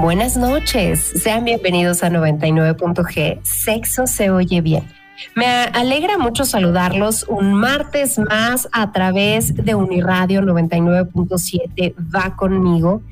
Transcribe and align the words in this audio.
Buenas 0.00 0.34
noches, 0.34 1.12
sean 1.14 1.44
bienvenidos 1.44 2.02
a 2.02 2.08
99.g. 2.08 3.40
Sexo 3.42 4.06
se 4.06 4.30
oye 4.30 4.62
bien. 4.62 4.99
Me 5.36 5.46
alegra 5.46 6.18
mucho 6.18 6.44
saludarlos 6.44 7.24
un 7.28 7.54
martes 7.54 8.18
más 8.18 8.68
a 8.72 8.90
través 8.90 9.54
de 9.54 9.76
Uniradio 9.76 10.42
99.7 10.42 11.94
Va 12.12 12.34
conmigo, 12.34 13.02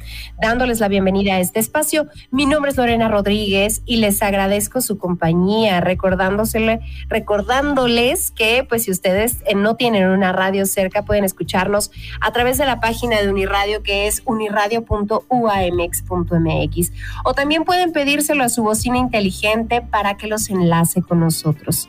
dándoles 0.41 0.81
la 0.81 0.89
bienvenida 0.89 1.35
a 1.35 1.41
este 1.41 1.61
espacio. 1.61 2.09
Mi 2.33 2.45
nombre 2.45 2.73
es 2.73 2.77
Lorena 2.77 3.07
Rodríguez 3.07 3.83
y 3.87 3.99
les 3.99 4.21
agradezco 4.21 4.81
su 4.81 4.99
compañía, 4.99 5.81
recordándosele, 5.81 6.81
recordándoles 7.09 8.33
que 8.33 8.67
pues 8.69 8.83
si 8.83 8.91
ustedes 8.91 9.37
eh, 9.47 9.55
no 9.55 9.77
tienen 9.77 10.09
una 10.09 10.33
radio 10.33 10.67
cerca 10.67 11.05
pueden 11.05 11.23
escucharnos 11.23 11.93
a 12.21 12.33
través 12.33 12.59
de 12.59 12.67
la 12.67 12.81
página 12.81 13.23
de 13.23 13.29
Uniradio 13.29 13.85
que 13.85 14.09
es 14.09 14.23
uniradio.uamx.mx 14.25 16.93
o 17.25 17.35
también 17.35 17.63
pueden 17.63 17.93
pedírselo 17.93 18.43
a 18.43 18.49
su 18.49 18.65
bocina 18.65 18.99
inteligente 18.99 19.83
para 19.83 20.17
que 20.17 20.27
los 20.27 20.51
enlace 20.51 21.01
con 21.01 21.21
nosotros. 21.21 21.89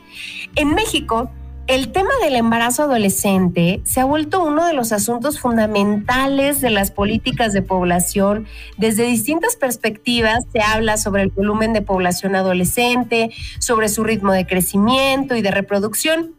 En 0.56 0.74
México, 0.74 1.32
el 1.70 1.92
tema 1.92 2.10
del 2.24 2.36
embarazo 2.36 2.82
adolescente 2.82 3.82
se 3.84 4.00
ha 4.00 4.06
vuelto 4.06 4.44
uno 4.44 4.66
de 4.66 4.74
los 4.74 4.92
asuntos 4.92 5.40
fundamentales 5.40 6.62
de 6.62 6.72
las 6.72 6.90
políticas 6.90 7.54
de 7.54 7.62
población. 7.62 8.48
Desde 8.78 9.04
distintas 9.04 9.56
perspectivas 9.56 10.46
se 10.52 10.62
habla 10.62 10.98
sobre 10.98 11.22
el 11.22 11.30
volumen 11.30 11.74
de 11.74 11.84
población 11.84 12.36
adolescente, 12.36 13.30
sobre 13.60 13.88
su 13.88 14.04
ritmo 14.04 14.34
de 14.34 14.48
crecimiento 14.48 15.36
y 15.36 15.44
de 15.44 15.52
reproducción 15.52 16.39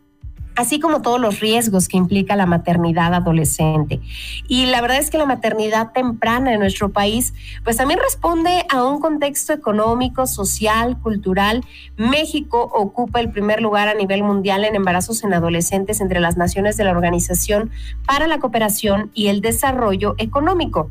así 0.60 0.78
como 0.78 1.02
todos 1.02 1.20
los 1.20 1.40
riesgos 1.40 1.88
que 1.88 1.96
implica 1.96 2.36
la 2.36 2.46
maternidad 2.46 3.14
adolescente. 3.14 4.00
Y 4.46 4.66
la 4.66 4.80
verdad 4.80 4.98
es 4.98 5.10
que 5.10 5.18
la 5.18 5.26
maternidad 5.26 5.92
temprana 5.92 6.52
en 6.52 6.60
nuestro 6.60 6.90
país, 6.90 7.34
pues 7.64 7.76
también 7.76 8.00
responde 8.00 8.64
a 8.68 8.84
un 8.84 9.00
contexto 9.00 9.52
económico, 9.52 10.26
social, 10.26 10.98
cultural. 11.00 11.64
México 11.96 12.70
ocupa 12.74 13.20
el 13.20 13.30
primer 13.30 13.62
lugar 13.62 13.88
a 13.88 13.94
nivel 13.94 14.22
mundial 14.22 14.64
en 14.64 14.76
embarazos 14.76 15.24
en 15.24 15.32
adolescentes 15.32 16.00
entre 16.00 16.20
las 16.20 16.36
naciones 16.36 16.76
de 16.76 16.84
la 16.84 16.90
Organización 16.90 17.70
para 18.06 18.26
la 18.26 18.38
Cooperación 18.38 19.10
y 19.14 19.28
el 19.28 19.40
Desarrollo 19.40 20.14
Económico 20.18 20.90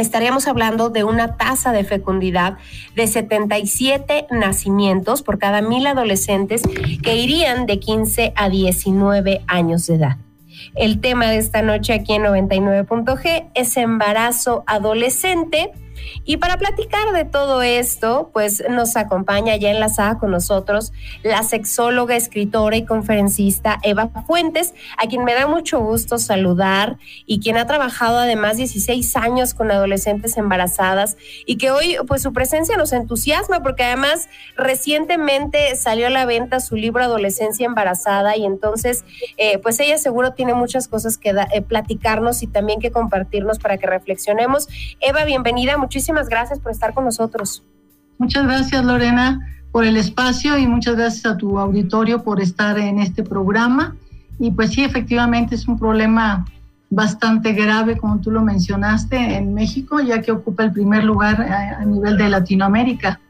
estaríamos 0.00 0.46
hablando 0.48 0.90
de 0.90 1.04
una 1.04 1.36
tasa 1.36 1.72
de 1.72 1.84
fecundidad 1.84 2.58
de 2.94 3.06
77 3.06 4.26
nacimientos 4.30 5.22
por 5.22 5.38
cada 5.38 5.62
mil 5.62 5.86
adolescentes 5.86 6.62
que 7.02 7.16
irían 7.16 7.66
de 7.66 7.78
15 7.78 8.32
a 8.36 8.48
19 8.48 9.42
años 9.46 9.86
de 9.86 9.94
edad. 9.94 10.16
El 10.74 11.00
tema 11.00 11.26
de 11.26 11.38
esta 11.38 11.62
noche 11.62 11.92
aquí 11.92 12.14
en 12.14 12.22
99.g 12.22 13.50
es 13.54 13.76
embarazo 13.76 14.64
adolescente 14.66 15.72
y 16.24 16.36
para 16.36 16.58
platicar 16.58 17.12
de 17.12 17.24
todo 17.24 17.62
esto, 17.62 18.30
pues 18.32 18.62
nos 18.68 18.96
acompaña 18.96 19.56
ya 19.56 19.70
enlazada 19.70 20.18
con 20.18 20.30
nosotros 20.30 20.92
la 21.22 21.42
sexóloga, 21.42 22.16
escritora 22.16 22.76
y 22.76 22.84
conferencista 22.84 23.78
Eva 23.82 24.10
Fuentes, 24.26 24.74
a 24.98 25.06
quien 25.06 25.24
me 25.24 25.34
da 25.34 25.46
mucho 25.46 25.80
gusto 25.80 26.18
saludar 26.18 26.98
y 27.26 27.40
quien 27.40 27.56
ha 27.56 27.66
trabajado 27.66 28.18
además 28.18 28.56
16 28.56 29.16
años 29.16 29.54
con 29.54 29.70
adolescentes 29.70 30.36
embarazadas 30.36 31.16
y 31.46 31.56
que 31.56 31.70
hoy 31.70 31.96
pues 32.06 32.22
su 32.22 32.32
presencia 32.32 32.76
nos 32.76 32.92
entusiasma 32.92 33.62
porque 33.62 33.84
además 33.84 34.28
recientemente 34.56 35.76
salió 35.76 36.08
a 36.08 36.10
la 36.10 36.26
venta 36.26 36.60
su 36.60 36.76
libro 36.76 37.04
Adolescencia 37.04 37.66
embarazada 37.66 38.36
y 38.36 38.44
entonces 38.44 39.04
eh, 39.36 39.58
pues 39.58 39.78
ella 39.80 39.98
seguro 39.98 40.32
tiene 40.32 40.54
muchas 40.54 40.88
cosas 40.88 41.16
que 41.16 41.30
eh, 41.30 41.62
platicarnos 41.62 42.42
y 42.42 42.46
también 42.46 42.80
que 42.80 42.90
compartirnos 42.90 43.58
para 43.58 43.78
que 43.78 43.86
reflexionemos. 43.86 44.68
Eva, 45.00 45.24
bienvenida 45.24 45.76
muchísimas 45.76 45.99
gracias 46.28 46.58
por 46.58 46.72
estar 46.72 46.94
con 46.94 47.04
nosotros. 47.04 47.62
Muchas 48.18 48.44
gracias, 48.44 48.84
Lorena, 48.84 49.46
por 49.72 49.84
el 49.84 49.96
espacio 49.96 50.58
y 50.58 50.66
muchas 50.66 50.96
gracias 50.96 51.26
a 51.26 51.36
tu 51.36 51.58
auditorio 51.58 52.22
por 52.22 52.40
estar 52.40 52.78
en 52.78 52.98
este 52.98 53.22
programa. 53.22 53.96
Y 54.38 54.50
pues 54.50 54.72
sí, 54.72 54.82
efectivamente 54.82 55.54
es 55.54 55.68
un 55.68 55.78
problema 55.78 56.44
bastante 56.90 57.52
grave, 57.52 57.96
como 57.96 58.20
tú 58.20 58.30
lo 58.30 58.42
mencionaste, 58.42 59.16
en 59.16 59.54
México, 59.54 60.00
ya 60.00 60.20
que 60.20 60.32
ocupa 60.32 60.64
el 60.64 60.72
primer 60.72 61.04
lugar 61.04 61.40
a, 61.40 61.84
nivel 61.84 62.16
de 62.18 62.28
Latinoamérica. 62.28 63.20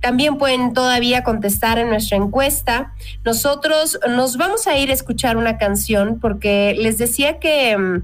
También 0.00 0.36
pueden 0.36 0.72
todavía 0.72 1.22
contestar 1.22 1.78
en 1.78 1.88
nuestra 1.88 2.16
encuesta. 2.16 2.92
Nosotros 3.24 4.00
nos 4.08 4.36
vamos 4.36 4.66
a 4.66 4.76
ir 4.76 4.90
a 4.90 4.94
escuchar 4.94 5.36
una 5.36 5.58
canción 5.58 6.18
porque 6.18 6.74
les 6.76 6.98
decía 6.98 7.38
que 7.38 7.78
mm, 7.78 8.02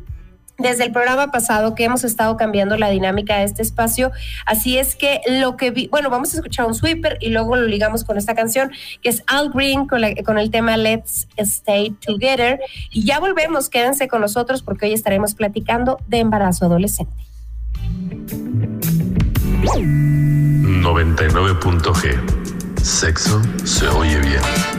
desde 0.58 0.84
el 0.84 0.92
programa 0.92 1.30
pasado 1.30 1.74
que 1.74 1.84
hemos 1.84 2.04
estado 2.04 2.36
cambiando 2.36 2.76
la 2.76 2.90
dinámica 2.90 3.38
de 3.38 3.44
este 3.44 3.62
espacio. 3.62 4.12
Así 4.44 4.76
es 4.76 4.96
que 4.96 5.22
lo 5.26 5.56
que 5.56 5.70
vi, 5.70 5.88
bueno, 5.88 6.10
vamos 6.10 6.34
a 6.34 6.36
escuchar 6.36 6.66
un 6.66 6.74
sweeper 6.74 7.16
y 7.20 7.30
luego 7.30 7.56
lo 7.56 7.66
ligamos 7.66 8.04
con 8.04 8.18
esta 8.18 8.34
canción 8.34 8.70
que 9.02 9.08
es 9.08 9.22
Al 9.26 9.48
Green 9.50 9.86
con, 9.86 10.04
el 10.04 10.50
tema 10.50 10.76
Let's 10.76 11.28
Stay 11.36 11.96
Together. 12.04 12.60
Y 12.90 13.04
ya 13.04 13.20
volvemos, 13.20 13.70
quédense 13.70 14.08
con 14.08 14.20
nosotros 14.20 14.62
porque 14.62 14.86
hoy 14.86 14.92
estaremos 14.92 15.34
platicando 15.34 15.98
de 16.08 16.18
embarazo 16.18 16.66
adolescente. 16.66 17.14
99.g. 20.82 22.82
Sexo 22.82 23.40
se 23.64 23.88
oye 23.88 24.18
bien. 24.20 24.77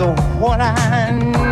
of 0.00 0.40
what 0.40 0.60
I 0.60 1.10
need. 1.10 1.47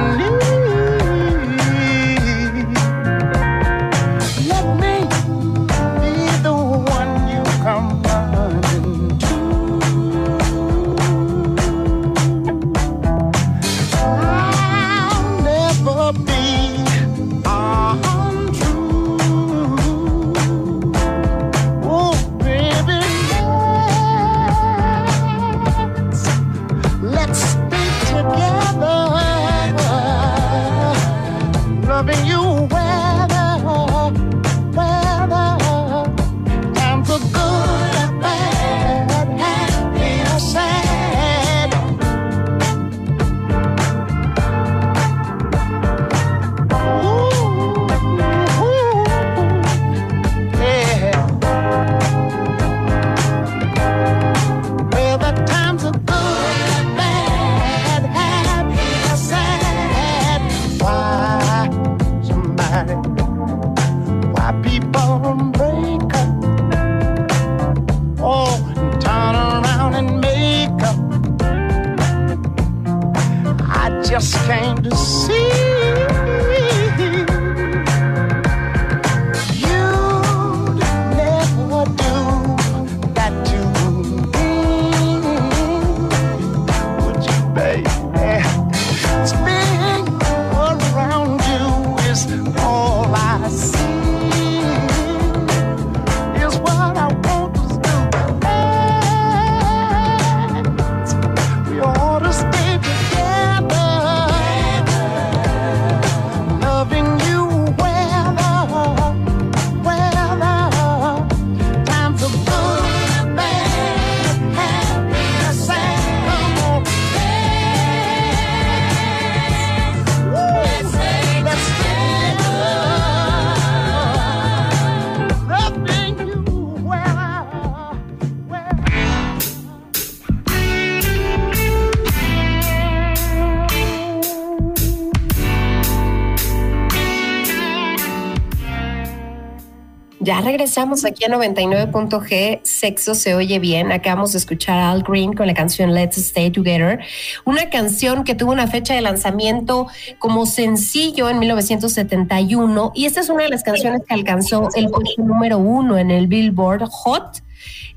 Regresamos 140.77 141.07
aquí 141.07 141.25
a 141.25 141.29
99.g, 141.29 142.61
Sexo 142.63 143.15
se 143.15 143.35
oye 143.35 143.59
bien. 143.59 143.93
Acabamos 143.93 144.33
de 144.33 144.39
escuchar 144.39 144.77
a 144.77 144.91
Al 144.91 145.05
Green 145.05 145.33
con 145.33 145.47
la 145.47 145.55
canción 145.55 145.95
Let's 145.95 146.19
Stay 146.19 146.51
Together, 146.51 147.01
una 147.47 147.71
canción 147.71 148.25
que 148.25 148.35
tuvo 148.35 148.53
una 148.53 148.67
fecha 148.67 148.93
de 148.93 149.01
lanzamiento 149.01 149.87
como 150.19 150.45
sencillo 150.45 151.31
en 151.31 151.39
1971 151.39 152.93
y 152.95 153.07
esta 153.07 153.21
es 153.21 153.31
una 153.31 153.45
de 153.45 153.49
las 153.49 153.63
canciones 153.63 154.03
que 154.07 154.13
alcanzó 154.13 154.69
el 154.75 154.91
puesto 154.91 155.23
número 155.23 155.57
uno 155.57 155.97
en 155.97 156.11
el 156.11 156.27
Billboard 156.27 156.83
Hot. 156.91 157.43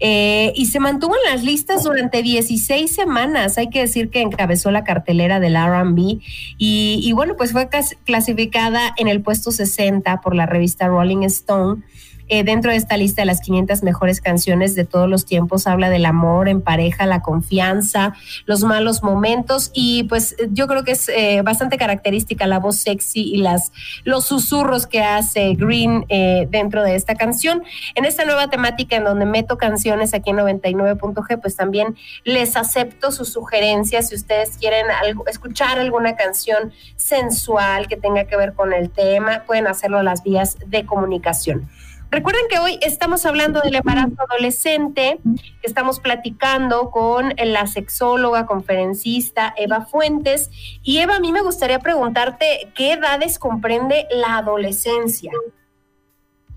Eh, 0.01 0.53
y 0.55 0.67
se 0.67 0.79
mantuvo 0.79 1.13
en 1.17 1.33
las 1.33 1.43
listas 1.43 1.83
durante 1.83 2.23
16 2.23 2.89
semanas. 2.89 3.57
Hay 3.57 3.69
que 3.69 3.81
decir 3.81 4.09
que 4.09 4.21
encabezó 4.21 4.71
la 4.71 4.85
cartelera 4.85 5.41
del 5.41 5.57
RB 5.57 6.21
y, 6.57 7.01
y 7.03 7.11
bueno, 7.11 7.35
pues 7.35 7.51
fue 7.51 7.67
clasificada 8.05 8.93
en 8.95 9.09
el 9.09 9.21
puesto 9.21 9.51
60 9.51 10.21
por 10.21 10.33
la 10.33 10.45
revista 10.45 10.87
Rolling 10.87 11.23
Stone 11.23 11.83
eh, 12.29 12.43
dentro 12.43 12.71
de 12.71 12.77
esta 12.77 12.95
lista 12.97 13.21
de 13.23 13.25
las 13.25 13.41
500 13.41 13.83
mejores 13.83 14.21
canciones 14.21 14.75
de 14.75 14.85
todos 14.85 15.09
los 15.09 15.25
tiempos 15.25 15.67
habla 15.67 15.89
del 15.89 16.05
amor 16.05 16.47
en 16.47 16.61
pareja, 16.61 17.05
la 17.05 17.21
confianza, 17.21 18.13
los 18.45 18.63
malos 18.63 19.03
momentos 19.03 19.71
y 19.73 20.03
pues 20.05 20.35
yo 20.51 20.67
creo 20.67 20.83
que 20.83 20.91
es 20.91 21.09
eh, 21.09 21.41
bastante 21.43 21.77
característica 21.77 22.47
la 22.47 22.59
voz 22.59 22.77
sexy 22.77 23.21
y 23.33 23.37
las 23.37 23.71
los 24.03 24.25
susurros 24.25 24.87
que 24.87 25.01
hace 25.01 25.55
Green 25.55 26.05
eh, 26.09 26.47
dentro 26.49 26.83
de 26.83 26.95
esta 26.95 27.15
canción. 27.15 27.63
En 27.95 28.05
esta 28.05 28.25
nueva 28.25 28.49
temática 28.49 28.95
en 28.95 29.03
donde 29.03 29.25
meto 29.25 29.57
canciones 29.57 30.13
aquí 30.13 30.29
en 30.29 30.37
99.g, 30.37 31.41
pues 31.41 31.55
también 31.55 31.95
les 32.23 32.55
acepto 32.55 33.11
sus 33.11 33.33
sugerencias 33.33 34.09
si 34.09 34.15
ustedes 34.15 34.57
quieren 34.57 34.85
escuchar 35.27 35.79
alguna 35.79 36.15
canción 36.15 36.71
sensual 36.95 37.87
que 37.87 37.97
tenga 37.97 38.25
que 38.25 38.37
ver 38.37 38.53
con 38.53 38.73
el 38.73 38.89
tema, 38.89 39.43
pueden 39.45 39.67
hacerlo 39.67 39.99
a 39.99 40.03
las 40.03 40.23
vías 40.23 40.57
de 40.65 40.85
comunicación. 40.85 41.69
Recuerden 42.11 42.41
que 42.49 42.57
hoy 42.57 42.79
estamos 42.81 43.25
hablando 43.27 43.61
del 43.61 43.75
embarazo 43.75 44.15
adolescente, 44.27 45.19
que 45.23 45.67
estamos 45.67 45.99
platicando 45.99 46.89
con 46.89 47.33
la 47.37 47.67
sexóloga, 47.67 48.47
conferencista 48.47 49.53
Eva 49.55 49.85
Fuentes. 49.85 50.49
Y 50.81 50.97
Eva, 50.97 51.17
a 51.17 51.19
mí 51.19 51.31
me 51.31 51.41
gustaría 51.41 51.79
preguntarte, 51.79 52.71
¿qué 52.73 52.93
edades 52.93 53.37
comprende 53.37 54.07
la 54.11 54.37
adolescencia? 54.37 55.31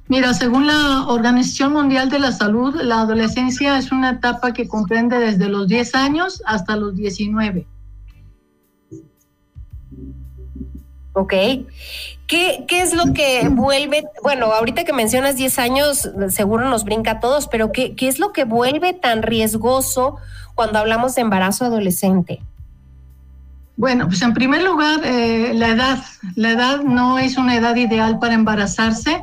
Mira, 0.08 0.32
según 0.32 0.66
la 0.66 1.06
Organización 1.08 1.74
Mundial 1.74 2.08
de 2.08 2.18
la 2.18 2.32
Salud, 2.32 2.74
la 2.80 3.02
adolescencia 3.02 3.76
es 3.76 3.92
una 3.92 4.10
etapa 4.10 4.52
que 4.52 4.68
comprende 4.68 5.18
desde 5.18 5.48
los 5.48 5.68
10 5.68 5.94
años 5.94 6.42
hasta 6.46 6.76
los 6.76 6.96
19. 6.96 7.66
Ok. 11.12 11.32
¿Qué, 12.26 12.64
¿Qué, 12.66 12.80
es 12.80 12.94
lo 12.94 13.12
que 13.12 13.48
vuelve, 13.50 14.04
bueno, 14.22 14.46
ahorita 14.46 14.84
que 14.84 14.92
mencionas 14.92 15.36
10 15.36 15.58
años, 15.58 16.10
seguro 16.30 16.68
nos 16.68 16.84
brinca 16.84 17.12
a 17.12 17.20
todos, 17.20 17.46
pero 17.48 17.72
¿qué, 17.72 17.94
qué 17.94 18.08
es 18.08 18.18
lo 18.18 18.32
que 18.32 18.44
vuelve 18.44 18.94
tan 18.94 19.22
riesgoso 19.22 20.16
cuando 20.54 20.78
hablamos 20.78 21.14
de 21.14 21.20
embarazo 21.22 21.66
adolescente? 21.66 22.40
Bueno, 23.76 24.06
pues 24.06 24.22
en 24.22 24.34
primer 24.34 24.62
lugar, 24.62 25.00
eh, 25.04 25.52
la 25.54 25.68
edad. 25.70 25.98
La 26.36 26.50
edad 26.52 26.82
no 26.82 27.18
es 27.18 27.36
una 27.36 27.56
edad 27.56 27.74
ideal 27.76 28.18
para 28.18 28.34
embarazarse. 28.34 29.22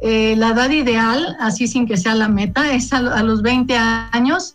Eh, 0.00 0.34
la 0.36 0.50
edad 0.50 0.70
ideal, 0.70 1.36
así 1.40 1.66
sin 1.66 1.86
que 1.86 1.96
sea 1.96 2.14
la 2.14 2.28
meta, 2.28 2.72
es 2.72 2.92
a, 2.92 3.00
los 3.22 3.42
20 3.42 3.76
años. 3.76 4.54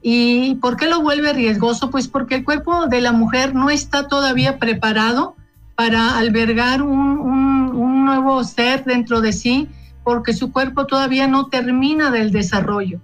¿Y 0.00 0.54
por 0.56 0.76
qué 0.76 0.86
lo 0.86 1.02
vuelve 1.02 1.32
riesgoso? 1.32 1.90
Pues 1.90 2.08
porque 2.08 2.36
el 2.36 2.44
cuerpo 2.44 2.86
de 2.86 3.00
la 3.00 3.12
mujer 3.12 3.54
no 3.54 3.68
está 3.68 4.08
todavía 4.08 4.58
preparado 4.58 5.36
para 5.78 6.18
albergar 6.18 6.82
un, 6.82 8.04
nuevo 8.04 8.42
ser 8.42 8.84
dentro 8.84 9.20
de 9.20 9.32
sí, 9.32 9.68
porque 10.02 10.32
su 10.32 10.50
cuerpo 10.50 10.86
todavía 10.86 11.28
no 11.28 11.46
termina 11.46 12.10
del 12.10 12.32
desarrollo. 12.32 13.00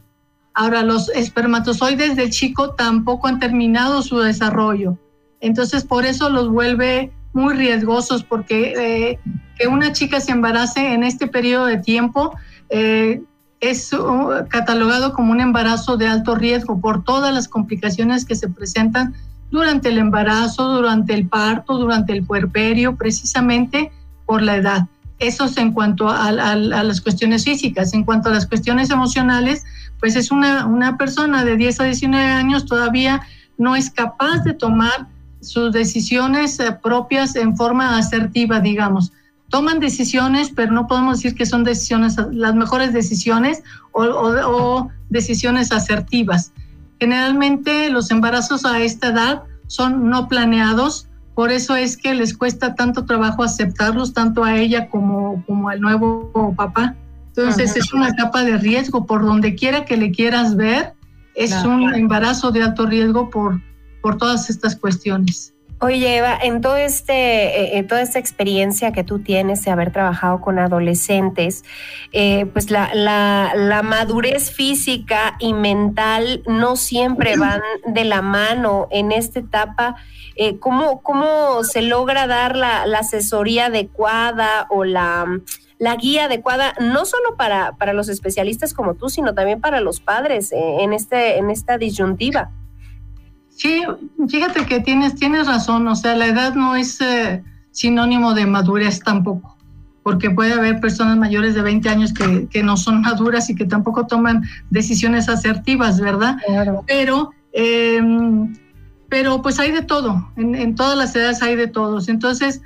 Ahora, 0.54 0.82
los 0.82 1.08
espermatozoides 1.10 2.16
del 2.16 2.30
chico 2.30 2.70
tampoco 2.70 3.28
han 3.28 3.38
terminado 3.38 4.02
su 4.02 4.18
desarrollo. 4.18 4.98
Entonces, 5.40 5.84
por 5.84 6.04
eso 6.04 6.30
los 6.30 6.48
vuelve 6.48 7.12
muy 7.32 7.54
riesgosos, 7.54 8.24
porque 8.24 8.72
eh, 8.76 9.20
que 9.56 9.68
una 9.68 9.92
chica 9.92 10.20
se 10.20 10.32
embarace 10.32 10.94
en 10.94 11.04
este 11.04 11.28
periodo 11.28 11.66
de 11.66 11.78
tiempo 11.78 12.36
eh, 12.70 13.22
es 13.60 13.92
uh, 13.92 14.46
catalogado 14.48 15.12
como 15.12 15.30
un 15.30 15.40
embarazo 15.40 15.96
de 15.96 16.08
alto 16.08 16.34
riesgo 16.34 16.80
por 16.80 17.04
todas 17.04 17.32
las 17.32 17.46
complicaciones 17.46 18.24
que 18.24 18.34
se 18.34 18.48
presentan 18.48 19.14
durante 19.54 19.88
el 19.88 19.98
embarazo, 19.98 20.68
durante 20.68 21.14
el 21.14 21.28
parto, 21.28 21.78
durante 21.78 22.12
el 22.12 22.26
puerperio, 22.26 22.96
precisamente 22.96 23.92
por 24.26 24.42
la 24.42 24.56
edad. 24.56 24.88
Eso 25.20 25.44
es 25.44 25.56
en 25.56 25.70
cuanto 25.70 26.08
a, 26.08 26.32
las 26.32 27.00
cuestiones 27.00 27.44
físicas. 27.44 27.94
En 27.94 28.02
cuanto 28.02 28.28
a 28.28 28.32
las 28.32 28.46
cuestiones 28.46 28.90
emocionales, 28.90 29.64
pues 30.00 30.16
es 30.16 30.32
una, 30.32 30.96
persona 30.98 31.44
de 31.44 31.56
10 31.56 31.80
a 31.80 31.84
19 31.84 32.26
años 32.26 32.66
todavía 32.66 33.22
no 33.56 33.76
es 33.76 33.90
capaz 33.90 34.38
de 34.42 34.54
tomar 34.54 35.06
sus 35.40 35.72
decisiones 35.72 36.58
eh, 36.58 36.76
propias 36.82 37.36
en 37.36 37.56
forma 37.56 37.96
asertiva, 37.96 38.58
digamos. 38.58 39.12
Toman 39.50 39.78
decisiones, 39.78 40.50
pero 40.50 40.72
no 40.72 40.88
podemos 40.88 41.18
decir 41.18 41.36
que 41.36 41.46
son 41.46 41.62
decisiones, 41.62 42.16
las 42.32 42.56
mejores 42.56 42.92
decisiones 42.92 43.62
o, 43.92 44.90
decisiones 45.10 45.70
asertivas. 45.70 46.50
Generalmente 47.00 47.90
los 47.90 48.10
embarazos 48.10 48.64
a 48.64 48.80
esta 48.80 49.08
edad 49.08 49.42
son 49.66 50.08
no 50.08 50.28
planeados, 50.28 51.08
por 51.34 51.50
eso 51.50 51.74
es 51.74 51.96
que 51.96 52.14
les 52.14 52.36
cuesta 52.36 52.74
tanto 52.74 53.04
trabajo 53.04 53.42
aceptarlos, 53.42 54.12
tanto 54.12 54.44
a 54.44 54.56
ella 54.56 54.88
como, 54.88 55.44
como 55.46 55.68
al 55.68 55.80
nuevo 55.80 56.54
papá. 56.56 56.94
Entonces 57.28 57.76
es 57.76 57.92
una 57.92 58.10
etapa 58.10 58.44
de 58.44 58.58
riesgo, 58.58 59.06
por 59.06 59.24
donde 59.24 59.56
quiera 59.56 59.84
que 59.84 59.96
le 59.96 60.12
quieras 60.12 60.54
ver, 60.54 60.94
es 61.34 61.52
un 61.64 61.92
embarazo 61.94 62.52
de 62.52 62.62
alto 62.62 62.86
riesgo 62.86 63.30
por, 63.30 63.60
por 64.00 64.18
todas 64.18 64.48
estas 64.50 64.76
cuestiones. 64.76 65.53
Oye, 65.84 66.16
Eva, 66.16 66.38
en 66.42 66.62
todo 66.62 66.76
este, 66.76 67.12
eh, 67.12 67.76
en 67.76 67.86
toda 67.86 68.00
esta 68.00 68.18
experiencia 68.18 68.90
que 68.92 69.04
tú 69.04 69.18
tienes 69.18 69.62
de 69.66 69.70
haber 69.70 69.92
trabajado 69.92 70.40
con 70.40 70.58
adolescentes, 70.58 71.62
eh, 72.10 72.46
pues 72.46 72.70
la, 72.70 72.94
la, 72.94 73.82
madurez 73.82 74.50
física 74.50 75.36
y 75.38 75.52
mental 75.52 76.42
no 76.46 76.76
siempre 76.76 77.36
van 77.36 77.60
de 77.86 78.04
la 78.04 78.22
mano 78.22 78.88
en 78.90 79.12
esta 79.12 79.40
etapa. 79.40 79.96
Eh, 80.36 80.58
¿cómo, 80.58 81.02
¿Cómo 81.02 81.62
se 81.64 81.82
logra 81.82 82.26
dar 82.26 82.56
la, 82.56 82.86
la 82.86 83.00
asesoría 83.00 83.66
adecuada 83.66 84.66
o 84.70 84.84
la 84.84 85.26
la 85.76 85.96
guía 85.96 86.26
adecuada, 86.26 86.72
no 86.80 87.04
solo 87.04 87.36
para, 87.36 87.72
para 87.72 87.92
los 87.92 88.08
especialistas 88.08 88.72
como 88.72 88.94
tú, 88.94 89.10
sino 89.10 89.34
también 89.34 89.60
para 89.60 89.80
los 89.80 90.00
padres 90.00 90.50
eh, 90.52 90.76
en, 90.80 90.94
este, 90.94 91.36
en 91.36 91.50
esta 91.50 91.76
disyuntiva. 91.76 92.52
Sí, 93.56 93.82
fíjate 94.28 94.66
que 94.66 94.80
tienes, 94.80 95.14
tienes 95.14 95.46
razón, 95.46 95.86
o 95.86 95.94
sea, 95.94 96.16
la 96.16 96.26
edad 96.26 96.54
no 96.54 96.74
es 96.74 97.00
eh, 97.00 97.42
sinónimo 97.70 98.34
de 98.34 98.46
madurez 98.46 99.00
tampoco, 99.00 99.56
porque 100.02 100.30
puede 100.30 100.54
haber 100.54 100.80
personas 100.80 101.16
mayores 101.16 101.54
de 101.54 101.62
20 101.62 101.88
años 101.88 102.12
que, 102.12 102.48
que 102.48 102.62
no 102.62 102.76
son 102.76 103.02
maduras 103.02 103.48
y 103.50 103.54
que 103.54 103.64
tampoco 103.64 104.06
toman 104.06 104.42
decisiones 104.70 105.28
asertivas, 105.28 106.00
¿verdad? 106.00 106.36
Pero, 106.86 107.30
em, 107.52 108.54
pero 109.08 109.40
pues 109.40 109.60
hay 109.60 109.70
de 109.70 109.82
todo, 109.82 110.28
en, 110.36 110.54
en 110.56 110.74
todas 110.74 110.98
las 110.98 111.14
edades 111.14 111.40
hay 111.40 111.54
de 111.54 111.68
todos. 111.68 112.08
Entonces, 112.08 112.60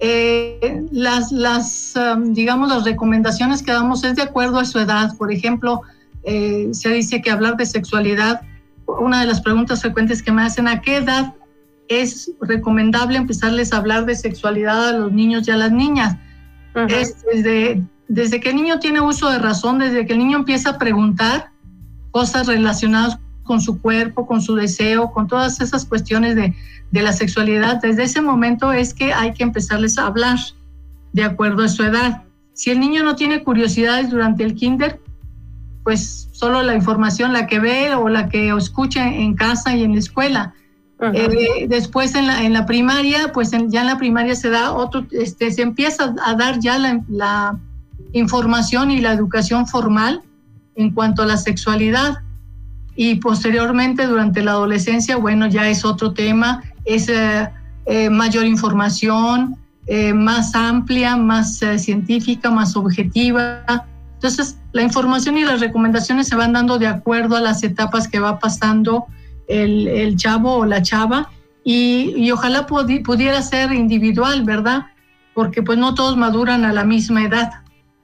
eh, 0.00 0.84
las, 0.92 1.32
las 1.32 1.94
um, 1.96 2.32
digamos, 2.32 2.68
las 2.68 2.84
recomendaciones 2.84 3.62
que 3.62 3.72
damos 3.72 4.04
es 4.04 4.14
de 4.14 4.22
acuerdo 4.22 4.58
a 4.58 4.64
su 4.64 4.78
edad. 4.78 5.16
Por 5.16 5.32
ejemplo, 5.32 5.82
eh, 6.22 6.68
se 6.72 6.90
dice 6.90 7.20
que 7.20 7.30
hablar 7.30 7.56
de 7.56 7.66
sexualidad, 7.66 8.40
una 8.88 9.20
de 9.20 9.26
las 9.26 9.40
preguntas 9.40 9.82
frecuentes 9.82 10.22
que 10.22 10.32
me 10.32 10.42
hacen, 10.42 10.66
¿a 10.66 10.80
qué 10.80 10.96
edad 10.96 11.34
es 11.88 12.32
recomendable 12.40 13.18
empezarles 13.18 13.72
a 13.72 13.78
hablar 13.78 14.06
de 14.06 14.14
sexualidad 14.14 14.88
a 14.88 14.92
los 14.92 15.12
niños 15.12 15.46
y 15.46 15.50
a 15.50 15.56
las 15.56 15.72
niñas? 15.72 16.16
Es 16.88 17.16
desde, 17.32 17.82
desde 18.08 18.40
que 18.40 18.50
el 18.50 18.56
niño 18.56 18.78
tiene 18.78 19.00
uso 19.00 19.30
de 19.30 19.38
razón, 19.38 19.78
desde 19.78 20.06
que 20.06 20.12
el 20.12 20.18
niño 20.18 20.38
empieza 20.38 20.70
a 20.70 20.78
preguntar 20.78 21.50
cosas 22.10 22.46
relacionadas 22.46 23.18
con 23.42 23.60
su 23.60 23.80
cuerpo, 23.80 24.26
con 24.26 24.42
su 24.42 24.54
deseo, 24.54 25.10
con 25.10 25.26
todas 25.26 25.60
esas 25.60 25.84
cuestiones 25.84 26.36
de, 26.36 26.54
de 26.90 27.02
la 27.02 27.12
sexualidad, 27.12 27.80
desde 27.80 28.04
ese 28.04 28.20
momento 28.20 28.72
es 28.72 28.94
que 28.94 29.12
hay 29.12 29.32
que 29.32 29.42
empezarles 29.42 29.98
a 29.98 30.06
hablar 30.06 30.38
de 31.12 31.24
acuerdo 31.24 31.62
a 31.62 31.68
su 31.68 31.82
edad. 31.82 32.22
Si 32.52 32.70
el 32.70 32.80
niño 32.80 33.02
no 33.04 33.16
tiene 33.16 33.44
curiosidades 33.44 34.10
durante 34.10 34.44
el 34.44 34.54
kinder, 34.54 35.00
pues 35.88 36.28
solo 36.32 36.62
la 36.62 36.74
información, 36.74 37.32
la 37.32 37.46
que 37.46 37.60
ve 37.60 37.94
o 37.94 38.10
la 38.10 38.28
que 38.28 38.54
escucha 38.54 39.08
en 39.08 39.32
casa 39.34 39.74
y 39.74 39.84
en 39.84 39.92
la 39.92 39.98
escuela. 40.00 40.52
Eh, 41.14 41.66
después 41.66 42.14
en 42.14 42.26
la, 42.26 42.44
en 42.44 42.52
la 42.52 42.66
primaria, 42.66 43.32
pues 43.32 43.52
ya 43.52 43.80
en 43.80 43.86
la 43.86 43.96
primaria 43.96 44.34
se 44.34 44.50
da 44.50 44.72
otro, 44.72 45.06
este, 45.12 45.50
se 45.50 45.62
empieza 45.62 46.14
a 46.26 46.34
dar 46.34 46.60
ya 46.60 46.76
la, 46.76 47.00
la 47.08 47.58
información 48.12 48.90
y 48.90 49.00
la 49.00 49.14
educación 49.14 49.66
formal 49.66 50.20
en 50.74 50.90
cuanto 50.90 51.22
a 51.22 51.26
la 51.26 51.38
sexualidad. 51.38 52.18
Y 52.94 53.14
posteriormente, 53.14 54.06
durante 54.06 54.42
la 54.42 54.50
adolescencia, 54.50 55.16
bueno, 55.16 55.46
ya 55.46 55.70
es 55.70 55.86
otro 55.86 56.12
tema 56.12 56.64
es 56.84 57.08
eh, 57.08 57.48
eh, 57.86 58.10
mayor 58.10 58.44
información, 58.44 59.56
más 60.14 60.54
amplia, 60.54 61.16
más 61.16 61.60
científica, 61.78 62.50
más 62.50 62.76
objetiva. 62.76 63.64
Entonces, 64.18 64.58
la 64.72 64.82
información 64.82 65.38
y 65.38 65.44
las 65.44 65.60
recomendaciones 65.60 66.26
se 66.26 66.34
van 66.34 66.52
dando 66.52 66.78
de 66.78 66.88
acuerdo 66.88 67.36
a 67.36 67.40
las 67.40 67.62
etapas 67.62 68.08
que 68.08 68.18
va 68.18 68.38
pasando 68.40 69.06
el, 69.46 70.16
chavo 70.16 70.56
o 70.56 70.64
la 70.66 70.82
chava 70.82 71.30
y, 71.64 72.30
ojalá 72.30 72.66
pudiera 72.66 73.40
ser 73.42 73.72
individual, 73.72 74.42
¿verdad? 74.42 74.86
Porque 75.34 75.62
pues 75.62 75.78
no 75.78 75.94
todos 75.94 76.16
maduran 76.16 76.64
a 76.64 76.72
la 76.72 76.84
misma 76.84 77.24
edad. 77.24 77.50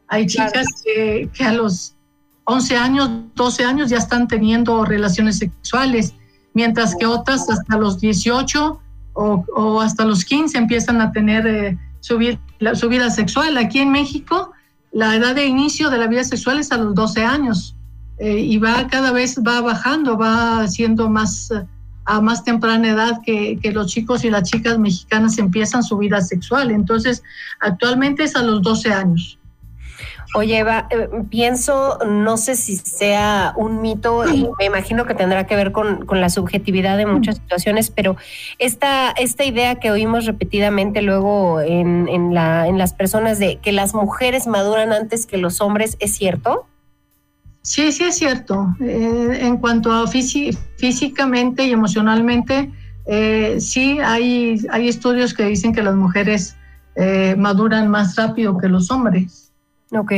Hay 0.07 0.27
chicas 0.27 0.67
que, 0.85 1.29
que 1.33 1.45
a 1.45 1.53
los 1.53 1.97
11 2.45 2.77
años, 2.77 3.11
12 3.35 3.65
años 3.65 3.91
ya 3.91 3.99
están 3.99 4.29
teniendo 4.29 4.85
relaciones 4.85 5.39
sexuales 5.39 6.15
mientras 6.53 6.95
que 6.95 7.07
otras 7.07 7.51
hasta 7.51 7.77
los 7.77 8.01
18 8.01 8.81
o, 9.15 9.81
hasta 9.81 10.05
los 10.05 10.25
15 10.25 10.59
empiezan 10.59 11.01
a 11.01 11.13
tener 11.13 11.47
eh, 11.47 11.79
su, 12.01 12.19
vida, 12.19 13.11
sexual. 13.11 13.57
Aquí 13.57 13.81
en 13.81 13.93
México, 13.93 14.53
la 14.95 15.17
edad 15.17 15.35
de 15.35 15.45
inicio 15.45 15.91
de 15.91 15.99
la 15.99 16.07
vida 16.07 16.25
sexual 16.25 16.61
es 16.61 16.71
a 16.71 16.79
los 16.79 16.95
12 16.95 17.25
años 17.25 17.75
eh, 18.19 18.39
y 18.39 18.59
va 18.59 18.87
cada 18.87 19.11
vez 19.11 19.39
va 19.47 19.61
bajando, 19.61 20.17
va 20.17 20.67
siendo 20.69 21.11
más 21.11 21.51
a 22.07 22.21
más 22.21 22.45
temprana 22.45 22.91
edad 22.91 23.21
que, 23.25 23.59
los 23.73 23.87
chicos 23.89 24.25
y 24.25 24.31
las 24.31 24.51
chicas 24.51 24.79
mexicanas 24.79 25.39
empiezan 25.39 25.83
su 25.83 25.97
vida 25.97 26.21
sexual. 26.21 26.71
Entonces, 26.71 27.23
actualmente 27.61 28.25
es 28.25 28.37
a 28.37 28.43
los 28.43 28.63
12 28.63 28.93
años. 28.93 29.39
Oye, 30.37 30.59
Eva, 30.59 30.89
eh, 30.91 31.09
pienso, 31.31 31.99
no 32.05 32.37
sé 32.37 32.57
si 32.57 32.77
sea 32.77 33.55
un 33.57 33.81
mito 33.81 34.29
y 34.29 34.49
me 34.59 34.65
imagino 34.65 35.07
que 35.07 35.15
tendrá 35.15 35.47
que 35.47 35.55
ver 35.55 35.71
con, 35.71 36.05
la 36.11 36.29
subjetividad 36.29 36.97
de 36.97 37.07
muchas 37.07 37.37
situaciones, 37.37 37.91
pero 37.91 38.17
esta, 38.59 39.13
esta 39.13 39.45
idea 39.45 39.77
que 39.77 39.93
oímos 39.93 40.27
repetidamente 40.27 41.03
luego 41.03 41.61
en, 41.61 42.09
en, 42.09 42.35
la, 42.35 42.67
en 42.67 42.79
las 42.79 42.95
personas 42.95 43.39
de 43.39 43.61
que 43.61 43.71
las 43.71 43.95
mujeres 43.95 44.49
maduran 44.49 44.93
antes 44.93 45.27
que 45.27 45.39
los 45.39 45.61
hombres, 45.61 45.97
¿es 46.01 46.15
cierto? 46.17 46.67
Sí, 47.63 47.93
sí 47.93 48.03
es 48.03 48.17
cierto. 48.17 48.75
Eh, 48.81 49.39
en 49.41 49.59
cuanto 49.59 49.93
a 49.93 50.09
físicamente 50.09 51.65
y 51.65 51.71
emocionalmente, 51.71 52.73
eh, 53.07 53.57
sí 53.61 54.01
hay, 54.01 54.61
hay 54.73 54.89
estudios 54.89 55.33
que 55.33 55.45
dicen 55.45 55.73
que 55.73 55.83
las 55.83 55.95
mujeres 55.95 56.57
maduran 57.37 57.89
más 57.89 58.15
rápido 58.15 58.57
que 58.57 58.69
los 58.69 58.89
hombres. 58.91 59.45
Ok. 59.93 60.13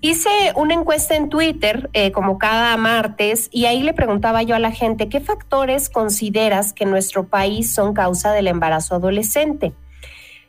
Hice 0.00 0.30
una 0.56 0.74
encuesta 0.74 1.16
en 1.16 1.28
Twitter 1.28 1.90
eh, 1.92 2.12
como 2.12 2.38
cada 2.38 2.76
martes 2.76 3.48
y 3.50 3.66
ahí 3.66 3.82
le 3.82 3.92
preguntaba 3.92 4.42
yo 4.42 4.54
a 4.54 4.58
la 4.58 4.70
gente, 4.70 5.08
¿qué 5.08 5.20
factores 5.20 5.88
consideras 5.88 6.72
que 6.72 6.84
en 6.84 6.90
nuestro 6.90 7.26
país 7.26 7.74
son 7.74 7.94
causa 7.94 8.32
del 8.32 8.46
embarazo 8.46 8.94
adolescente? 8.94 9.72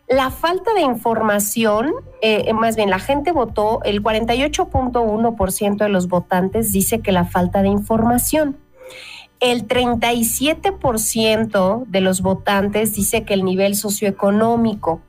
La 0.08 0.30
falta 0.30 0.76
de 0.76 0.82
información, 0.82 1.92
eh, 2.22 2.54
más 2.54 2.76
bien 2.76 2.92
la 2.92 3.00
gente 3.00 3.32
votó, 3.32 3.82
el 3.84 4.04
48.1% 4.04 5.78
de 5.78 5.90
los 5.90 6.08
votantes 6.08 6.72
dice 6.72 7.00
que 7.00 7.12
la 7.12 7.26
falta 7.26 7.64
de 7.64 7.70
información. 7.70 8.58
El 9.40 9.68
37% 9.68 11.86
de 11.88 12.02
los 12.02 12.22
votantes 12.22 12.94
dice 12.94 13.24
que 13.24 13.34
el 13.34 13.44
nivel 13.44 13.76
socioeconómico 13.76 15.02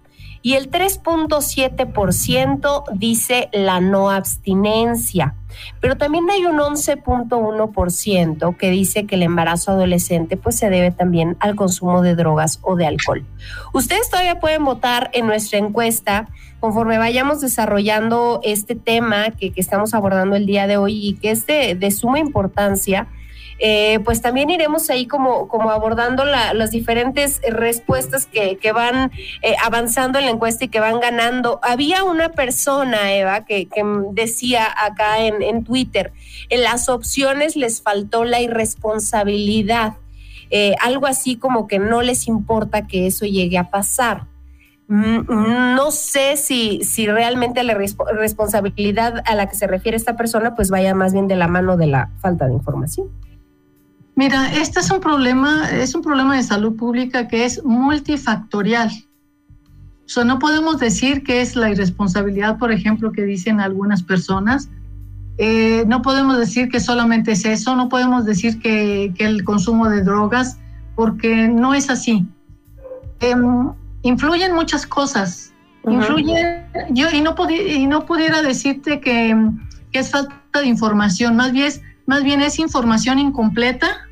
y 0.47 0.55
el 0.55 0.71
3.7% 0.71 2.85
dice 2.95 3.49
la 3.53 3.81
no 3.81 4.12
abstinencia. 4.12 5.35
Pero 5.81 5.97
también 5.97 6.31
hay 6.31 6.47
un 6.47 6.59
11.1% 6.59 8.57
que 8.57 8.71
dice 8.71 9.07
que 9.07 9.17
el 9.17 9.25
embarazo 9.25 9.73
adolescente 9.73 10.37
pues 10.37 10.57
se 10.57 10.71
debe 10.71 10.93
también 10.93 11.37
al 11.41 11.57
consumo 11.57 12.00
de 12.00 12.15
drogas 12.15 12.61
o 12.62 12.76
de 12.76 12.87
alcohol. 12.87 13.26
Ustedes 13.73 14.09
todavía 14.09 14.38
pueden 14.38 14.65
votar 14.65 15.11
en 15.15 15.26
nuestra 15.26 15.59
encuesta 15.59 16.29
conforme 16.61 16.97
vayamos 16.97 17.41
desarrollando 17.41 18.38
este 18.45 18.76
tema 18.76 19.33
que, 19.33 19.53
estamos 19.57 19.95
abordando 19.95 20.37
el 20.37 20.47
día 20.47 20.69
de 20.69 20.76
hoy 20.76 21.09
y 21.09 21.15
que 21.15 21.33
es 21.33 21.45
de 21.49 21.91
suma 21.91 22.21
importancia 22.21 23.09
eh, 23.59 24.01
pues 24.05 24.21
también 24.21 24.51
iremos 24.51 24.91
ahí 24.91 25.07
como, 25.07 25.49
como 25.49 25.71
abordando 25.71 26.25
las 26.25 26.71
diferentes 26.71 27.41
respuestas 27.49 28.27
que, 28.27 28.73
van 28.73 29.11
eh, 29.43 29.55
avanzando 29.65 30.19
en 30.19 30.27
la 30.27 30.33
encuesta 30.33 30.65
y 30.65 30.69
que 30.69 30.81
van 30.81 31.01
ganando. 31.01 31.61
Había 31.63 32.05
una 32.05 32.31
persona, 32.31 33.15
Eva, 33.15 33.45
que, 33.45 33.69
decía 34.13 34.69
acá 34.77 35.21
en, 35.21 35.43
en, 35.43 35.65
Twitter, 35.65 36.13
en 36.51 36.63
las 36.63 36.89
opciones 36.89 37.57
les 37.57 37.81
faltó 37.81 38.25
la 38.25 38.41
irresponsabilidad. 38.41 39.95
Eh, 40.51 40.75
algo 40.81 41.07
así 41.07 41.37
como 41.37 41.67
que 41.67 41.79
no 41.79 42.03
les 42.03 42.29
importa 42.29 42.87
que 42.87 43.07
eso 43.07 43.27
llegue 43.27 43.59
a 43.59 43.71
pasar. 43.71 44.27
Mm, 44.89 45.75
no 45.75 45.91
sé 45.91 46.37
si, 46.37 46.85
si 46.85 47.07
realmente 47.07 47.65
la 47.65 47.75
responsabilidad 47.75 49.23
a 49.27 49.35
la 49.35 49.49
que 49.49 49.57
se 49.57 49.67
refiere 49.67 49.97
esta 49.97 50.17
persona 50.17 50.55
pues 50.55 50.71
vaya 50.71 50.95
más 50.95 51.13
bien 51.13 51.27
de 51.27 51.35
la 51.35 51.49
mano 51.49 51.77
de 51.77 51.89
la 51.89 52.11
falta 52.21 52.47
de 52.47 52.53
información. 52.53 53.09
Mira, 54.19 54.51
este 54.55 54.81
es 54.81 54.91
un 54.91 55.01
problema, 55.01 55.71
es 55.71 55.95
un 55.95 56.01
problema 56.01 56.37
de 56.37 56.43
salud 56.43 56.75
pública 56.75 57.29
que 57.29 57.45
es 57.45 57.63
multifactorial. 57.63 58.91
O 60.07 60.09
sea, 60.09 60.25
no 60.25 60.39
podemos 60.39 60.79
decir 60.79 61.23
que 61.23 61.43
es 61.43 61.55
la 61.55 61.71
irresponsabilidad, 61.71 62.57
por 62.59 62.73
ejemplo, 62.73 63.13
que 63.13 63.25
dicen 63.25 63.61
algunas 63.61 64.03
personas. 64.03 64.71
Eh, 65.37 65.85
no 65.87 66.01
podemos 66.01 66.39
decir 66.39 66.71
que 66.71 66.81
solamente 66.81 67.33
es 67.33 67.45
eso, 67.45 67.77
no 67.77 67.91
podemos 67.91 68.25
decir 68.25 68.59
que, 68.59 69.13
el 69.19 69.45
consumo 69.45 69.91
de 69.91 70.03
drogas, 70.03 70.59
porque 70.95 71.47
no 71.47 71.75
es 71.75 71.91
así. 71.91 72.27
Em, 73.21 73.71
influyen 74.01 74.55
muchas 74.55 74.87
cosas. 74.87 75.53
Influyen, 75.87 76.65
yo 76.89 77.11
y 77.11 77.21
no, 77.21 77.35
y 77.51 77.87
no 77.87 78.07
pudiera 78.07 78.41
decirte 78.41 78.99
que, 78.99 79.37
que, 79.93 79.99
es 79.99 80.11
falta 80.11 80.35
de 80.55 80.67
información, 80.69 81.37
más 81.37 81.53
bien, 81.53 81.71
más 82.07 82.25
bien 82.25 82.41
es 82.41 82.59
información 82.59 83.19
incompleta 83.19 84.06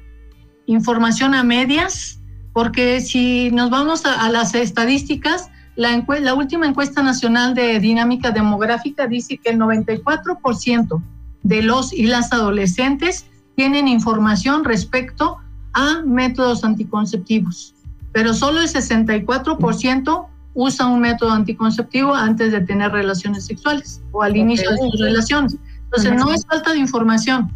información 0.66 1.34
a 1.34 1.42
medias, 1.42 2.20
porque 2.52 3.00
si 3.00 3.50
nos 3.50 3.70
vamos 3.70 4.04
a, 4.06 4.28
las 4.30 4.54
estadísticas, 4.54 5.50
la, 5.76 6.04
la, 6.20 6.34
última 6.34 6.66
encuesta 6.66 7.02
nacional 7.02 7.54
de 7.54 7.80
dinámica 7.80 8.30
demográfica 8.30 9.06
dice 9.06 9.38
que 9.38 9.50
el 9.50 9.58
94% 9.58 11.02
de 11.42 11.62
los 11.62 11.92
y 11.92 12.06
las 12.06 12.32
adolescentes 12.32 13.26
tienen 13.56 13.88
información 13.88 14.64
respecto 14.64 15.38
a 15.72 16.02
métodos 16.04 16.64
anticonceptivos, 16.64 17.74
pero 18.12 18.32
solo 18.34 18.60
el 18.60 18.68
64% 18.68 20.26
usa 20.54 20.86
un 20.86 21.00
método 21.00 21.32
anticonceptivo 21.32 22.14
antes 22.14 22.52
de 22.52 22.60
tener 22.60 22.92
relaciones 22.92 23.46
sexuales 23.46 24.00
o 24.12 24.22
al 24.22 24.36
inicio 24.36 24.70
de 24.70 24.78
sus 24.78 25.00
relaciones. 25.00 25.56
Entonces, 25.84 26.12
no 26.14 26.32
es 26.32 26.46
falta 26.46 26.72
de 26.72 26.78
información, 26.78 27.52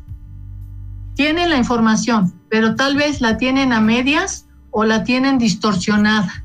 tienen 1.19 1.51
la 1.51 1.57
información, 1.57 2.33
pero 2.49 2.77
tal 2.77 2.95
vez 2.95 3.21
la 3.21 3.39
tienen 3.39 3.73
a 3.73 3.81
medias 3.81 4.47
o 4.71 4.85
la 4.85 5.03
tienen 5.03 5.37
distorsionada. 5.37 6.45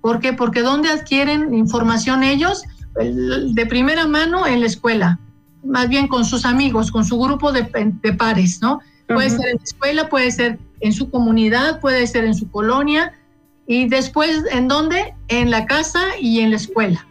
¿Por 0.00 0.18
qué? 0.18 0.32
Porque 0.32 0.62
¿dónde 0.62 0.88
adquieren 0.88 1.52
información 1.52 2.22
ellos? 2.22 2.62
De 2.94 3.66
primera 3.66 4.06
mano 4.06 4.46
en 4.46 4.60
la 4.60 4.66
escuela, 4.66 5.20
más 5.62 5.90
bien 5.90 6.08
con 6.08 6.24
sus 6.24 6.46
amigos, 6.46 6.90
con 6.90 7.04
su 7.04 7.18
grupo 7.20 7.52
de, 7.52 7.64
pares, 8.14 8.62
¿no? 8.62 8.80
Puede 9.08 9.28
ser 9.28 9.46
en 9.46 9.56
la 9.58 9.62
escuela, 9.62 10.08
puede 10.08 10.30
ser 10.30 10.58
en 10.80 10.94
su 10.94 11.10
comunidad, 11.10 11.80
puede 11.80 12.06
ser 12.06 12.24
en 12.24 12.34
su 12.34 12.50
colonia, 12.50 13.12
y 13.66 13.88
después, 13.88 14.42
¿en 14.50 14.68
dónde? 14.68 15.12
En 15.28 15.50
la 15.50 15.66
casa 15.66 16.00
y 16.18 16.40
en 16.40 16.48
la 16.48 16.56
escuela. 16.56 17.06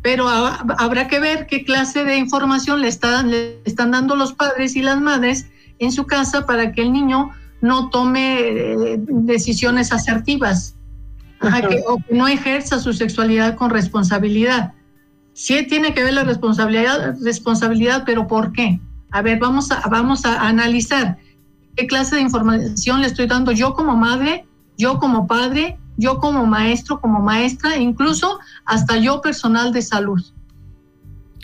Pero 0.00 0.28
habrá 0.28 1.08
que 1.08 1.18
ver 1.18 1.48
qué 1.48 1.64
clase 1.64 2.04
de 2.04 2.18
información 2.18 2.82
le, 2.82 2.90
le 3.24 3.62
están 3.64 3.90
dando 3.90 4.14
los 4.14 4.32
padres 4.32 4.76
y 4.76 4.82
las 4.82 5.00
madres 5.00 5.46
en 5.78 5.92
su 5.92 6.06
casa 6.06 6.46
para 6.46 6.72
que 6.72 6.82
el 6.82 6.92
niño 6.92 7.30
no 7.60 7.90
tome 7.90 8.38
eh, 8.40 8.96
decisiones 8.98 9.92
asertivas 9.92 10.76
o 11.86 11.98
que 11.98 12.14
no 12.14 12.28
ejerza 12.28 12.78
su 12.78 12.92
sexualidad 12.92 13.56
con 13.56 13.70
responsabilidad. 13.70 14.72
Sí 15.34 15.66
tiene 15.66 15.92
que 15.92 16.02
ver 16.02 16.14
la 16.14 16.24
responsabilidad, 16.24 17.16
responsabilidad, 17.22 18.04
pero 18.06 18.26
¿por 18.26 18.52
qué? 18.52 18.80
A 19.10 19.22
ver, 19.22 19.38
vamos 19.38 19.70
a, 19.70 19.86
vamos 19.88 20.24
a 20.24 20.46
analizar 20.48 21.18
qué 21.76 21.86
clase 21.86 22.16
de 22.16 22.22
información 22.22 23.02
le 23.02 23.06
estoy 23.06 23.26
dando 23.26 23.52
yo 23.52 23.74
como 23.74 23.96
madre, 23.96 24.46
yo 24.78 24.98
como 24.98 25.26
padre, 25.26 25.78
yo 25.96 26.18
como 26.18 26.46
maestro, 26.46 27.00
como 27.00 27.20
maestra, 27.20 27.76
incluso 27.76 28.38
hasta 28.64 28.96
yo 28.96 29.20
personal 29.20 29.72
de 29.72 29.82
salud. 29.82 30.22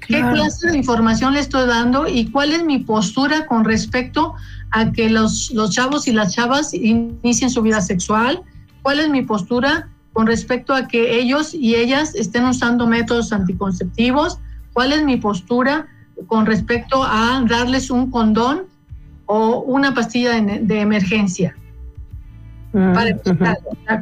¿Qué 0.06 0.20
clase 0.20 0.70
de 0.70 0.76
información 0.76 1.34
le 1.34 1.40
estoy 1.40 1.66
dando 1.66 2.08
y 2.08 2.30
cuál 2.30 2.52
es 2.52 2.64
mi 2.64 2.78
postura 2.78 3.46
con 3.46 3.64
respecto 3.64 4.34
a 4.70 4.90
que 4.92 5.08
los, 5.08 5.50
los 5.52 5.70
chavos 5.70 6.08
y 6.08 6.12
las 6.12 6.34
chavas 6.34 6.74
inicien 6.74 7.50
su 7.50 7.62
vida 7.62 7.80
sexual? 7.80 8.42
¿Cuál 8.82 9.00
es 9.00 9.08
mi 9.08 9.22
postura 9.22 9.88
con 10.12 10.26
respecto 10.26 10.74
a 10.74 10.88
que 10.88 11.18
ellos 11.18 11.54
y 11.54 11.76
ellas 11.76 12.14
estén 12.14 12.44
usando 12.44 12.86
métodos 12.86 13.32
anticonceptivos? 13.32 14.38
¿Cuál 14.72 14.92
es 14.92 15.04
mi 15.04 15.16
postura 15.16 15.86
con 16.26 16.46
respecto 16.46 17.02
a 17.04 17.44
darles 17.48 17.90
un 17.90 18.10
condón 18.10 18.62
o 19.26 19.60
una 19.60 19.94
pastilla 19.94 20.32
de, 20.40 20.80
emergencia? 20.80 21.56
Mm, 22.72 22.92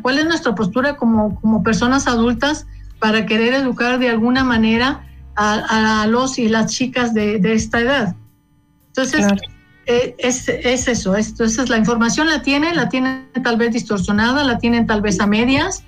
¿Cuál 0.02 0.18
es 0.18 0.24
nuestra 0.24 0.54
postura 0.54 0.96
como, 0.96 1.38
como 1.40 1.62
personas 1.62 2.06
adultas 2.06 2.66
para 2.98 3.26
querer 3.26 3.54
educar 3.54 3.98
de 3.98 4.08
alguna 4.08 4.44
manera 4.44 5.06
a, 5.36 6.06
los 6.08 6.38
y 6.38 6.48
las 6.48 6.72
chicas 6.72 7.14
de, 7.14 7.40
esta 7.52 7.80
edad. 7.80 8.16
Entonces, 8.88 9.26
eh, 9.86 10.14
es, 10.18 10.48
es, 10.48 10.88
eso. 10.88 11.16
Entonces, 11.16 11.68
la 11.68 11.78
información 11.78 12.28
la 12.28 12.42
tienen, 12.42 12.76
la 12.76 12.88
tienen 12.88 13.28
tal 13.42 13.56
vez 13.56 13.72
distorsionada, 13.72 14.44
la 14.44 14.58
tienen 14.58 14.86
tal 14.86 15.00
vez 15.02 15.20
a 15.20 15.26
medias. 15.26 15.84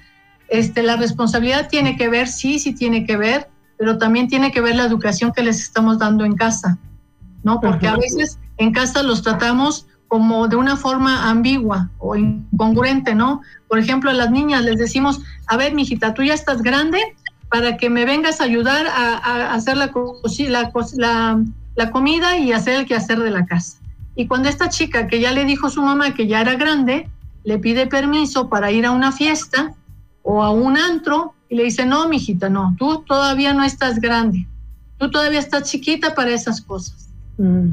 Este, 0.48 0.82
la 0.82 0.96
responsabilidad 0.96 1.68
tiene 1.68 1.96
que 1.96 2.08
ver, 2.08 2.28
sí, 2.28 2.58
sí 2.58 2.74
tiene 2.74 3.06
que 3.06 3.16
ver, 3.16 3.48
pero 3.78 3.98
también 3.98 4.28
tiene 4.28 4.52
que 4.52 4.60
ver 4.60 4.76
la 4.76 4.84
educación 4.84 5.32
que 5.32 5.42
les 5.42 5.60
estamos 5.60 5.98
dando 5.98 6.24
en 6.24 6.36
casa, 6.36 6.78
¿no? 7.42 7.60
Porque 7.60 7.88
a 7.88 7.96
veces 7.96 8.38
en 8.58 8.72
casa 8.72 9.02
los 9.02 9.22
tratamos 9.22 9.86
como 10.08 10.46
de 10.46 10.56
una 10.56 10.76
forma 10.76 11.30
ambigua 11.30 11.90
o 11.98 12.16
incongruente, 12.16 13.14
¿no? 13.14 13.40
Por 13.66 13.78
ejemplo, 13.78 14.10
a 14.10 14.12
las 14.12 14.30
niñas 14.30 14.62
les 14.62 14.78
decimos, 14.78 15.20
a 15.46 15.56
ver, 15.56 15.74
mijita, 15.74 16.12
tú 16.12 16.22
ya 16.22 16.34
estás 16.34 16.60
grande, 16.60 16.98
para 17.52 17.76
que 17.76 17.90
me 17.90 18.06
vengas 18.06 18.40
a 18.40 18.44
ayudar 18.44 18.86
a, 18.86 19.52
hacer 19.52 19.76
la, 19.76 19.92
la, 20.96 21.44
la, 21.74 21.90
comida 21.90 22.38
y 22.38 22.50
hacer 22.50 22.80
el 22.80 22.86
quehacer 22.86 23.18
de 23.18 23.30
la 23.30 23.44
casa. 23.44 23.76
Y 24.16 24.26
cuando 24.26 24.48
esta 24.48 24.70
chica 24.70 25.06
que 25.06 25.20
ya 25.20 25.32
le 25.32 25.44
dijo 25.44 25.66
a 25.66 25.70
su 25.70 25.82
mamá 25.82 26.14
que 26.14 26.26
ya 26.26 26.40
era 26.40 26.54
grande, 26.54 27.10
le 27.44 27.58
pide 27.58 27.86
permiso 27.86 28.48
para 28.48 28.72
ir 28.72 28.86
a 28.86 28.90
una 28.90 29.12
fiesta 29.12 29.74
o 30.22 30.42
a 30.42 30.48
un 30.48 30.78
antro 30.78 31.34
y 31.50 31.56
le 31.56 31.64
dice, 31.64 31.84
no, 31.84 32.08
mijita, 32.08 32.48
no, 32.48 32.74
tú 32.78 33.04
todavía 33.06 33.52
no 33.52 33.64
estás 33.64 34.00
grande, 34.00 34.46
tú 34.96 35.10
todavía 35.10 35.38
estás 35.38 35.70
chiquita 35.70 36.14
para 36.14 36.30
esas 36.30 36.62
cosas. 36.62 37.10
Mm. 37.36 37.72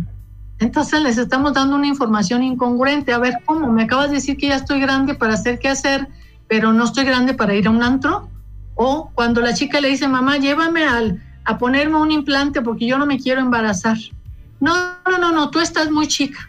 Entonces 0.60 1.02
les 1.02 1.18
estamos 1.18 1.54
dando 1.54 1.78
una 1.78 1.88
información 1.88 2.44
incongruente. 2.44 3.14
A 3.14 3.18
ver, 3.18 3.36
¿cómo? 3.46 3.72
Me 3.72 3.84
acabas 3.84 4.10
de 4.10 4.16
decir 4.16 4.36
que 4.36 4.50
ya 4.50 4.58
estoy 4.58 4.82
grande 4.82 5.16
para 5.16 5.36
hacer 5.36 5.58
qué 5.58 5.70
hacer, 5.70 6.10
pero 6.50 6.74
no 6.74 6.84
estoy 6.84 7.06
grande 7.06 7.34
para 7.34 7.56
ir 7.56 7.68
a 7.68 7.70
un 7.70 7.82
antro. 7.82 8.28
O 8.82 9.12
cuando 9.14 9.42
la 9.42 9.54
chica 9.54 9.82
le 9.82 9.90
dice, 9.90 10.08
mamá, 10.08 10.38
llévame 10.38 10.86
al, 10.86 11.22
a 11.44 11.58
ponerme 11.58 11.98
un 11.98 12.12
implante 12.12 12.62
porque 12.62 12.88
yo 12.88 12.98
no 12.98 13.06
me 13.06 13.20
quiero 13.20 13.42
embarazar. 13.42 13.98
No, 14.62 14.74
no, 15.06 15.18
no, 15.18 15.34
no, 15.34 15.50
tú 15.50 15.60
estás 15.60 15.92
muy 15.92 16.08
chica. 16.08 16.40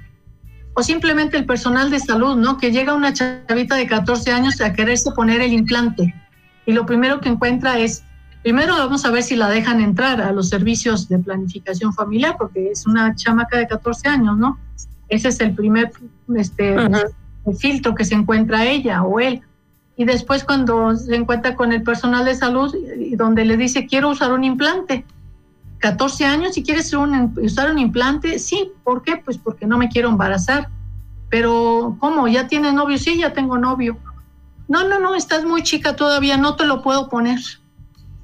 O 0.74 0.82
simplemente 0.84 1.36
el 1.36 1.44
personal 1.44 1.90
de 1.90 1.98
salud, 1.98 2.36
¿no? 2.36 2.56
Que 2.56 2.70
llega 2.70 2.94
una 2.94 3.12
chavita 3.12 3.74
de 3.74 3.88
14 3.88 4.30
años 4.30 4.60
a 4.60 4.72
quererse 4.72 5.10
poner 5.10 5.40
el 5.40 5.52
implante. 5.52 6.14
Y 6.66 6.72
lo 6.72 6.86
primero 6.86 7.20
que 7.20 7.30
encuentra 7.30 7.80
es, 7.80 8.04
primero 8.44 8.74
vamos 8.74 9.04
a 9.04 9.10
ver 9.10 9.24
si 9.24 9.34
la 9.34 9.48
dejan 9.48 9.80
entrar 9.80 10.20
a 10.20 10.30
los 10.30 10.50
servicios 10.50 11.08
de 11.08 11.18
planificación 11.18 11.92
familiar, 11.92 12.36
porque 12.38 12.70
es 12.70 12.86
una 12.86 13.12
chamaca 13.16 13.58
de 13.58 13.66
14 13.66 14.08
años, 14.08 14.38
¿no? 14.38 14.56
Ese 15.08 15.30
es 15.30 15.40
el 15.40 15.52
primer 15.52 15.90
este, 16.36 16.76
filtro 17.58 17.92
que 17.96 18.04
se 18.04 18.14
encuentra 18.14 18.66
ella 18.66 19.02
o 19.02 19.18
él 19.18 19.42
y 20.00 20.06
después 20.06 20.44
cuando 20.44 20.96
se 20.96 21.14
encuentra 21.14 21.54
con 21.54 21.74
el 21.74 21.82
personal 21.82 22.24
de 22.24 22.34
salud 22.34 22.74
y 22.74 23.16
donde 23.16 23.44
le 23.44 23.58
dice 23.58 23.86
quiero 23.86 24.08
usar 24.08 24.32
un 24.32 24.44
implante. 24.44 25.04
14 25.80 26.24
años 26.24 26.56
y 26.56 26.62
quieres 26.62 26.90
usar 27.36 27.70
un 27.70 27.78
implante, 27.78 28.38
sí, 28.38 28.72
¿por 28.82 29.02
qué? 29.02 29.18
Pues 29.18 29.36
porque 29.36 29.66
no 29.66 29.76
me 29.76 29.90
quiero 29.90 30.08
embarazar. 30.08 30.70
Pero 31.28 31.98
¿cómo? 32.00 32.26
¿Ya 32.28 32.48
tienes 32.48 32.72
novio? 32.72 32.96
Sí, 32.96 33.18
ya 33.18 33.34
tengo 33.34 33.58
novio. 33.58 33.98
No, 34.68 34.88
no, 34.88 35.00
no, 35.00 35.14
estás 35.14 35.44
muy 35.44 35.62
chica 35.64 35.94
todavía, 35.96 36.38
no 36.38 36.56
te 36.56 36.64
lo 36.64 36.80
puedo 36.80 37.10
poner. 37.10 37.40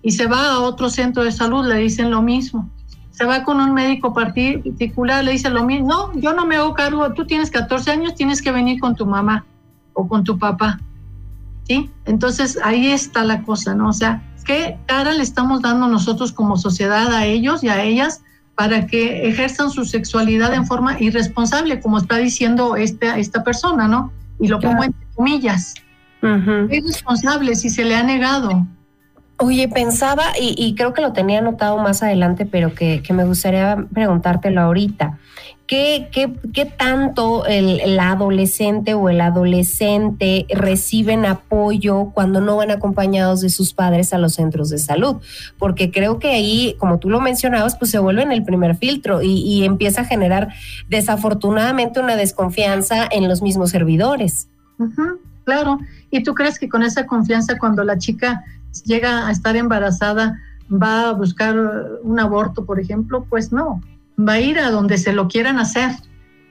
Y 0.01 0.13
se 0.13 0.27
va 0.27 0.53
a 0.53 0.61
otro 0.61 0.89
centro 0.89 1.25
de 1.25 1.31
salud, 1.31 1.67
le 1.67 1.77
dicen 1.77 2.11
lo 2.11 2.23
mismo. 2.23 2.71
Se 3.11 3.27
va 3.27 3.45
con 3.45 3.61
un 3.61 3.75
médico 3.75 4.15
particular, 4.15 5.23
le 5.23 5.33
dice 5.33 5.51
lo 5.51 5.63
mismo. 5.63 5.89
No, 5.89 6.15
yo 6.15 6.33
no 6.33 6.47
me 6.47 6.57
hago 6.57 6.73
cargo, 6.73 7.13
tú 7.13 7.27
tienes 7.27 7.51
14 7.51 7.91
años, 7.91 8.15
tienes 8.15 8.41
que 8.41 8.51
venir 8.51 8.81
con 8.81 8.95
tu 8.95 9.05
mamá 9.05 9.45
o 9.93 10.09
con 10.09 10.25
tu 10.25 10.39
papá. 10.39 10.81
¿Sí? 11.67 11.91
Entonces 12.05 12.59
ahí 12.63 12.89
está 12.89 13.25
la 13.25 13.43
cosa, 13.43 13.75
¿no? 13.75 13.89
O 13.89 13.93
sea, 13.93 14.23
¿qué 14.45 14.79
cara 14.87 15.13
le 15.13 15.23
estamos 15.23 15.63
dando 15.63 15.89
nosotros 15.89 16.33
como 16.33 16.57
sociedad 16.57 17.13
a 17.13 17.27
ellos 17.27 17.63
y 17.65 17.69
a 17.69 17.83
ellas 17.83 18.23
para 18.55 18.87
que 18.87 19.29
ejerzan 19.29 19.71
su 19.71 19.85
sexualidad 19.85 20.55
en 20.55 20.67
forma 20.67 20.99
irresponsable, 20.99 21.81
como 21.81 21.99
está 21.99 22.17
diciendo 22.17 22.75
esta, 22.77 23.19
esta 23.19 23.45
persona, 23.45 23.87
¿no? 23.87 24.13
Y 24.41 24.49
lo 24.49 24.59
pongo 24.61 24.83
entre 24.83 25.07
comillas. 25.15 25.75
Es 26.71 26.85
responsable 26.85 27.55
si 27.55 27.71
se 27.71 27.85
le 27.85 27.95
ha 27.95 28.03
negado. 28.03 28.67
Oye, 29.39 29.69
pensaba, 29.69 30.25
y, 30.41 30.75
creo 30.75 30.95
que 30.95 31.03
lo 31.03 31.13
tenía 31.13 31.41
anotado 31.41 31.77
más 31.79 32.03
adelante, 32.03 32.47
pero 32.47 32.75
que, 32.75 33.03
que 33.03 33.13
me 33.13 33.25
gustaría 33.25 33.77
preguntártelo 33.93 34.63
ahorita. 34.63 35.19
¿Qué, 35.67 36.09
qué, 36.13 36.33
qué 36.53 36.65
tanto 36.65 37.45
el, 37.47 37.99
adolescente 37.99 38.95
o 38.95 39.09
el 39.09 39.21
adolescente 39.21 40.47
reciben 40.49 41.27
apoyo 41.27 42.11
cuando 42.15 42.41
no 42.41 42.57
van 42.57 42.71
acompañados 42.71 43.41
de 43.41 43.51
sus 43.51 43.73
padres 43.73 44.13
a 44.13 44.19
los 44.19 44.35
centros 44.35 44.71
de 44.71 44.79
salud? 44.79 45.17
Porque 45.59 45.91
creo 45.91 46.19
que 46.19 46.31
ahí, 46.31 46.77
como 46.79 46.99
tú 46.99 47.11
lo 47.11 47.21
mencionabas, 47.21 47.77
pues 47.77 47.91
se 47.91 47.99
vuelven 47.99 48.33
el 48.33 48.45
primer 48.45 48.77
filtro 48.77 49.23
y 49.23 49.65
empieza 49.65 50.03
a 50.03 50.05
generar 50.05 50.49
desafortunadamente 50.89 52.01
una 52.01 52.17
desconfianza 52.17 53.09
en 53.11 53.29
los 53.29 53.43
mismos 53.43 53.71
servidores. 53.71 54.49
claro, 55.45 55.79
¿y 56.11 56.23
tú 56.23 56.35
crees 56.35 56.59
que 56.59 56.69
con 56.69 56.83
esa 56.83 57.07
confianza 57.07 57.59
cuando 57.59 57.85
la 57.85 57.99
chica 57.99 58.45
llega 58.85 59.27
a 59.27 59.31
estar 59.31 59.57
embarazada 59.57 60.39
va 60.71 61.09
a 61.09 61.13
buscar 61.13 61.57
un 62.03 62.19
aborto, 62.19 62.65
por 62.65 62.81
ejemplo? 62.81 63.27
Pues 63.29 63.53
no, 63.53 63.81
va 64.19 64.35
a 64.35 64.41
ir 64.41 64.59
a 64.59 64.71
donde 64.71 64.99
se 64.99 65.13
lo 65.13 65.29
quieran 65.29 65.59
hacer, 65.59 65.91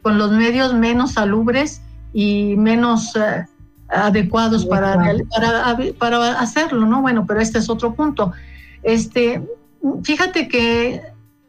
con 0.01 0.17
los 0.17 0.32
medios 0.32 0.73
menos 0.73 1.13
salubres 1.13 1.82
y 2.13 2.56
menos 2.58 3.15
eh, 3.15 3.45
adecuados 3.89 4.65
para, 4.65 4.97
para, 5.36 5.78
para, 5.97 6.39
hacerlo, 6.39 6.86
¿no? 6.86 7.01
Bueno, 7.01 7.25
pero 7.28 7.39
este 7.39 7.60
es 7.60 7.69
otro 7.69 7.93
punto. 7.93 8.32
Este, 8.84 9.41
fíjate 10.04 10.47
que, 10.47 11.01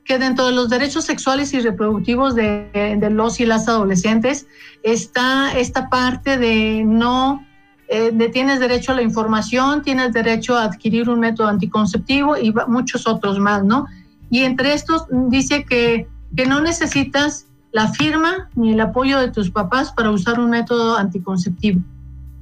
que 0.05 0.19
dentro 0.19 0.47
de 0.47 0.53
los 0.53 0.69
derechos 0.69 1.05
sexuales 1.05 1.53
y 1.55 1.61
reproductivos 1.61 2.35
de, 2.35 2.97
de 2.99 3.11
los 3.11 3.41
y 3.41 3.47
las 3.47 3.69
adolescentes 3.69 4.47
está 4.83 5.53
esta 5.57 5.89
parte 5.89 6.39
de 6.39 6.83
no 6.85 7.47
eh, 7.89 8.11
de 8.13 8.29
tienes 8.31 8.59
derecho 8.59 8.93
a 8.93 8.97
la 8.97 9.03
información, 9.03 9.83
tienes 9.83 10.13
derecho 10.13 10.57
a 10.57 10.65
adquirir 10.65 11.09
un 11.09 11.21
método 11.21 11.47
anticonceptivo 11.47 12.37
y 12.37 12.53
muchos 12.67 13.07
otros 13.07 13.39
más, 13.39 13.63
¿no? 13.63 13.87
Y 14.31 14.41
entre 14.45 14.75
estos 14.75 15.07
dice 15.11 15.65
que, 15.65 16.09
que 16.37 16.47
no 16.47 16.61
necesitas 16.61 17.47
la 17.73 17.89
firma 17.89 18.49
ni 18.55 18.73
el 18.73 18.81
apoyo 18.81 19.19
de 19.19 19.31
tus 19.31 19.51
papás 19.51 19.93
para 19.93 20.11
usar 20.11 20.41
un 20.41 20.51
método 20.51 20.97
anticonceptivo. 20.97 21.81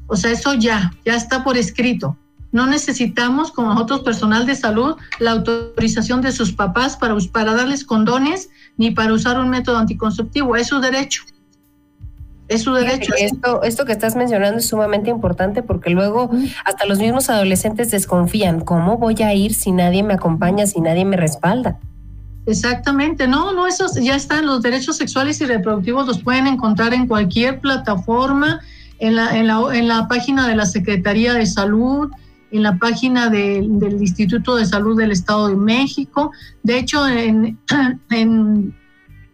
O 0.07 0.16
sea, 0.16 0.31
eso 0.31 0.55
ya, 0.55 0.92
ya 1.05 1.16
está 1.16 1.42
por 1.42 1.57
escrito. 1.57 2.16
No 2.53 2.66
necesitamos, 2.66 3.51
como 3.51 3.70
nosotros, 3.70 4.03
personal 4.03 4.47
de 4.47 4.55
salud, 4.55 4.94
la 5.18 5.33
autorización 5.33 6.20
de 6.20 6.31
sus 6.31 6.53
papás 6.53 6.97
para, 6.97 7.16
para 7.33 7.55
darles 7.55 7.85
condones 7.85 8.49
ni 8.77 8.92
para 8.92 9.12
usar 9.12 9.40
un 9.40 9.51
método 9.51 9.79
anticonceptivo. 9.79 10.55
Es 10.55 10.68
su 10.68 10.79
derecho. 10.79 11.25
Es 12.48 12.62
su 12.62 12.74
derecho. 12.74 13.14
Esto, 13.18 13.62
esto 13.62 13.85
que 13.85 13.92
estás 13.92 14.16
mencionando 14.16 14.59
es 14.59 14.68
sumamente 14.68 15.09
importante 15.11 15.62
porque 15.62 15.90
luego 15.90 16.30
hasta 16.64 16.85
los 16.87 16.98
mismos 16.98 17.30
adolescentes 17.30 17.90
desconfían. 17.90 18.61
¿Cómo 18.61 18.98
voy 18.98 19.22
a 19.22 19.33
ir 19.33 19.54
si 19.54 19.72
nadie 19.72 20.02
me 20.02 20.14
acompaña, 20.14 20.66
si 20.66 20.80
nadie 20.80 21.04
me 21.04 21.16
respalda? 21.16 21.78
Exactamente, 22.46 23.26
no, 23.26 23.54
no, 23.54 23.66
esos 23.66 23.94
ya 23.94 24.14
están, 24.14 24.44
los 24.44 24.61
derechos 24.61 24.98
sexuales 24.98 25.40
y 25.40 25.46
reproductivos 25.46 26.07
los 26.07 26.22
pueden 26.22 26.46
encontrar 26.46 26.92
en 26.92 27.07
cualquier 27.07 27.59
plataforma, 27.61 28.61
en 28.98 29.16
la, 29.16 29.38
en 29.38 29.46
la, 29.46 29.62
en 29.72 29.88
la 29.88 30.09
página 30.09 30.46
de 30.46 30.54
la 30.54 30.66
Secretaría 30.66 31.33
de 31.33 31.46
Salud, 31.46 32.11
en 32.50 32.62
la 32.62 32.76
página 32.76 33.30
del 33.30 33.83
Instituto 33.98 34.57
de 34.57 34.66
Salud 34.66 34.96
del 34.96 35.11
Estado 35.11 35.48
de 35.48 35.57
México. 35.57 36.33
De 36.62 36.78
hecho, 36.78 37.09
en, 37.09 37.59
en, 38.11 38.76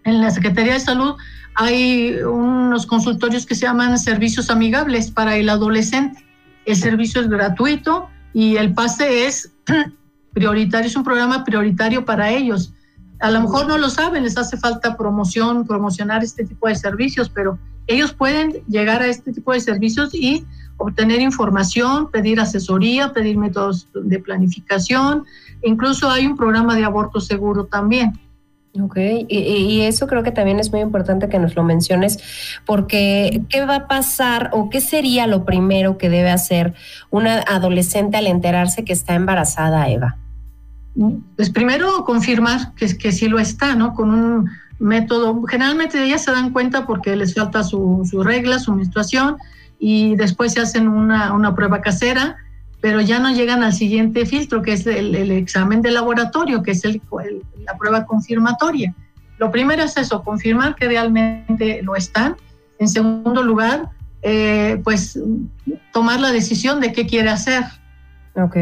en 0.04 0.20
la 0.20 0.30
Secretaría 0.30 0.74
de 0.74 0.80
Salud 0.80 1.16
hay 1.54 2.14
unos 2.22 2.86
consultorios 2.86 3.46
que 3.46 3.54
se 3.54 3.66
llaman 3.66 3.98
servicios 3.98 4.50
amigables 4.50 5.10
para 5.10 5.36
el 5.36 5.48
adolescente. 5.48 6.24
El 6.64 6.76
servicio 6.76 7.20
es 7.20 7.28
gratuito 7.28 8.08
y 8.32 8.56
el 8.56 8.72
pase 8.74 9.26
es 9.26 9.52
prioritario, 10.32 10.86
es 10.86 10.96
un 10.96 11.04
programa 11.04 11.44
prioritario 11.44 12.04
para 12.04 12.30
ellos. 12.30 12.72
A 13.20 13.30
lo 13.30 13.42
mejor 13.42 13.66
no 13.66 13.76
lo 13.76 13.90
saben, 13.90 14.22
les 14.22 14.38
hace 14.38 14.56
falta 14.56 14.96
promoción, 14.96 15.66
promocionar 15.66 16.24
este 16.24 16.44
tipo 16.44 16.68
de 16.68 16.74
servicios, 16.74 17.28
pero 17.28 17.58
ellos 17.86 18.12
pueden 18.14 18.52
llegar 18.68 19.02
a 19.02 19.06
este 19.08 19.32
tipo 19.32 19.52
de 19.52 19.60
servicios 19.60 20.14
y 20.14 20.46
obtener 20.78 21.20
información, 21.20 22.10
pedir 22.10 22.40
asesoría, 22.40 23.12
pedir 23.12 23.36
métodos 23.36 23.88
de 23.92 24.18
planificación. 24.18 25.24
Incluso 25.62 26.08
hay 26.08 26.26
un 26.26 26.36
programa 26.36 26.74
de 26.74 26.84
aborto 26.84 27.20
seguro 27.20 27.66
también. 27.66 28.18
Ok, 28.78 28.96
y, 29.28 29.80
eso 29.80 30.06
creo 30.06 30.22
que 30.22 30.30
también 30.30 30.60
es 30.60 30.70
muy 30.70 30.80
importante 30.80 31.28
que 31.28 31.40
nos 31.40 31.56
lo 31.56 31.64
menciones, 31.64 32.18
porque 32.64 33.42
¿qué 33.48 33.64
va 33.66 33.74
a 33.74 33.88
pasar 33.88 34.50
o 34.52 34.70
qué 34.70 34.80
sería 34.80 35.26
lo 35.26 35.44
primero 35.44 35.98
que 35.98 36.08
debe 36.08 36.30
hacer 36.30 36.74
una 37.10 37.40
adolescente 37.40 38.16
al 38.16 38.28
enterarse 38.28 38.84
que 38.84 38.92
está 38.92 39.14
embarazada, 39.14 39.88
Eva? 39.88 40.16
Pues 41.34 41.50
primero 41.50 42.04
confirmar 42.04 42.72
que, 42.74 42.96
que 42.96 43.10
sí 43.10 43.28
lo 43.28 43.40
está, 43.40 43.74
¿no? 43.74 43.92
Con 43.92 44.10
un 44.10 44.50
método, 44.78 45.42
generalmente 45.46 46.02
ellas 46.02 46.22
se 46.22 46.30
dan 46.30 46.52
cuenta 46.52 46.86
porque 46.86 47.16
les 47.16 47.34
falta 47.34 47.64
su, 47.64 48.06
su 48.08 48.22
regla, 48.22 48.60
su 48.60 48.72
menstruación, 48.72 49.36
y 49.80 50.14
después 50.14 50.52
se 50.52 50.60
hacen 50.60 50.86
una, 50.86 51.32
una 51.32 51.56
prueba 51.56 51.80
casera 51.80 52.36
pero 52.80 53.00
ya 53.00 53.18
no 53.18 53.30
llegan 53.30 53.62
al 53.62 53.72
siguiente 53.72 54.24
filtro, 54.24 54.62
que 54.62 54.72
es 54.72 54.86
el, 54.86 55.30
examen 55.30 55.82
de 55.82 55.90
laboratorio, 55.90 56.62
que 56.62 56.70
es 56.72 56.84
el, 56.84 57.00
la 57.64 57.76
prueba 57.76 58.06
confirmatoria. 58.06 58.94
Lo 59.38 59.50
primero 59.50 59.82
es 59.82 59.96
eso, 59.96 60.22
confirmar 60.22 60.74
que 60.74 60.86
realmente 60.86 61.82
lo 61.82 61.94
están. 61.94 62.36
En 62.78 62.88
segundo 62.88 63.42
lugar, 63.42 63.90
eh, 64.22 64.80
pues 64.82 65.18
tomar 65.92 66.20
la 66.20 66.32
decisión 66.32 66.80
de 66.80 66.92
qué 66.92 67.06
quiere 67.06 67.30
hacer. 67.30 67.64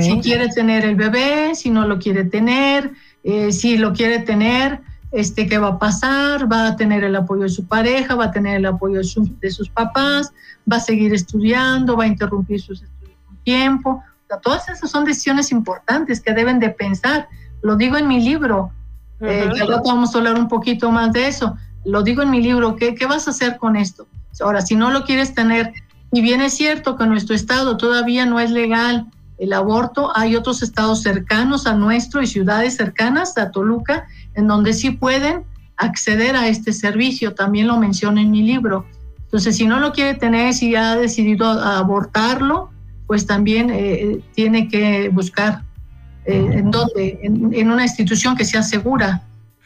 Si 0.00 0.18
quiere 0.20 0.48
tener 0.48 0.84
el 0.84 0.96
bebé, 0.96 1.54
si 1.54 1.70
no 1.70 1.86
lo 1.86 1.98
quiere 1.98 2.24
tener, 2.24 2.90
eh, 3.22 3.52
si 3.52 3.76
lo 3.76 3.92
quiere 3.92 4.18
tener, 4.20 4.80
este, 5.12 5.46
qué 5.46 5.58
va 5.58 5.68
a 5.68 5.78
pasar, 5.78 6.50
va 6.50 6.68
a 6.68 6.76
tener 6.76 7.04
el 7.04 7.14
apoyo 7.14 7.42
de 7.42 7.48
su 7.50 7.66
pareja, 7.66 8.16
va 8.16 8.26
a 8.26 8.30
tener 8.32 8.56
el 8.56 8.66
apoyo 8.66 8.98
de, 8.98 9.08
de 9.40 9.50
sus 9.50 9.68
papás, 9.68 10.32
va 10.70 10.76
a 10.76 10.80
seguir 10.80 11.14
estudiando, 11.14 11.96
va 11.96 12.04
a 12.04 12.08
interrumpir 12.08 12.60
sus 12.60 12.82
estudios 12.82 12.97
tiempo, 13.44 14.02
todas 14.42 14.68
esas 14.68 14.90
son 14.90 15.04
decisiones 15.04 15.50
importantes 15.52 16.20
que 16.20 16.32
deben 16.32 16.58
de 16.58 16.70
pensar. 16.70 17.28
Lo 17.62 17.76
digo 17.76 17.96
en 17.96 18.06
mi 18.06 18.20
libro, 18.20 18.70
eh, 19.20 19.48
vamos 19.84 20.14
a 20.14 20.18
hablar 20.18 20.38
un 20.38 20.48
poquito 20.48 20.90
más 20.90 21.12
de 21.12 21.28
eso. 21.28 21.56
Lo 21.84 22.02
digo 22.02 22.22
en 22.22 22.30
mi 22.30 22.42
libro, 22.42 22.76
¿qué, 22.76 22.94
¿qué 22.94 23.06
vas 23.06 23.26
a 23.26 23.30
hacer 23.30 23.56
con 23.56 23.76
esto? 23.76 24.06
Ahora, 24.40 24.60
si 24.60 24.76
no 24.76 24.90
lo 24.90 25.04
quieres 25.04 25.34
tener, 25.34 25.72
y 26.12 26.20
bien 26.20 26.40
es 26.40 26.54
cierto 26.54 26.96
que 26.96 27.04
en 27.04 27.10
nuestro 27.10 27.34
estado 27.34 27.76
todavía 27.76 28.26
no 28.26 28.38
es 28.38 28.50
legal 28.50 29.06
el 29.38 29.52
aborto, 29.52 30.10
hay 30.16 30.36
otros 30.36 30.62
estados 30.62 31.02
cercanos 31.02 31.66
a 31.66 31.74
nuestro 31.74 32.22
y 32.22 32.26
ciudades 32.26 32.76
cercanas 32.76 33.38
a 33.38 33.50
Toluca, 33.50 34.06
en 34.34 34.46
donde 34.48 34.72
sí 34.72 34.90
pueden 34.90 35.44
acceder 35.76 36.34
a 36.36 36.48
este 36.48 36.72
servicio, 36.72 37.34
también 37.34 37.68
lo 37.68 37.76
menciono 37.78 38.20
en 38.20 38.30
mi 38.30 38.42
libro. 38.42 38.84
Entonces, 39.22 39.56
si 39.56 39.66
no 39.66 39.78
lo 39.78 39.92
quiere 39.92 40.14
tener, 40.14 40.54
si 40.54 40.74
ha 40.74 40.96
decidido 40.96 41.46
abortarlo, 41.46 42.70
pues 43.08 43.26
también 43.26 43.70
eh, 43.70 44.20
tiene 44.34 44.68
que 44.68 45.08
buscar 45.08 45.62
eh, 46.26 46.46
en 46.52 46.70
dónde, 46.70 47.18
en, 47.22 47.70
una 47.70 47.82
institución 47.82 48.36
que 48.36 48.44
sea 48.44 48.62
segura, 48.62 49.22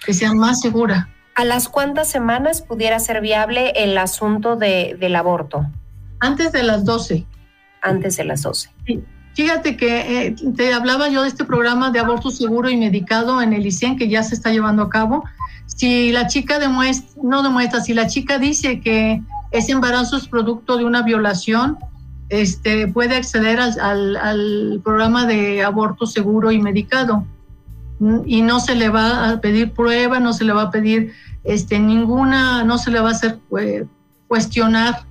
que 0.07 0.15
sea 0.15 0.33
más 0.33 0.61
segura. 0.61 1.09
¿A 1.35 1.45
las 1.45 1.69
cuántas 1.69 2.09
semanas 2.09 2.63
pudiera 2.63 3.01
ser 3.01 3.21
viable 3.21 3.73
el 3.75 3.99
asunto 3.99 4.55
de, 4.55 4.97
del 4.99 5.17
aborto? 5.17 5.67
Antes 6.21 6.53
de 6.53 6.63
las 6.63 6.85
12. 6.85 7.27
Antes 7.83 8.17
de 8.17 8.25
las 8.25 8.43
12. 8.43 8.71
Fíjate 9.35 9.77
que 9.77 10.27
eh, 10.27 10.37
te 10.57 10.73
hablaba 10.73 11.09
yo 11.09 11.23
de 11.23 11.29
este 11.29 11.45
programa 11.45 11.91
de 11.91 11.99
aborto 11.99 12.31
seguro 12.31 12.71
y 12.71 12.77
medicado 12.77 13.43
en 13.43 13.53
el 13.55 13.67
ICEN 13.67 13.97
que 13.97 14.09
ya 14.09 14.23
se 14.23 14.37
está 14.37 14.53
llevando 14.53 14.85
a 14.85 14.89
cabo. 14.89 15.25
Si 15.67 16.13
la 16.13 16.29
chica 16.29 16.61
demuestra, 16.61 17.21
no 17.25 17.43
demuestra, 17.43 17.81
si 17.81 17.93
la 17.93 18.07
chica 18.07 18.39
dice 18.39 18.81
que 18.81 19.21
ese 19.51 19.73
embarazo 19.73 20.17
es 20.17 20.29
producto 20.29 20.77
de 20.77 20.85
una 20.85 21.03
violación, 21.03 21.79
este, 22.29 22.89
puede 22.89 23.17
acceder 23.17 23.61
al, 23.61 24.81
programa 24.83 25.27
de 25.27 25.63
aborto 25.63 26.07
seguro 26.07 26.51
y 26.51 26.61
medicado. 26.61 27.25
Y 28.27 28.43
no 28.43 28.59
se 28.59 28.75
le 28.75 28.89
va 28.89 29.31
a 29.31 29.41
pedir 29.41 29.73
prueba, 29.73 30.19
no 30.19 30.33
se 30.33 30.45
le 30.45 30.53
va 30.53 30.63
a 30.63 30.71
pedir 30.71 31.13
este, 31.45 31.79
ninguna, 31.79 32.65
no 32.65 32.79
se 32.79 32.91
le 32.91 33.01
va 33.01 33.11
a 33.11 33.13
hacer 33.13 33.39
eh, 33.61 33.85
cuestionar 34.27 35.05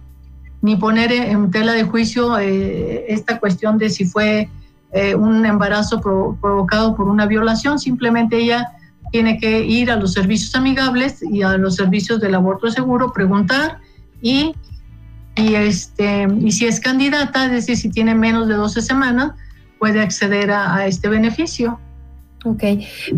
ni 0.62 0.76
poner 0.76 1.12
en 1.12 1.50
tela 1.52 1.74
de 1.74 1.84
juicio 1.84 2.38
eh, 2.38 3.06
esta 3.08 3.40
cuestión 3.40 3.78
de 3.78 3.90
si 3.90 4.06
fue 4.06 4.50
eh, 4.94 5.16
un 5.16 5.46
embarazo 5.46 6.02
provocado 6.02 6.96
por 6.96 7.08
una 7.08 7.26
violación, 7.26 7.80
simplemente 7.80 8.38
ella 8.38 8.72
tiene 9.12 9.38
que 9.38 9.66
ir 9.66 9.92
a 9.92 9.96
los 9.96 10.14
servicios 10.14 10.56
amigables 10.56 11.22
y 11.24 11.42
a 11.42 11.58
los 11.58 11.76
servicios 11.76 12.20
del 12.20 12.36
aborto 12.36 12.70
seguro, 12.70 13.12
preguntar 13.12 13.80
y 14.22 14.54
y, 15.36 15.56
este, 15.56 16.28
y 16.42 16.52
si 16.52 16.66
es 16.66 16.80
candidata, 16.80 17.46
es 17.46 17.52
decir, 17.52 17.78
si 17.78 17.90
tiene 17.90 18.16
menos 18.16 18.48
de 18.48 18.56
12 18.56 18.82
semanas, 18.82 19.32
puede 19.80 20.02
acceder 20.02 20.52
a, 20.52 20.86
este 20.86 21.10
beneficio. 21.10 21.80
Ok, 22.44 22.64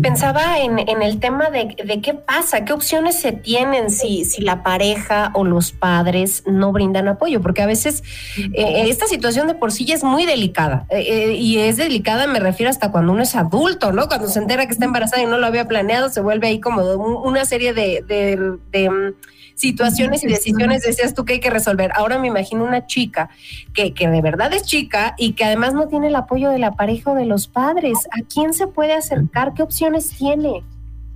pensaba 0.02 0.58
en, 0.58 0.78
el 0.78 1.18
tema 1.18 1.48
de, 1.48 1.74
qué 2.02 2.12
pasa, 2.12 2.66
qué 2.66 2.74
opciones 2.74 3.18
se 3.18 3.32
tienen 3.32 3.90
si, 3.90 4.26
si 4.26 4.42
la 4.42 4.62
pareja 4.62 5.30
o 5.32 5.44
los 5.44 5.72
padres 5.72 6.42
no 6.46 6.72
brindan 6.72 7.08
apoyo, 7.08 7.40
porque 7.40 7.62
a 7.62 7.66
veces 7.66 8.02
eh, 8.36 8.84
esta 8.88 9.06
situación 9.06 9.46
de 9.46 9.54
por 9.54 9.72
sí 9.72 9.86
ya 9.86 9.94
es 9.94 10.04
muy 10.04 10.26
delicada 10.26 10.86
eh, 10.90 11.04
eh, 11.08 11.32
y 11.32 11.58
es 11.58 11.78
delicada, 11.78 12.26
me 12.26 12.38
refiero 12.38 12.68
hasta 12.68 12.90
cuando 12.90 13.12
uno 13.12 13.22
es 13.22 13.34
adulto, 13.34 13.92
¿no? 13.92 14.08
Cuando 14.08 14.28
se 14.28 14.38
entera 14.38 14.66
que 14.66 14.72
está 14.72 14.84
embarazada 14.84 15.22
y 15.22 15.26
no 15.26 15.38
lo 15.38 15.46
había 15.46 15.66
planeado, 15.66 16.10
se 16.10 16.20
vuelve 16.20 16.48
ahí 16.48 16.60
como 16.60 16.82
una 17.22 17.46
serie 17.46 17.72
de, 17.72 18.04
de 18.06 19.14
situaciones 19.54 20.24
y 20.24 20.26
decisiones 20.26 20.82
decías 20.82 21.14
tú 21.14 21.24
que 21.24 21.34
hay 21.34 21.40
que 21.40 21.50
resolver. 21.50 21.92
Ahora 21.94 22.18
me 22.18 22.28
imagino 22.28 22.64
una 22.64 22.86
chica 22.86 23.30
que, 23.72 23.94
que 23.94 24.08
de 24.08 24.20
verdad 24.20 24.52
es 24.52 24.64
chica 24.64 25.14
y 25.16 25.32
que 25.32 25.44
además 25.44 25.74
no 25.74 25.88
tiene 25.88 26.08
el 26.08 26.16
apoyo 26.16 26.50
de 26.50 26.58
la 26.58 26.72
pareja 26.72 27.12
o 27.12 27.14
de 27.14 27.26
los 27.26 27.46
padres. 27.48 27.98
¿A 28.10 28.22
quién 28.26 28.52
se 28.52 28.66
puede 28.66 28.94
acercar? 28.94 29.54
¿Qué 29.54 29.62
opciones 29.62 30.10
tiene? 30.10 30.64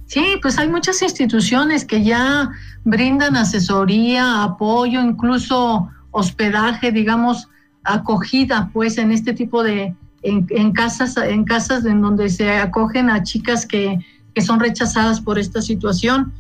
Sí, 0.07 0.25
pues 0.41 0.59
hay 0.59 0.69
muchas 0.69 1.03
instituciones 1.03 1.85
que 1.85 2.03
ya 2.03 2.51
brindan 2.85 3.37
asesoría, 3.37 4.43
apoyo, 4.43 5.03
incluso 5.03 5.91
hospedaje, 6.11 6.93
digamos, 6.93 7.49
acogida, 7.85 8.71
pues 8.73 8.97
en 8.97 9.13
este 9.13 9.35
tipo 9.35 9.63
de, 9.63 9.95
en, 10.23 10.73
casas, 10.73 11.17
en 11.19 11.45
casas 11.45 11.85
en 11.85 12.01
donde 12.01 12.31
se 12.31 12.51
acogen 12.51 13.11
a 13.11 13.23
chicas 13.23 13.67
que, 13.67 13.99
que 14.35 14.41
son 14.41 14.61
rechazadas 14.61 15.21
por 15.21 15.39
esta 15.39 15.61
situación. 15.61 16.33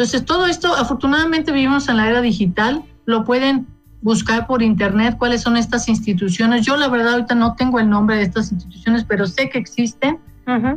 Entonces, 0.00 0.24
todo 0.24 0.46
esto, 0.46 0.74
afortunadamente 0.74 1.52
vivimos 1.52 1.90
en 1.90 1.98
la 1.98 2.08
era 2.08 2.22
digital, 2.22 2.82
lo 3.04 3.22
pueden 3.22 3.66
buscar 4.00 4.46
por 4.46 4.62
internet 4.62 5.16
cuáles 5.18 5.42
son 5.42 5.58
estas 5.58 5.90
instituciones. 5.90 6.64
Yo 6.64 6.78
la 6.78 6.88
verdad 6.88 7.12
ahorita 7.12 7.34
no 7.34 7.54
tengo 7.54 7.78
el 7.78 7.90
nombre 7.90 8.16
de 8.16 8.22
estas 8.22 8.50
instituciones, 8.50 9.04
pero 9.04 9.26
sé 9.26 9.50
que 9.50 9.58
existen. 9.58 10.18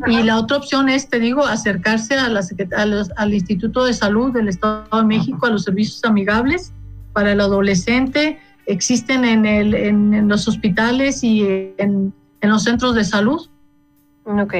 Y 0.08 0.24
la 0.24 0.38
otra 0.38 0.58
opción 0.58 0.90
es, 0.90 1.08
te 1.08 1.22
digo, 1.22 1.46
acercarse 1.46 2.16
a 2.16 2.28
la, 2.28 2.44
al 3.16 3.34
Instituto 3.34 3.86
de 3.86 3.94
Salud 3.94 4.34
del 4.34 4.50
Estado 4.50 4.90
de 4.92 5.04
México, 5.06 5.46
a 5.46 5.52
los 5.52 5.64
servicios 5.64 6.04
amigables 6.04 6.74
para 7.14 7.32
el 7.32 7.40
adolescente. 7.40 8.40
Existen 8.66 9.24
en, 9.24 9.46
el, 9.46 9.74
en, 9.74 10.28
los 10.28 10.50
hospitales 10.50 11.24
y 11.24 11.44
en, 11.78 12.14
en 12.42 12.50
los 12.50 12.64
centros 12.64 12.94
de 12.94 13.06
salud. 13.06 13.48
Ok. 14.26 14.54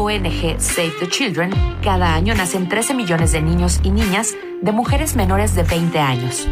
ONG 0.00 0.58
Save 0.58 0.94
the 0.98 1.08
Children, 1.08 1.52
cada 1.82 2.14
año 2.14 2.34
nacen 2.34 2.68
13 2.68 2.94
millones 2.94 3.32
de 3.32 3.42
niños 3.42 3.80
y 3.82 3.90
niñas 3.90 4.34
de 4.62 4.72
mujeres 4.72 5.14
menores 5.14 5.54
de 5.54 5.62
20 5.62 5.98
años. 5.98 6.48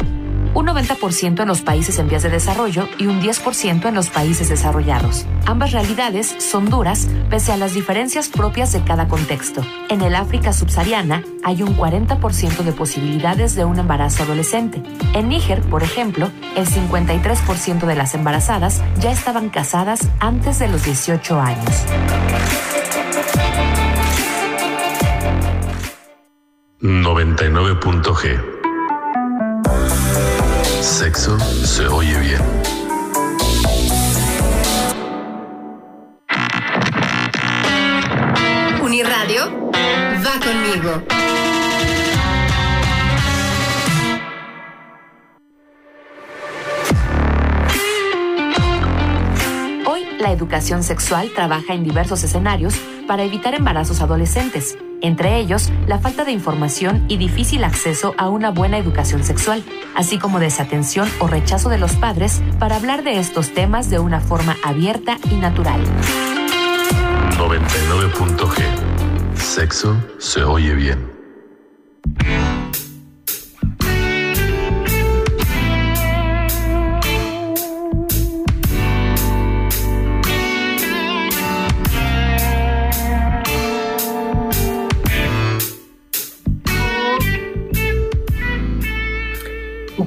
Un 0.54 0.66
90% 0.66 1.40
en 1.40 1.48
los 1.48 1.62
países 1.62 1.98
en 1.98 2.08
vías 2.08 2.22
de 2.22 2.30
desarrollo 2.30 2.88
y 2.98 3.06
un 3.06 3.22
10% 3.22 3.86
en 3.86 3.94
los 3.94 4.10
países 4.10 4.48
desarrollados. 4.48 5.24
Ambas 5.46 5.72
realidades 5.72 6.34
son 6.38 6.68
duras 6.68 7.06
pese 7.30 7.52
a 7.52 7.56
las 7.56 7.74
diferencias 7.74 8.28
propias 8.28 8.72
de 8.72 8.82
cada 8.82 9.08
contexto. 9.08 9.62
En 9.88 10.02
el 10.02 10.14
África 10.14 10.52
subsahariana 10.52 11.22
hay 11.42 11.62
un 11.62 11.76
40% 11.76 12.64
de 12.64 12.72
posibilidades 12.72 13.54
de 13.54 13.64
un 13.64 13.78
embarazo 13.78 14.24
adolescente. 14.24 14.82
En 15.14 15.28
Níger, 15.28 15.62
por 15.62 15.82
ejemplo, 15.82 16.30
el 16.54 16.66
53% 16.66 17.86
de 17.86 17.94
las 17.94 18.14
embarazadas 18.14 18.82
ya 19.00 19.10
estaban 19.10 19.48
casadas 19.48 20.08
antes 20.18 20.58
de 20.58 20.68
los 20.68 20.84
18 20.84 21.40
años. 21.40 21.84
99.g. 26.80 28.40
Sexo 30.80 31.36
se 31.40 31.88
oye 31.88 32.16
bien. 32.20 32.40
Uniradio 38.80 39.72
va 40.24 40.38
conmigo. 40.38 41.02
Hoy 49.84 50.04
la 50.20 50.30
educación 50.30 50.84
sexual 50.84 51.32
trabaja 51.34 51.74
en 51.74 51.82
diversos 51.82 52.22
escenarios 52.22 52.76
para 53.08 53.24
evitar 53.24 53.56
embarazos 53.56 54.00
adolescentes 54.00 54.78
entre 55.00 55.38
ellos 55.38 55.70
la 55.86 55.98
falta 55.98 56.24
de 56.24 56.32
información 56.32 57.04
y 57.08 57.16
difícil 57.16 57.64
acceso 57.64 58.14
a 58.18 58.28
una 58.28 58.50
buena 58.50 58.78
educación 58.78 59.24
sexual, 59.24 59.62
así 59.94 60.18
como 60.18 60.40
desatención 60.40 61.08
o 61.20 61.26
rechazo 61.26 61.68
de 61.68 61.78
los 61.78 61.92
padres 61.96 62.42
para 62.58 62.76
hablar 62.76 63.04
de 63.04 63.18
estos 63.18 63.54
temas 63.54 63.90
de 63.90 63.98
una 63.98 64.20
forma 64.20 64.56
abierta 64.64 65.18
y 65.30 65.34
natural. 65.36 65.80
99.g 67.38 68.62
Sexo 69.36 69.96
se 70.18 70.42
oye 70.42 70.74
bien. 70.74 71.18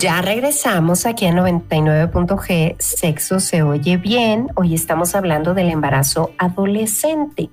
Ya 0.01 0.19
regresamos 0.19 1.05
aquí 1.05 1.27
a 1.27 1.31
99.g, 1.31 2.75
sexo 2.79 3.39
se 3.39 3.61
oye 3.61 3.97
bien. 3.97 4.47
Hoy 4.55 4.73
estamos 4.73 5.13
hablando 5.13 5.53
del 5.53 5.69
embarazo 5.69 6.31
adolescente 6.39 7.51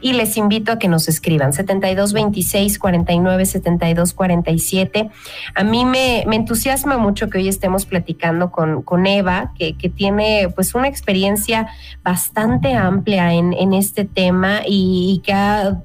y 0.00 0.14
les 0.14 0.36
invito 0.36 0.72
a 0.72 0.80
que 0.80 0.88
nos 0.88 1.06
escriban 1.06 1.52
7226 1.52 2.80
49 2.80 3.46
72 3.46 4.12
47. 4.12 5.08
A 5.54 5.62
mí 5.62 5.84
me, 5.84 6.24
me 6.26 6.34
entusiasma 6.34 6.98
mucho 6.98 7.30
que 7.30 7.38
hoy 7.38 7.46
estemos 7.46 7.86
platicando 7.86 8.50
con, 8.50 8.82
con 8.82 9.06
Eva, 9.06 9.52
que, 9.56 9.76
que, 9.76 9.88
tiene 9.88 10.48
pues 10.52 10.74
una 10.74 10.88
experiencia 10.88 11.68
bastante 12.02 12.74
amplia 12.74 13.34
en, 13.34 13.52
en 13.52 13.72
este 13.72 14.04
tema 14.04 14.62
y, 14.66 15.22
que 15.24 15.32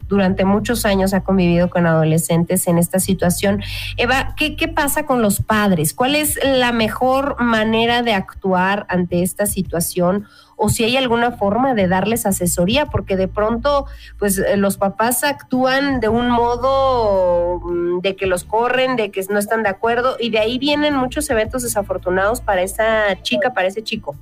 durante 0.07 0.43
muchos 0.43 0.85
años 0.87 1.13
ha 1.13 1.21
convivido 1.21 1.69
con 1.69 1.85
adolescentes 1.85 2.65
en 2.67 2.79
esta 2.79 2.99
situación. 2.99 3.61
Eva, 3.95 4.33
¿qué, 4.35 4.55
qué 4.55 4.67
pasa 4.67 5.05
con 5.05 5.21
los 5.21 5.39
padres? 5.41 5.93
¿Cuál 5.99 6.15
es 6.15 6.39
la 6.41 6.71
mejor 6.71 7.35
manera 7.41 8.03
de 8.03 8.13
actuar 8.13 8.85
ante 8.87 9.21
esta 9.21 9.45
situación? 9.45 10.27
o 10.61 10.67
si 10.67 10.83
hay 10.83 10.97
alguna 10.97 11.31
forma 11.31 11.73
de 11.73 11.87
darles 11.87 12.25
asesoría, 12.25 12.85
porque 12.87 13.15
de 13.15 13.29
pronto, 13.29 13.85
pues 14.17 14.37
eh, 14.37 14.57
los 14.57 14.75
papás 14.75 15.23
actúan 15.23 16.01
de 16.01 16.09
un 16.09 16.29
modo 16.29 17.61
mm, 17.61 17.99
de 18.01 18.17
que 18.17 18.27
los 18.27 18.43
corren, 18.43 18.97
de 18.97 19.09
que 19.09 19.25
no 19.29 19.39
están 19.39 19.63
de 19.63 19.69
acuerdo, 19.69 20.17
y 20.19 20.31
de 20.31 20.39
ahí 20.39 20.59
vienen 20.59 20.95
muchos 20.95 21.29
eventos 21.29 21.63
desafortunados 21.63 22.41
para 22.41 22.61
esa 22.61 23.21
chica, 23.21 23.53
para 23.53 23.69
ese 23.69 23.83
chico. 23.83 24.17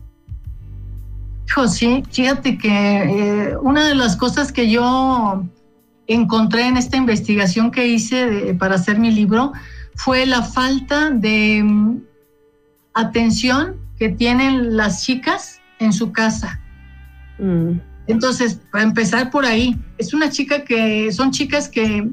Hijo, 1.47 1.67
sí, 1.67 2.03
fíjate 2.11 2.59
que 2.59 2.69
eh, 2.69 3.57
una 3.57 3.87
de 3.87 3.95
las 3.95 4.15
cosas 4.15 4.51
que 4.51 4.69
yo 4.69 5.43
encontré 6.05 6.67
en 6.67 6.77
esta 6.77 6.97
investigación 6.97 7.71
que 7.71 7.87
hice 7.87 8.55
para 8.59 8.75
hacer 8.75 8.99
mi 8.99 9.11
libro 9.11 9.53
fue 9.97 10.25
la 10.25 10.43
falta 10.43 11.09
de 11.09 11.61
mm, 11.63 12.01
atención 12.93 13.75
que 13.97 14.09
tienen 14.09 14.77
las 14.77 15.03
chicas 15.03 15.59
en 15.79 15.91
su 15.91 16.11
casa. 16.11 16.59
Mm. 17.39 17.79
Entonces, 18.07 18.59
para 18.71 18.83
empezar 18.85 19.29
por 19.31 19.45
ahí, 19.45 19.77
es 19.97 20.13
una 20.13 20.29
chica 20.29 20.63
que, 20.63 21.11
son 21.11 21.31
chicas 21.31 21.67
que, 21.67 22.09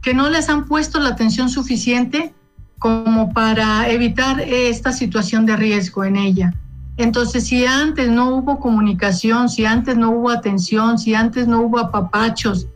que 0.00 0.14
no 0.14 0.28
les 0.30 0.48
han 0.48 0.64
puesto 0.64 0.98
la 0.98 1.10
atención 1.10 1.48
suficiente 1.48 2.34
como 2.78 3.32
para 3.32 3.88
evitar 3.90 4.40
esta 4.40 4.90
situación 4.90 5.46
de 5.46 5.56
riesgo 5.56 6.04
en 6.04 6.16
ella. 6.16 6.52
Entonces, 6.96 7.46
si 7.46 7.64
antes 7.64 8.10
no 8.10 8.36
hubo 8.36 8.58
comunicación, 8.58 9.48
si 9.48 9.64
antes 9.64 9.96
no 9.96 10.10
hubo 10.10 10.30
atención, 10.30 10.98
si 10.98 11.14
antes 11.14 11.46
no 11.46 11.60
hubo 11.60 11.78
apapachos 11.78 12.66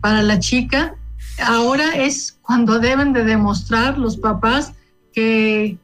para 0.00 0.22
la 0.22 0.38
chica, 0.38 0.94
ahora 1.42 1.94
es 1.96 2.38
cuando 2.42 2.78
deben 2.78 3.12
de 3.12 3.24
demostrar 3.24 3.98
los 3.98 4.16
papás 4.16 4.72
que 5.12 5.78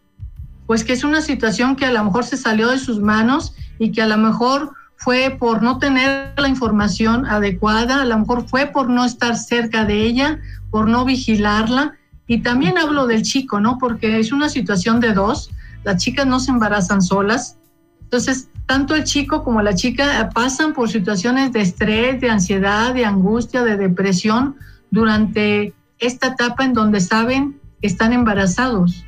pues 0.67 0.85
que 0.85 0.93
es 0.93 1.03
una 1.03 1.21
situación 1.21 1.75
que 1.75 1.85
a 1.85 1.91
lo 1.91 2.05
mejor 2.05 2.25
se 2.25 2.37
salió 2.37 2.69
de 2.69 2.79
sus 2.79 3.01
manos 3.01 3.55
y 3.81 3.91
que 3.91 4.03
a 4.03 4.07
lo 4.07 4.17
mejor 4.17 4.73
fue 4.95 5.37
por 5.37 5.63
no 5.63 5.79
tener 5.79 6.35
la 6.37 6.47
información 6.47 7.27
adecuada, 7.27 8.03
a 8.03 8.05
lo 8.05 8.19
mejor 8.19 8.47
fue 8.47 8.67
por 8.67 8.89
no 8.89 9.05
estar 9.05 9.37
cerca 9.37 9.85
de 9.85 10.05
ella, 10.05 10.39
por 10.71 10.89
no 10.89 11.05
vigilarla. 11.05 11.97
Y 12.29 12.43
también 12.43 12.79
hablo 12.79 13.09
del 13.09 13.23
chico, 13.23 13.59
¿no? 13.59 13.79
Porque 13.79 14.21
es 14.21 14.31
una 14.31 14.49
situación 14.49 15.01
de 15.01 15.13
dos, 15.13 15.51
las 15.83 15.97
chicas 15.97 16.27
no 16.27 16.39
se 16.39 16.53
embarazan 16.53 17.03
solas. 17.03 17.57
Entonces, 18.03 18.49
tanto 18.67 18.95
el 18.95 19.03
chico 19.03 19.43
como 19.43 19.63
la 19.63 19.75
chica 19.75 20.31
pasan 20.33 20.73
por 20.73 20.89
situaciones 20.89 21.51
de 21.53 21.63
estrés, 21.63 22.21
de 22.21 22.31
ansiedad, 22.31 22.95
de 22.95 23.07
angustia, 23.07 23.65
de 23.65 23.77
depresión 23.77 24.55
durante 24.91 25.75
esta 25.99 26.29
etapa 26.29 26.65
en 26.65 26.73
donde 26.73 27.01
saben 27.01 27.61
que 27.81 27.87
están 27.87 28.13
embarazados. 28.13 29.05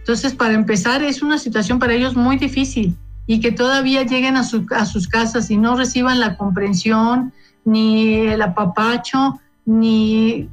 Entonces, 0.00 0.34
para 0.34 0.54
empezar, 0.54 1.02
es 1.02 1.22
una 1.22 1.38
situación 1.38 1.78
para 1.78 1.94
ellos 1.94 2.16
muy 2.16 2.36
difícil 2.36 2.96
y 3.26 3.40
que 3.40 3.52
todavía 3.52 4.04
lleguen 4.04 4.36
a, 4.36 4.44
sus 4.44 5.08
casas 5.08 5.50
y 5.50 5.58
no 5.58 5.76
reciban 5.76 6.18
la 6.18 6.36
comprensión, 6.36 7.32
ni 7.64 8.26
el 8.26 8.40
apapacho, 8.40 9.38
ni, 9.66 10.48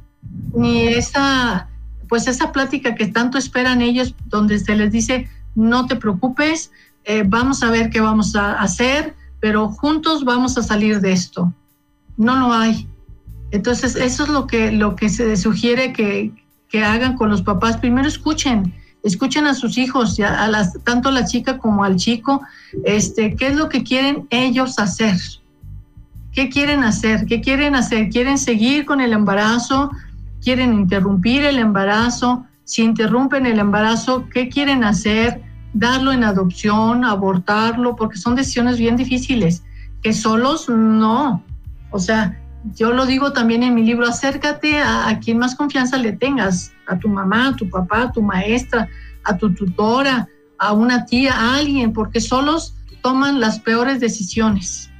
ni 0.54 0.88
esa, 0.88 1.68
pues 2.06 2.26
esa 2.26 2.52
plática 2.52 2.94
que 2.94 3.06
tanto 3.06 3.38
esperan 3.38 3.80
ellos, 3.80 4.14
donde 4.26 4.58
se 4.58 4.76
les 4.76 4.92
dice, 4.92 5.28
no 5.54 5.86
te 5.86 5.96
preocupes, 5.96 6.70
eh, 7.04 7.24
vamos 7.26 7.62
a 7.62 7.70
ver 7.70 7.88
qué 7.88 8.02
vamos 8.02 8.36
a 8.36 8.60
hacer, 8.60 9.14
pero 9.40 9.68
juntos 9.68 10.24
vamos 10.24 10.58
a 10.58 10.62
salir 10.62 11.00
de 11.00 11.12
esto. 11.12 11.52
No 12.18 12.36
lo 12.36 12.52
hay. 12.52 12.86
Entonces, 13.50 13.96
eso 13.96 14.24
es 14.24 14.28
lo 14.28 14.46
que, 14.46 14.72
lo 14.72 14.96
que 14.96 15.08
se 15.08 15.36
sugiere 15.36 15.92
que, 15.92 16.32
que 16.68 16.84
hagan 16.84 17.16
con 17.16 17.30
los 17.30 17.42
papás. 17.42 17.76
Primero 17.76 18.08
escuchen, 18.08 18.74
escuchen 19.02 19.46
a 19.46 19.54
sus 19.54 19.78
hijos, 19.78 20.18
a 20.20 20.48
las, 20.48 20.78
tanto 20.84 21.10
a 21.10 21.12
la 21.12 21.24
chica 21.24 21.58
como 21.58 21.84
al 21.84 21.96
chico, 21.96 22.42
este, 22.84 23.36
qué 23.36 23.48
es 23.48 23.56
lo 23.56 23.68
que 23.68 23.84
quieren 23.84 24.26
ellos 24.30 24.78
hacer. 24.78 25.16
¿Qué 26.32 26.48
quieren 26.50 26.84
hacer? 26.84 27.24
¿Qué 27.24 27.40
quieren 27.40 27.74
hacer? 27.76 28.10
¿Quieren 28.10 28.36
seguir 28.36 28.84
con 28.84 29.00
el 29.00 29.12
embarazo? 29.12 29.90
¿Quieren 30.42 30.74
interrumpir 30.74 31.44
el 31.44 31.58
embarazo? 31.58 32.44
Si 32.64 32.82
interrumpen 32.82 33.46
el 33.46 33.58
embarazo, 33.58 34.28
¿qué 34.28 34.48
quieren 34.48 34.84
hacer? 34.84 35.40
Darlo 35.72 36.12
en 36.12 36.24
adopción, 36.24 37.04
abortarlo, 37.04 37.96
porque 37.96 38.18
son 38.18 38.34
decisiones 38.34 38.76
bien 38.76 38.96
difíciles, 38.96 39.62
que 40.02 40.12
solos 40.12 40.68
no. 40.68 41.42
O 41.90 41.98
sea, 41.98 42.38
yo 42.74 42.92
lo 42.92 43.06
digo 43.06 43.32
también 43.32 43.62
en 43.62 43.74
mi 43.74 43.84
libro, 43.84 44.06
acércate 44.06 44.78
a, 44.78 45.18
quien 45.22 45.38
más 45.38 45.54
confianza 45.54 45.96
le 45.98 46.12
tengas, 46.12 46.72
a 46.86 46.98
tu 46.98 47.08
mamá, 47.08 47.48
a 47.48 47.56
tu 47.56 47.68
papá, 47.68 48.02
a 48.02 48.12
tu 48.12 48.22
maestra, 48.22 48.88
a 49.24 49.36
tu 49.36 49.54
tutora, 49.54 50.28
a 50.58 50.72
una 50.72 51.04
tía, 51.06 51.32
a 51.32 51.56
alguien, 51.56 51.92
porque 51.92 52.20
solos 52.20 52.74
toman 53.02 53.40
las 53.40 53.60
peores 53.60 54.00
decisiones. 54.00 54.90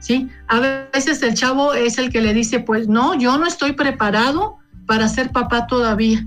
¿Sí? 0.00 0.28
A 0.46 0.60
veces 0.60 1.22
el 1.22 1.34
chavo 1.34 1.74
es 1.74 1.98
el 1.98 2.10
que 2.10 2.20
le 2.20 2.32
dice, 2.32 2.60
pues 2.60 2.88
no, 2.88 3.18
yo 3.18 3.36
no 3.36 3.46
estoy 3.46 3.72
preparado 3.72 4.56
para 4.86 5.08
ser 5.08 5.32
papá 5.32 5.66
todavía. 5.66 6.24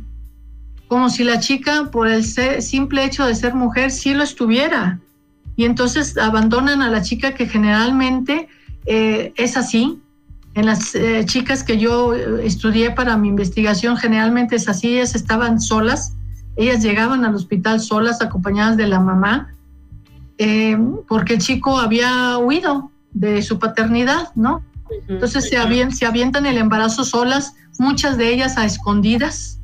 Como 0.88 1.10
si 1.10 1.24
la 1.24 1.40
chica, 1.40 1.90
por 1.90 2.10
el 2.10 2.24
simple 2.26 3.06
hecho 3.06 3.26
de 3.26 3.34
ser 3.34 3.56
mujer, 3.56 3.92
sí 3.92 4.14
lo 4.14 4.24
estuviera. 4.24 5.00
Y 5.56 5.64
entonces 5.64 6.18
abandonan 6.18 6.82
a 6.82 6.90
la 6.90 7.02
chica 7.02 7.34
que 7.34 7.48
generalmente 7.48 8.50
eh, 8.86 9.32
es 9.38 9.56
así, 9.56 10.02
en 10.54 10.66
las 10.66 10.96
eh, 10.96 11.24
chicas 11.26 11.64
que 11.64 11.78
yo 11.78 12.14
eh, 12.14 12.46
estudié 12.46 12.92
para 12.92 13.18
mi 13.18 13.30
investigación, 13.30 13.98
generalmente 13.98 14.56
es 14.56 14.68
así, 14.68 14.96
ellas 14.96 15.16
estaban 15.16 15.62
solas, 15.62 16.14
ellas 16.58 16.84
llegaban 16.84 17.24
al 17.24 17.36
hospital 17.36 17.80
solas, 17.80 18.22
acompañadas 18.22 18.76
de 18.78 18.88
la 18.88 19.00
mamá, 19.00 19.54
eh, 20.38 20.78
porque 21.08 21.36
el 21.36 21.40
chico 21.40 21.80
había 21.80 22.38
huido 22.38 22.92
de 23.14 23.42
su 23.42 23.60
paternidad, 23.60 24.30
¿no? 24.36 24.64
Entonces 25.08 25.46
se, 25.46 25.92
se 25.92 26.06
avientan 26.06 26.46
el 26.46 26.58
embarazo 26.58 27.06
solas, 27.06 27.54
muchas 27.80 28.18
de 28.18 28.34
ellas 28.34 28.58
a 28.58 28.66
escondidas 28.66 29.60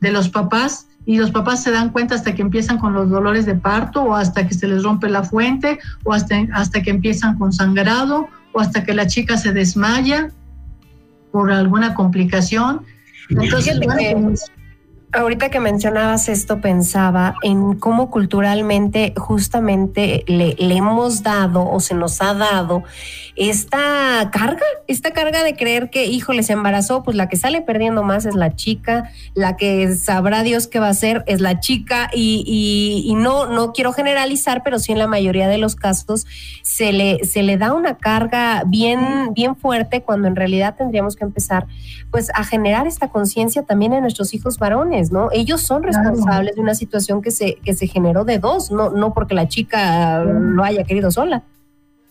de 0.00 0.12
los 0.12 0.28
papás, 0.28 0.86
y 1.04 1.16
los 1.16 1.32
papás 1.32 1.62
se 1.62 1.72
dan 1.72 1.90
cuenta 1.90 2.14
hasta 2.14 2.32
que 2.32 2.42
empiezan 2.42 2.78
con 2.78 2.92
los 2.92 3.10
dolores 3.10 3.44
de 3.44 3.56
parto 3.56 4.02
o 4.02 4.14
hasta 4.14 4.46
que 4.46 4.54
se 4.54 4.68
les 4.68 4.84
rompe 4.84 5.08
la 5.08 5.24
fuente 5.24 5.80
o 6.04 6.12
hasta, 6.12 6.36
hasta 6.52 6.80
que 6.80 6.90
empiezan 6.90 7.36
con 7.38 7.52
sangrado 7.52 8.28
o 8.52 8.60
hasta 8.60 8.84
que 8.84 8.94
la 8.94 9.06
chica 9.06 9.36
se 9.36 9.52
desmaya 9.52 10.30
por 11.30 11.50
alguna 11.50 11.94
complicación. 11.94 12.82
Entonces, 13.30 13.80
Ahorita 15.14 15.50
que 15.50 15.60
mencionabas 15.60 16.30
esto, 16.30 16.62
pensaba 16.62 17.34
en 17.42 17.78
cómo 17.78 18.10
culturalmente 18.10 19.12
justamente 19.14 20.24
le, 20.26 20.54
hemos 20.58 21.22
dado 21.22 21.70
o 21.70 21.80
se 21.80 21.94
nos 21.94 22.22
ha 22.22 22.32
dado 22.32 22.82
esta 23.36 24.30
carga, 24.32 24.64
esta 24.86 25.10
carga 25.10 25.44
de 25.44 25.54
creer 25.54 25.90
que, 25.90 26.06
híjole, 26.06 26.42
se 26.42 26.54
embarazó, 26.54 27.02
pues 27.02 27.14
la 27.14 27.28
que 27.28 27.36
sale 27.36 27.60
perdiendo 27.60 28.02
más 28.02 28.24
es 28.24 28.34
la 28.34 28.56
chica, 28.56 29.10
la 29.34 29.58
que 29.58 29.94
sabrá 29.96 30.42
Dios 30.42 30.66
qué 30.66 30.80
va 30.80 30.86
a 30.86 30.90
hacer 30.90 31.24
es 31.26 31.42
la 31.42 31.60
chica 31.60 32.08
y, 32.14 33.04
y, 33.06 33.14
no, 33.14 33.44
no 33.46 33.72
quiero 33.74 33.92
generalizar, 33.92 34.62
pero 34.62 34.78
sí 34.78 34.92
en 34.92 34.98
la 34.98 35.08
mayoría 35.08 35.46
de 35.46 35.58
los 35.58 35.76
casos 35.76 36.26
se 36.62 36.90
le, 36.92 37.24
se 37.24 37.42
le 37.42 37.58
da 37.58 37.74
una 37.74 37.98
carga 37.98 38.62
bien, 38.66 39.34
bien 39.34 39.56
fuerte 39.56 40.02
cuando 40.02 40.26
en 40.26 40.36
realidad 40.36 40.74
tendríamos 40.74 41.16
que 41.16 41.24
empezar 41.24 41.66
pues 42.10 42.30
a 42.34 42.44
generar 42.44 42.86
esta 42.86 43.08
conciencia 43.08 43.62
también 43.62 43.92
en 43.92 44.02
nuestros 44.02 44.32
hijos 44.34 44.58
varones 44.58 45.01
¿no? 45.10 45.30
Ellos 45.32 45.62
son 45.62 45.82
responsables 45.82 46.54
de 46.54 46.60
una 46.60 46.74
situación 46.74 47.22
que 47.22 47.30
se, 47.30 47.56
que 47.64 47.74
se 47.74 47.86
generó 47.86 48.24
de 48.24 48.38
dos, 48.38 48.70
no, 48.70 48.90
no 48.90 49.12
porque 49.12 49.34
la 49.34 49.48
chica 49.48 50.22
lo 50.22 50.62
haya 50.62 50.84
querido 50.84 51.10
sola. 51.10 51.42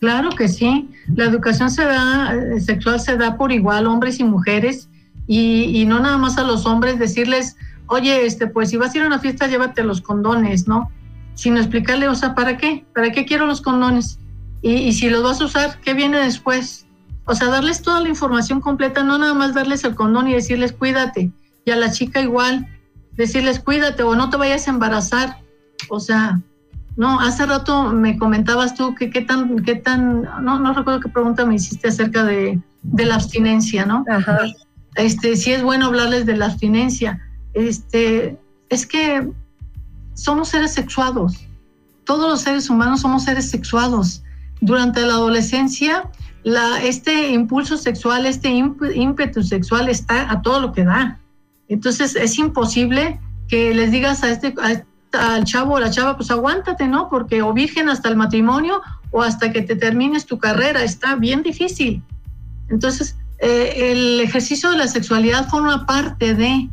Claro 0.01 0.32
que 0.32 0.47
sí. 0.47 0.89
La 1.15 1.25
educación 1.25 1.69
se 1.69 1.86
da, 1.86 2.34
eh, 2.36 2.60
sexual 2.60 2.99
se 2.99 3.17
da 3.17 3.38
por 3.38 3.51
igual, 3.51 3.86
hombres 3.86 4.19
y 4.19 4.23
mujeres, 4.23 4.89
y, 5.27 5.86
no 5.86 5.99
nada 5.99 6.17
más 6.17 6.38
a 6.38 6.43
los 6.43 6.65
hombres 6.65 6.99
decirles, 6.99 7.56
oye, 7.88 8.25
este, 8.25 8.47
pues 8.47 8.71
si 8.71 8.77
vas 8.77 8.93
a 8.93 8.97
ir 8.97 9.04
a 9.04 9.08
una 9.08 9.19
fiesta, 9.19 9.47
llévate 9.47 9.84
los 9.84 10.01
condones, 10.01 10.67
¿no? 10.67 10.89
Sino 11.36 11.58
explicarle, 11.58 12.10
o 12.10 12.15
sea, 12.15 12.36
¿para 12.36 12.58
qué? 12.58 12.84
¿Para 12.93 13.12
qué 13.12 13.25
quiero 13.25 13.45
los 13.45 13.62
condones? 13.62 14.19
Y, 14.62 14.73
y 14.73 14.93
si 14.93 15.10
los 15.10 15.23
vas 15.23 15.39
a 15.39 15.45
usar, 15.45 15.80
¿qué 15.80 15.93
viene 15.93 16.19
después? 16.19 16.86
O 17.25 17.36
sea, 17.36 17.47
darles 17.47 17.82
toda 17.82 18.01
la 18.01 18.10
información 18.10 18.60
completa, 18.60 19.04
no 19.04 19.17
nada 19.17 19.34
más 19.34 19.54
darles 19.54 19.84
el 19.84 19.95
condón 19.95 20.27
y 20.27 20.34
decirles, 20.34 20.73
cuídate. 20.73 21.32
Y 21.63 21.71
a 21.71 21.75
la 21.75 21.91
chica 21.91 22.19
igual, 22.19 22.67
decirles 23.17 23.60
cuídate 23.60 24.04
o 24.04 24.15
no 24.15 24.30
te 24.30 24.38
vayas 24.38 24.67
a 24.67 24.71
embarazar. 24.71 25.38
O 25.89 26.00
sea, 26.00 26.39
no, 26.95 27.19
hace 27.19 27.45
rato 27.45 27.91
me 27.91 28.17
comentabas 28.17 28.76
tú 28.76 28.95
que 28.95 29.10
qué 29.10 29.21
tan, 29.21 29.63
qué 29.63 29.76
tan, 29.76 30.24
no, 30.41 30.60
no 30.60 30.74
recuerdo 30.74 31.00
qué 31.00 31.10
pregunta 31.10 31.45
me 31.45 31.56
hiciste 31.56 31.88
acerca 31.88 32.24
de, 32.24 32.60
de 32.84 33.06
la 33.06 33.15
abstinencia, 33.15 33.86
¿no? 33.86 34.06
Ajá. 34.10 34.39
Este, 34.95 35.36
si 35.38 35.52
es 35.52 35.63
bueno 35.63 35.88
hablarles 35.88 36.26
de 36.26 36.36
la 36.36 36.47
abstinencia. 36.47 37.19
Este, 37.54 38.38
es 38.69 38.86
que 38.86 39.30
somos 40.13 40.50
seres 40.50 40.74
sexuados. 40.74 41.47
Todos 42.06 42.30
los 42.30 42.41
seres 42.41 42.69
humanos 42.69 43.02
somos 43.02 43.24
seres 43.24 43.50
sexuados. 43.50 44.24
Durante 44.60 45.02
la 45.02 45.13
adolescencia, 45.13 46.10
la, 46.43 46.82
este 46.84 47.32
impulso 47.32 47.78
sexual, 47.78 48.26
este 48.26 48.50
ímpetu 48.50 49.43
sexual 49.43 49.89
está 49.89 50.32
a 50.32 50.41
todo 50.41 50.60
lo 50.60 50.74
que 50.74 50.84
da. 50.84 51.19
Entonces 51.71 52.17
es 52.17 52.38
imposible 52.38 53.17
que 53.47 53.73
les 53.73 53.91
digas 53.91 54.23
a 54.23 54.29
este, 54.29 54.53
al 55.13 55.43
chavo 55.45 55.75
o 55.75 55.79
la 55.79 55.89
chava, 55.89 56.17
pues 56.17 56.29
aguántate, 56.29 56.86
¿no? 56.86 57.10
Porque 57.10 57.41
o 57.41 57.53
virgen 57.53 57.88
hasta 57.88 58.10
el 58.10 58.17
matrimonio 58.17 58.81
o 59.12 59.21
hasta 59.21 59.53
que 59.53 59.62
te 59.62 59.77
termines 59.77 60.25
tu 60.25 60.38
carrera, 60.38 60.84
está 60.84 61.15
bien 61.15 61.43
difícil. 61.43 62.03
Entonces, 62.69 63.15
eh, 63.39 63.91
el 63.91 64.19
ejercicio 64.19 64.69
de 64.69 64.77
la 64.77 64.88
sexualidad 64.89 65.47
forma 65.47 65.86
parte 65.86 66.34
de, 66.34 66.69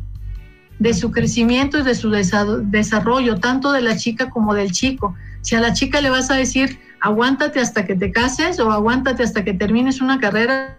de 0.79 0.93
su 0.93 1.11
crecimiento 1.11 1.79
y 1.79 1.83
de 1.83 1.95
su 1.95 2.09
desarrollo, 2.09 3.39
tanto 3.39 3.71
de 3.71 3.81
la 3.81 3.95
chica 3.95 4.29
como 4.29 4.53
del 4.53 4.71
chico. 4.71 5.15
Si 5.41 5.55
a 5.55 5.61
la 5.61 5.71
chica 5.71 6.01
le 6.01 6.09
vas 6.09 6.29
a 6.29 6.35
decir, 6.35 6.77
aguántate 6.99 7.61
hasta 7.61 7.85
que 7.85 7.95
te 7.95 8.11
cases 8.11 8.59
o 8.59 8.69
aguántate 8.69 9.23
hasta 9.23 9.45
que 9.45 9.53
termines 9.53 10.01
una 10.01 10.19
carrera, 10.19 10.75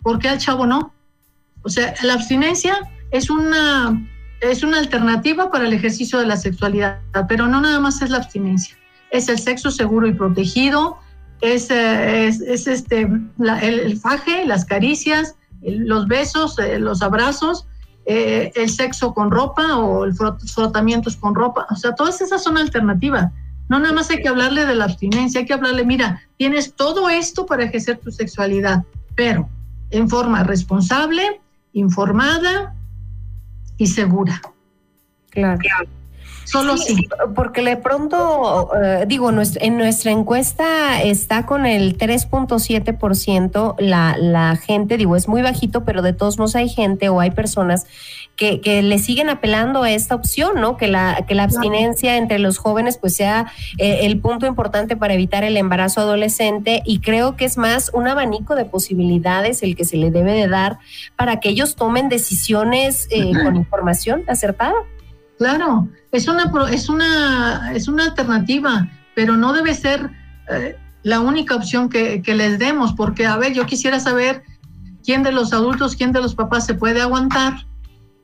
¿por 0.00 0.20
qué 0.20 0.28
al 0.28 0.38
chavo 0.38 0.64
no? 0.64 0.94
O 1.62 1.68
sea, 1.68 1.92
la 2.04 2.14
abstinencia 2.14 2.78
es 3.14 3.30
una, 3.30 4.04
es 4.40 4.64
una 4.64 4.78
alternativa 4.78 5.48
para 5.52 5.68
el 5.68 5.72
ejercicio 5.72 6.18
de 6.18 6.26
la 6.26 6.36
sexualidad, 6.36 6.98
pero 7.28 7.46
no 7.46 7.60
nada 7.60 7.78
más 7.78 8.02
es 8.02 8.10
la 8.10 8.16
abstinencia, 8.16 8.76
es 9.12 9.28
el 9.28 9.38
sexo 9.38 9.70
seguro 9.70 10.08
y 10.08 10.14
protegido, 10.14 10.98
es, 11.40 11.70
eh, 11.70 12.26
es, 12.26 12.66
este, 12.66 13.08
el, 13.38 14.00
faje, 14.00 14.44
las 14.44 14.64
caricias, 14.64 15.36
los 15.62 16.08
besos, 16.08 16.58
eh, 16.58 16.80
los 16.80 17.02
abrazos, 17.02 17.68
eh, 18.04 18.50
el 18.56 18.68
sexo 18.68 19.14
con 19.14 19.30
ropa 19.30 19.76
o 19.76 20.04
el 20.04 20.14
frotamientos 20.52 21.16
con 21.16 21.36
ropa. 21.36 21.68
O 21.70 21.76
sea, 21.76 21.94
todas 21.94 22.20
esas 22.20 22.42
son 22.42 22.58
alternativas. 22.58 23.30
No 23.68 23.78
nada 23.78 23.94
más 23.94 24.10
hay 24.10 24.22
que 24.22 24.28
hablarle 24.28 24.66
de 24.66 24.74
la 24.74 24.86
abstinencia, 24.86 25.40
hay 25.40 25.46
que 25.46 25.54
hablarle, 25.54 25.84
mira, 25.84 26.20
tienes 26.36 26.74
todo 26.74 27.08
esto 27.08 27.46
para 27.46 27.62
ejercer 27.62 27.98
tu 27.98 28.10
sexualidad, 28.10 28.82
pero 29.14 29.48
en 29.90 30.10
forma 30.10 30.42
responsable, 30.42 31.40
informada 31.72 32.74
y 33.76 33.86
segura. 33.86 34.40
Claro. 35.30 35.60
Solo 36.44 36.76
sí, 36.76 37.08
Porque 37.34 37.62
de 37.62 37.76
pronto, 37.76 38.70
eh, 38.82 39.04
digo, 39.06 39.30
en 39.30 39.76
nuestra 39.76 40.10
encuesta 40.10 41.02
está 41.02 41.46
con 41.46 41.66
el 41.66 41.96
3.7% 41.98 43.76
la, 43.78 44.16
la 44.18 44.56
gente, 44.56 44.96
digo, 44.96 45.16
es 45.16 45.28
muy 45.28 45.42
bajito, 45.42 45.84
pero 45.84 46.02
de 46.02 46.12
todos 46.12 46.38
modos 46.38 46.56
hay 46.56 46.68
gente 46.68 47.08
o 47.08 47.20
hay 47.20 47.30
personas 47.30 47.86
que, 48.36 48.60
que 48.60 48.82
le 48.82 48.98
siguen 48.98 49.28
apelando 49.30 49.82
a 49.82 49.90
esta 49.90 50.14
opción, 50.14 50.60
¿no? 50.60 50.76
Que 50.76 50.88
la, 50.88 51.24
que 51.26 51.34
la 51.34 51.44
abstinencia 51.44 52.16
entre 52.16 52.38
los 52.38 52.58
jóvenes 52.58 52.98
pues 52.98 53.14
sea 53.14 53.52
eh, 53.78 54.00
el 54.02 54.20
punto 54.20 54.46
importante 54.46 54.96
para 54.96 55.14
evitar 55.14 55.44
el 55.44 55.56
embarazo 55.56 56.00
adolescente 56.00 56.82
y 56.84 57.00
creo 57.00 57.36
que 57.36 57.44
es 57.44 57.56
más 57.56 57.90
un 57.94 58.08
abanico 58.08 58.54
de 58.54 58.64
posibilidades 58.64 59.62
el 59.62 59.76
que 59.76 59.84
se 59.84 59.96
le 59.96 60.10
debe 60.10 60.32
de 60.32 60.48
dar 60.48 60.78
para 61.16 61.40
que 61.40 61.50
ellos 61.50 61.76
tomen 61.76 62.08
decisiones 62.08 63.06
eh, 63.10 63.32
con 63.44 63.56
información 63.56 64.24
acertada. 64.26 64.74
Claro, 65.38 65.88
es 66.12 66.28
una, 66.28 66.50
es 66.70 66.88
una, 66.88 67.72
es 67.74 67.88
una 67.88 68.04
alternativa, 68.04 68.88
pero 69.14 69.36
no 69.36 69.52
debe 69.52 69.74
ser 69.74 70.10
eh, 70.50 70.76
la 71.02 71.20
única 71.20 71.56
opción 71.56 71.88
que, 71.88 72.22
que, 72.22 72.34
les 72.34 72.58
demos, 72.58 72.92
porque, 72.92 73.26
a 73.26 73.36
ver, 73.36 73.52
yo 73.52 73.66
quisiera 73.66 73.98
saber 74.00 74.44
quién 75.04 75.22
de 75.22 75.32
los 75.32 75.52
adultos, 75.52 75.96
quién 75.96 76.12
de 76.12 76.20
los 76.20 76.34
papás 76.34 76.66
se 76.66 76.74
puede 76.74 77.02
aguantar 77.02 77.66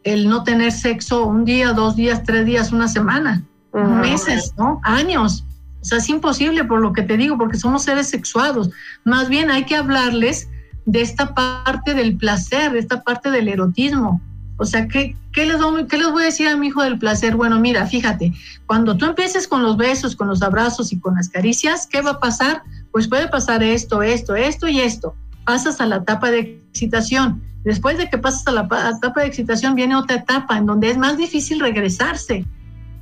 el 0.05 0.29
no 0.29 0.45
tener 0.45 0.73
sexo 0.73 1.27
un 1.27 1.45
día, 1.45 1.73
dos 1.73 1.97
días, 1.97 2.23
tres 2.25 2.47
días, 2.47 2.73
una 2.73 2.89
semana, 2.89 3.43
meses, 3.73 4.55
¿no? 4.57 4.81
Años. 4.83 5.45
O 5.81 5.85
sea, 5.85 5.99
es 5.99 6.09
imposible 6.09 6.65
por 6.65 6.81
lo 6.81 6.93
que 6.93 7.03
te 7.03 7.17
digo, 7.17 7.39
porque 7.39 7.59
somos 7.59 7.85
seres 7.85 8.09
sexuados. 8.09 8.71
Más 9.05 9.29
bien 9.29 9.51
hay 9.51 9.65
que 9.65 9.77
hablarles 9.77 10.49
de 10.87 11.01
esta 11.01 11.35
parte 11.35 11.95
del 11.95 12.17
placer, 12.17 12.73
de 12.73 12.79
esta 12.79 13.03
parte 13.03 13.31
del 13.31 13.49
erotismo. 13.49 14.21
O 14.61 14.67
sea, 14.67 14.87
¿qué, 14.89 15.17
les, 15.35 15.57
¿qué 15.89 15.97
les 15.97 16.13
voy 16.13 16.23
a 16.23 16.27
decir 16.27 16.47
a 16.47 16.55
mi 16.55 16.67
hijo 16.67 16.83
del 16.83 16.99
placer? 16.99 17.35
Bueno, 17.35 17.59
mira, 17.59 17.87
fíjate, 17.87 18.35
cuando 18.67 18.95
tú 18.95 19.07
empieces 19.07 19.49
con 19.49 19.63
los 19.63 19.79
besos, 19.79 20.15
con 20.15 20.29
los 20.29 20.43
abrazos 20.43 20.93
y 20.93 21.01
con 21.01 21.15
las 21.15 21.31
caricias, 21.31 21.87
¿qué 21.91 22.03
va 22.03 22.11
a 22.11 22.21
pasar? 22.21 22.63
Pues 22.93 23.09
puede 23.09 23.27
pasar 23.29 23.63
esto, 23.63 24.03
esto, 24.03 24.35
esto 24.35 24.69
y 24.69 24.81
esto. 24.81 25.15
Pasas 25.47 25.81
a 25.81 25.87
la 25.87 25.97
etapa 25.97 26.31
de 26.31 26.61
excitación. 26.69 27.43
Después 27.65 27.97
de 27.97 28.11
que 28.11 28.19
pasas 28.19 28.47
a 28.49 28.53
la 28.53 28.69
etapa 28.95 29.23
de 29.23 29.29
excitación, 29.29 29.75
viene 29.75 29.97
otra 29.97 30.17
etapa 30.17 30.59
en 30.59 30.67
donde 30.67 30.91
es 30.91 30.99
más 30.99 31.17
difícil 31.17 31.59
regresarse. 31.59 32.45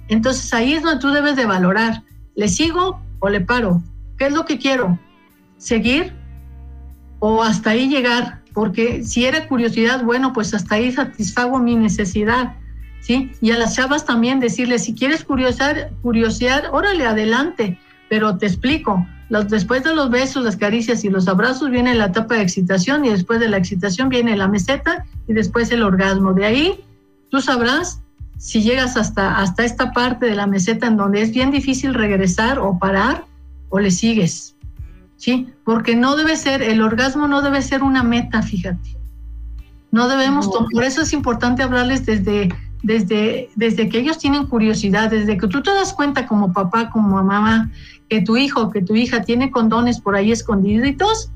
Entonces 0.06 0.54
ahí 0.54 0.74
es 0.74 0.84
donde 0.84 1.00
tú 1.00 1.10
debes 1.10 1.34
de 1.34 1.46
valorar, 1.46 2.04
¿le 2.36 2.46
sigo 2.46 3.00
o 3.18 3.28
le 3.28 3.40
paro? 3.40 3.82
¿Qué 4.16 4.28
es 4.28 4.32
lo 4.32 4.44
que 4.44 4.58
quiero? 4.58 4.96
¿Seguir 5.56 6.14
o 7.18 7.42
hasta 7.42 7.70
ahí 7.70 7.88
llegar? 7.88 8.37
Porque 8.58 9.04
si 9.04 9.24
era 9.24 9.46
curiosidad, 9.46 10.02
bueno, 10.02 10.32
pues 10.32 10.52
hasta 10.52 10.74
ahí 10.74 10.90
satisfago 10.90 11.60
mi 11.60 11.76
necesidad, 11.76 12.56
¿sí? 12.98 13.30
Y 13.40 13.52
a 13.52 13.56
las 13.56 13.76
chavas 13.76 14.04
también 14.04 14.40
decirles, 14.40 14.82
si 14.82 14.94
quieres 14.94 15.22
curiosar, 15.22 15.92
curiosear, 16.02 16.64
órale, 16.72 17.06
adelante, 17.06 17.78
pero 18.08 18.36
te 18.36 18.46
explico, 18.46 19.06
los, 19.28 19.48
después 19.48 19.84
de 19.84 19.94
los 19.94 20.10
besos, 20.10 20.42
las 20.42 20.56
caricias 20.56 21.04
y 21.04 21.08
los 21.08 21.28
abrazos 21.28 21.70
viene 21.70 21.94
la 21.94 22.06
etapa 22.06 22.34
de 22.34 22.42
excitación 22.42 23.04
y 23.04 23.10
después 23.10 23.38
de 23.38 23.48
la 23.48 23.58
excitación 23.58 24.08
viene 24.08 24.36
la 24.36 24.48
meseta 24.48 25.04
y 25.28 25.34
después 25.34 25.70
el 25.70 25.84
orgasmo. 25.84 26.32
De 26.32 26.44
ahí 26.44 26.80
tú 27.30 27.40
sabrás 27.40 28.00
si 28.38 28.62
llegas 28.62 28.96
hasta, 28.96 29.38
hasta 29.38 29.64
esta 29.64 29.92
parte 29.92 30.26
de 30.26 30.34
la 30.34 30.48
meseta 30.48 30.88
en 30.88 30.96
donde 30.96 31.22
es 31.22 31.30
bien 31.30 31.52
difícil 31.52 31.94
regresar 31.94 32.58
o 32.58 32.76
parar 32.76 33.24
o 33.68 33.78
le 33.78 33.92
sigues. 33.92 34.56
¿Sí? 35.18 35.48
Porque 35.64 35.94
no 35.94 36.16
debe 36.16 36.36
ser, 36.36 36.62
el 36.62 36.80
orgasmo 36.80 37.28
no 37.28 37.42
debe 37.42 37.60
ser 37.60 37.82
una 37.82 38.02
meta, 38.02 38.40
fíjate. 38.40 38.96
No 39.90 40.08
debemos, 40.08 40.48
por 40.48 40.84
eso 40.84 41.02
es 41.02 41.12
importante 41.12 41.62
hablarles 41.62 42.06
desde, 42.06 42.48
desde, 42.82 43.50
desde 43.56 43.88
que 43.88 43.98
ellos 43.98 44.18
tienen 44.18 44.46
curiosidad, 44.46 45.10
desde 45.10 45.36
que 45.36 45.48
tú 45.48 45.62
te 45.62 45.72
das 45.72 45.92
cuenta 45.92 46.26
como 46.26 46.52
papá, 46.52 46.90
como 46.90 47.22
mamá, 47.22 47.70
que 48.08 48.22
tu 48.22 48.36
hijo, 48.36 48.70
que 48.70 48.80
tu 48.80 48.94
hija 48.94 49.22
tiene 49.22 49.50
condones 49.50 50.00
por 50.00 50.14
ahí 50.14 50.30
escondiditos. 50.32 51.30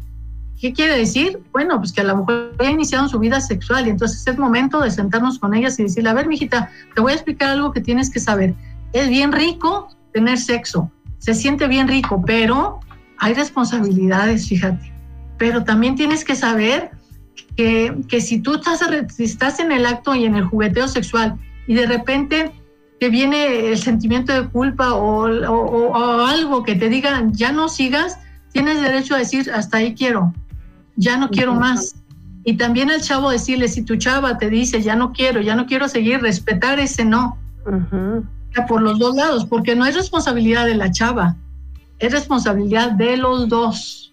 ¿Qué 0.61 0.73
quiere 0.73 0.97
decir? 0.97 1.41
Bueno, 1.51 1.79
pues 1.79 1.93
que 1.93 2.03
a 2.03 2.05
lo 2.05 2.19
mejor 2.19 2.55
ya 2.63 2.71
iniciaron 2.71 3.09
su 3.09 3.19
vida 3.19 3.41
sexual 3.41 3.89
y 3.89 3.91
entonces 3.91 4.25
es 4.25 4.39
momento 4.39 4.81
de 4.81 4.93
sentarnos 4.93 5.41
con 5.41 5.55
ellas 5.55 5.79
y 5.81 5.85
decirle, 5.85 6.11
a 6.11 6.15
ver, 6.15 6.29
mijita, 6.29 6.71
te 6.95 7.01
voy 7.01 7.13
a 7.13 7.15
explicar 7.17 7.51
algo 7.51 7.73
que 7.73 7.81
tienes 7.81 8.11
que 8.11 8.21
saber. 8.21 8.55
Es 8.93 9.09
bien 9.09 9.33
rico 9.33 9.89
tener 10.13 10.39
sexo, 10.39 10.91
se 11.19 11.35
siente 11.35 11.67
bien 11.67 11.89
rico, 11.89 12.23
pero 12.25 12.81
hay 13.23 13.35
responsabilidades, 13.35 14.49
fíjate. 14.49 14.93
Pero 15.39 15.63
también 15.63 15.95
tienes 15.95 16.25
que 16.25 16.35
saber 16.35 16.91
que, 17.57 17.97
que 18.09 18.21
si 18.21 18.41
tú 18.41 18.55
estás, 18.57 18.81
estás 19.19 19.61
en 19.61 19.71
el 19.71 19.87
acto 19.87 20.13
y 20.17 20.25
en 20.25 20.35
el 20.35 20.45
jugueteo 20.45 20.89
sexual 20.89 21.39
y 21.69 21.75
de 21.75 21.87
repente 21.87 22.51
te 22.99 23.11
viene 23.11 23.69
el 23.71 23.79
sentimiento 23.79 24.33
de 24.33 24.49
culpa 24.49 24.95
o, 24.95 25.29
o, 25.29 26.27
algo 26.27 26.65
que 26.65 26.75
te 26.75 26.89
diga 26.89 27.23
ya 27.31 27.53
no 27.53 27.69
sigas, 27.69 28.19
tienes 28.53 28.81
derecho 28.81 29.15
a 29.15 29.19
decir 29.19 29.53
hasta 29.53 29.77
ahí 29.77 29.95
quiero, 29.95 30.35
ya 30.97 31.17
no 31.17 31.31
quiero 31.31 31.55
más. 31.55 31.95
Y 32.45 32.57
también 32.57 32.91
el 32.91 33.03
chavo 33.03 33.31
decirle, 33.31 33.69
si 33.69 33.83
tu 33.83 33.95
chava 33.97 34.37
te 34.37 34.51
dice 34.51 34.83
ya 34.83 34.97
no 34.97 35.13
quiero, 35.13 35.41
ya 35.41 35.55
no 35.55 35.67
quiero 35.67 35.89
seguir, 35.89 36.21
respetar 36.21 36.81
ese 36.81 37.05
no. 37.05 37.39
Por 38.67 38.83
los 38.83 38.99
dos 38.99 39.15
lados, 39.15 39.47
porque 39.47 39.77
no 39.77 39.87
es 39.87 39.95
responsabilidad 39.95 40.67
de 40.67 40.75
la 40.75 40.91
chava, 40.91 41.37
es 42.03 42.13
responsabilidad 42.13 42.93
de 42.93 43.17
los 43.17 43.49
dos. 43.49 44.13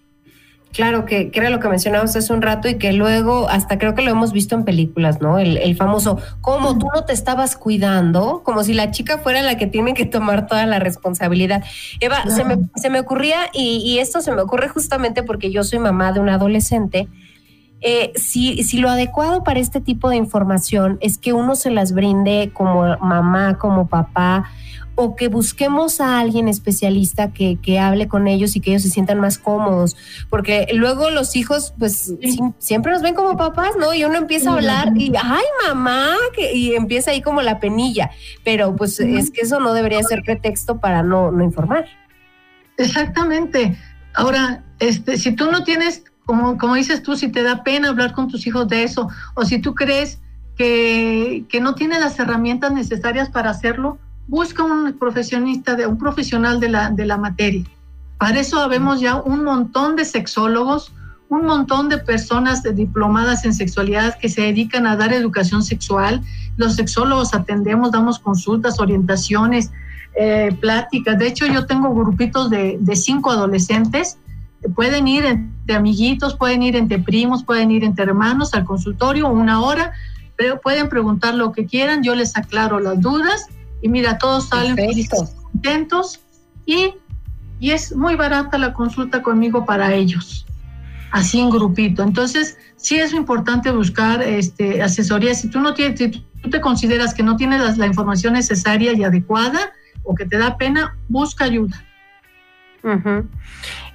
Claro, 0.72 1.04
que, 1.04 1.32
que, 1.32 1.40
era 1.40 1.50
lo 1.50 1.58
que 1.58 1.68
mencionabas 1.68 2.14
hace 2.14 2.32
un 2.32 2.42
rato 2.42 2.68
y 2.68 2.78
que 2.78 2.92
luego, 2.92 3.48
hasta 3.48 3.76
creo 3.76 3.96
que 3.96 4.02
lo 4.02 4.12
hemos 4.12 4.32
visto 4.32 4.54
en 4.54 4.64
películas, 4.64 5.20
¿no? 5.20 5.40
El, 5.40 5.74
famoso, 5.74 6.18
¿cómo 6.40 6.78
tú 6.78 6.86
no 6.94 7.02
te 7.02 7.12
estabas 7.12 7.56
cuidando? 7.56 8.42
Como 8.44 8.62
si 8.62 8.72
la 8.72 8.92
chica 8.92 9.18
fuera 9.18 9.42
la 9.42 9.56
que 9.56 9.66
tiene 9.66 9.94
que 9.94 10.06
tomar 10.06 10.46
toda 10.46 10.66
la 10.66 10.78
responsabilidad. 10.78 11.64
Eva, 11.98 12.22
se, 12.28 12.44
me, 12.44 12.58
se, 12.76 12.88
me, 12.88 13.00
ocurría, 13.00 13.50
y, 13.52 13.82
y, 13.84 13.98
esto 13.98 14.20
se 14.20 14.30
me 14.30 14.42
ocurre 14.42 14.68
justamente 14.68 15.24
porque 15.24 15.50
yo 15.50 15.64
soy 15.64 15.80
mamá 15.80 16.12
de 16.12 16.20
un 16.20 16.28
adolescente, 16.28 17.08
eh, 17.82 18.12
si, 18.14 18.62
si 18.62 18.78
lo 18.78 18.90
adecuado 18.90 19.42
para 19.42 19.58
este 19.58 19.80
tipo 19.80 20.10
de 20.10 20.16
información 20.16 20.98
es 21.00 21.16
que 21.16 21.32
uno 21.32 21.56
se 21.56 21.70
las 21.70 21.92
brinde 21.92 22.50
como 22.52 22.98
mamá, 22.98 23.56
como 23.58 23.88
papá, 23.88 24.50
o 24.94 25.16
que 25.16 25.28
busquemos 25.28 26.00
a 26.00 26.18
alguien 26.18 26.48
especialista 26.48 27.32
que, 27.32 27.58
que, 27.60 27.78
hable 27.78 28.08
con 28.08 28.28
ellos 28.28 28.56
y 28.56 28.60
que 28.60 28.70
ellos 28.70 28.82
se 28.82 28.90
sientan 28.90 29.20
más 29.20 29.38
cómodos, 29.38 29.96
porque 30.28 30.66
luego 30.72 31.10
los 31.10 31.36
hijos 31.36 31.72
pues 31.78 32.14
siempre 32.58 32.92
nos 32.92 33.02
ven 33.02 33.14
como 33.14 33.36
papás, 33.36 33.70
¿no? 33.78 33.94
Y 33.94 34.04
uno 34.04 34.16
empieza 34.16 34.50
a 34.50 34.54
hablar 34.54 34.92
y, 34.96 35.12
ay 35.16 35.44
mamá, 35.66 36.14
que, 36.34 36.54
y 36.54 36.74
empieza 36.74 37.12
ahí 37.12 37.22
como 37.22 37.42
la 37.42 37.60
penilla, 37.60 38.10
pero 38.44 38.76
pues 38.76 39.00
es 39.00 39.30
que 39.30 39.42
eso 39.42 39.60
no 39.60 39.72
debería 39.72 40.02
ser 40.02 40.22
pretexto 40.22 40.80
para 40.80 41.02
no, 41.02 41.30
no 41.30 41.44
informar. 41.44 41.86
Exactamente. 42.76 43.76
Ahora, 44.14 44.64
este, 44.78 45.16
si 45.16 45.32
tú 45.32 45.50
no 45.50 45.64
tienes, 45.64 46.04
como, 46.24 46.58
como 46.58 46.74
dices 46.74 47.02
tú, 47.02 47.16
si 47.16 47.28
te 47.28 47.42
da 47.42 47.62
pena 47.62 47.88
hablar 47.88 48.12
con 48.12 48.28
tus 48.28 48.46
hijos 48.46 48.68
de 48.68 48.82
eso, 48.82 49.08
o 49.34 49.44
si 49.44 49.60
tú 49.60 49.74
crees 49.74 50.20
que, 50.56 51.44
que 51.48 51.60
no 51.60 51.74
tienes 51.74 52.00
las 52.00 52.18
herramientas 52.18 52.72
necesarias 52.72 53.30
para 53.30 53.50
hacerlo, 53.50 53.98
busca 54.30 54.62
un 54.62 54.96
profesional 54.96 56.60
de 56.60 56.68
la, 56.68 57.16
materia. 57.18 57.64
Para 58.16 58.38
eso 58.38 58.60
habemos 58.60 59.00
ya 59.00 59.16
un 59.16 59.42
montón 59.42 59.96
de 59.96 60.04
sexólogos, 60.04 60.92
un 61.28 61.46
montón 61.46 61.88
de 61.88 61.98
personas 61.98 62.62
diplomadas 62.62 63.44
en 63.44 63.52
sexualidad 63.52 64.16
que 64.20 64.28
se 64.28 64.42
dedican 64.42 64.86
a 64.86 64.96
dar 64.96 65.12
educación 65.12 65.64
sexual. 65.64 66.22
Los 66.56 66.76
sexólogos 66.76 67.34
atendemos, 67.34 67.90
damos 67.90 68.20
consultas, 68.20 68.78
orientaciones, 68.78 69.72
eh, 70.14 70.56
pláticas. 70.60 71.18
De 71.18 71.26
hecho, 71.26 71.46
yo 71.46 71.66
tengo 71.66 71.92
grupitos 71.92 72.50
de, 72.50 72.78
de 72.80 72.96
cinco 72.96 73.32
adolescentes. 73.32 74.16
Pueden 74.76 75.08
ir 75.08 75.24
entre 75.24 75.74
amiguitos, 75.74 76.36
pueden 76.36 76.62
ir 76.62 76.76
entre 76.76 77.00
primos, 77.00 77.42
pueden 77.42 77.72
ir 77.72 77.82
entre 77.82 78.04
hermanos 78.04 78.54
al 78.54 78.64
consultorio 78.64 79.28
una 79.28 79.60
hora, 79.60 79.92
pero 80.36 80.60
pueden 80.60 80.88
preguntar 80.88 81.34
lo 81.34 81.50
que 81.50 81.66
quieran, 81.66 82.04
yo 82.04 82.14
les 82.14 82.36
aclaro 82.36 82.78
las 82.78 83.00
dudas 83.00 83.48
y 83.82 83.88
mira, 83.88 84.18
todos 84.18 84.48
salen 84.48 84.76
contentos 85.52 86.20
y, 86.66 86.94
y 87.58 87.70
es 87.70 87.94
muy 87.94 88.16
barata 88.16 88.58
la 88.58 88.72
consulta 88.72 89.22
conmigo 89.22 89.64
para 89.64 89.94
ellos, 89.94 90.46
así 91.10 91.40
en 91.40 91.50
grupito. 91.50 92.02
Entonces, 92.02 92.58
sí 92.76 92.98
es 92.98 93.12
importante 93.12 93.70
buscar 93.70 94.22
este, 94.22 94.82
asesoría. 94.82 95.34
Si 95.34 95.48
tú 95.48 95.60
no 95.60 95.74
tienes, 95.74 95.98
si 95.98 96.08
tú 96.08 96.50
te 96.50 96.60
consideras 96.60 97.14
que 97.14 97.22
no 97.22 97.36
tienes 97.36 97.76
la, 97.78 97.86
información 97.86 98.34
necesaria 98.34 98.92
y 98.92 99.04
adecuada 99.04 99.72
o 100.02 100.14
que 100.14 100.26
te 100.26 100.38
da 100.38 100.56
pena, 100.56 100.96
busca 101.08 101.44
ayuda. 101.44 101.84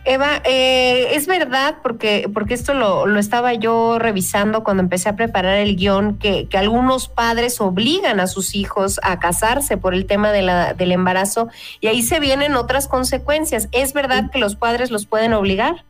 Eva, 0.06 0.40
eh, 0.46 1.16
es 1.16 1.26
verdad, 1.26 1.78
porque, 1.82 2.30
porque 2.32 2.54
esto 2.54 2.76
lo, 2.76 3.08
lo, 3.08 3.20
estaba 3.20 3.56
yo 3.56 3.98
revisando 3.98 4.64
cuando 4.64 4.84
empecé 4.84 5.10
a 5.10 5.16
preparar 5.16 5.58
el 5.58 5.76
guion, 5.76 6.20
que, 6.20 6.48
que, 6.48 6.60
algunos 6.60 7.08
padres 7.08 7.60
obligan 7.60 8.20
a 8.20 8.28
sus 8.28 8.54
hijos 8.54 9.00
a 9.02 9.20
casarse 9.20 9.78
por 9.78 9.96
el 9.96 10.06
tema 10.06 10.32
de 10.32 10.44
la, 10.44 10.76
del 10.76 10.92
embarazo 10.92 11.50
y 11.82 11.88
ahí 11.88 12.04
se 12.04 12.20
vienen 12.20 12.56
otras 12.56 12.88
consecuencias. 12.88 13.68
¿Es 13.72 13.94
verdad 13.94 14.30
que 14.32 14.38
los 14.38 14.56
padres 14.56 14.92
los 14.92 15.08
pueden 15.08 15.34
obligar? 15.34 15.86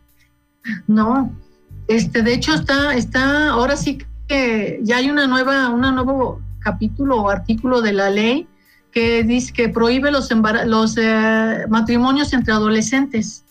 No, 0.88 1.30
este, 1.88 2.22
de 2.22 2.34
hecho 2.34 2.54
está, 2.54 2.96
está, 2.96 3.50
ahora 3.50 3.76
sí 3.76 3.98
que 4.30 4.80
ya 4.82 4.98
hay 4.98 5.10
una 5.10 5.28
nueva, 5.28 5.70
un 5.70 5.82
nuevo 5.82 6.42
capítulo 6.60 7.22
o 7.22 7.30
artículo 7.30 7.82
de 7.82 7.92
la 7.92 8.10
ley 8.10 8.48
que 8.92 9.24
dice 9.24 9.52
que 9.52 9.68
prohíbe 9.68 10.10
los, 10.10 10.30
los 10.66 10.98
eh, 10.98 11.66
matrimonios 11.68 12.32
entre 12.32 12.54
adolescentes 12.54 13.45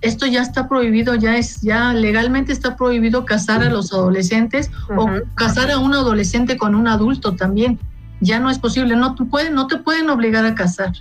esto 0.00 0.26
ya 0.26 0.42
está 0.42 0.68
prohibido, 0.68 1.14
ya 1.14 1.36
es, 1.36 1.60
ya 1.60 1.92
legalmente 1.92 2.52
está 2.52 2.76
prohibido 2.76 3.24
casar 3.24 3.62
a 3.62 3.70
los 3.70 3.92
adolescentes 3.92 4.70
o 4.96 5.08
casar 5.34 5.70
a 5.70 5.78
un 5.78 5.94
adolescente 5.94 6.56
con 6.56 6.74
un 6.74 6.86
adulto 6.86 7.34
también. 7.34 7.78
Ya 8.20 8.40
no 8.40 8.50
es 8.50 8.58
posible, 8.58 8.96
no, 8.96 9.14
tú 9.14 9.28
puedes, 9.28 9.52
no 9.52 9.66
te 9.66 9.78
pueden 9.78 10.10
obligar 10.10 10.44
a 10.44 10.54
casar, 10.54 10.92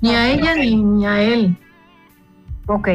ni 0.00 0.14
a 0.14 0.28
ella 0.28 0.54
ni, 0.54 0.76
ni, 0.76 1.06
a 1.06 1.20
él. 1.20 1.56
Ok. 2.66 2.88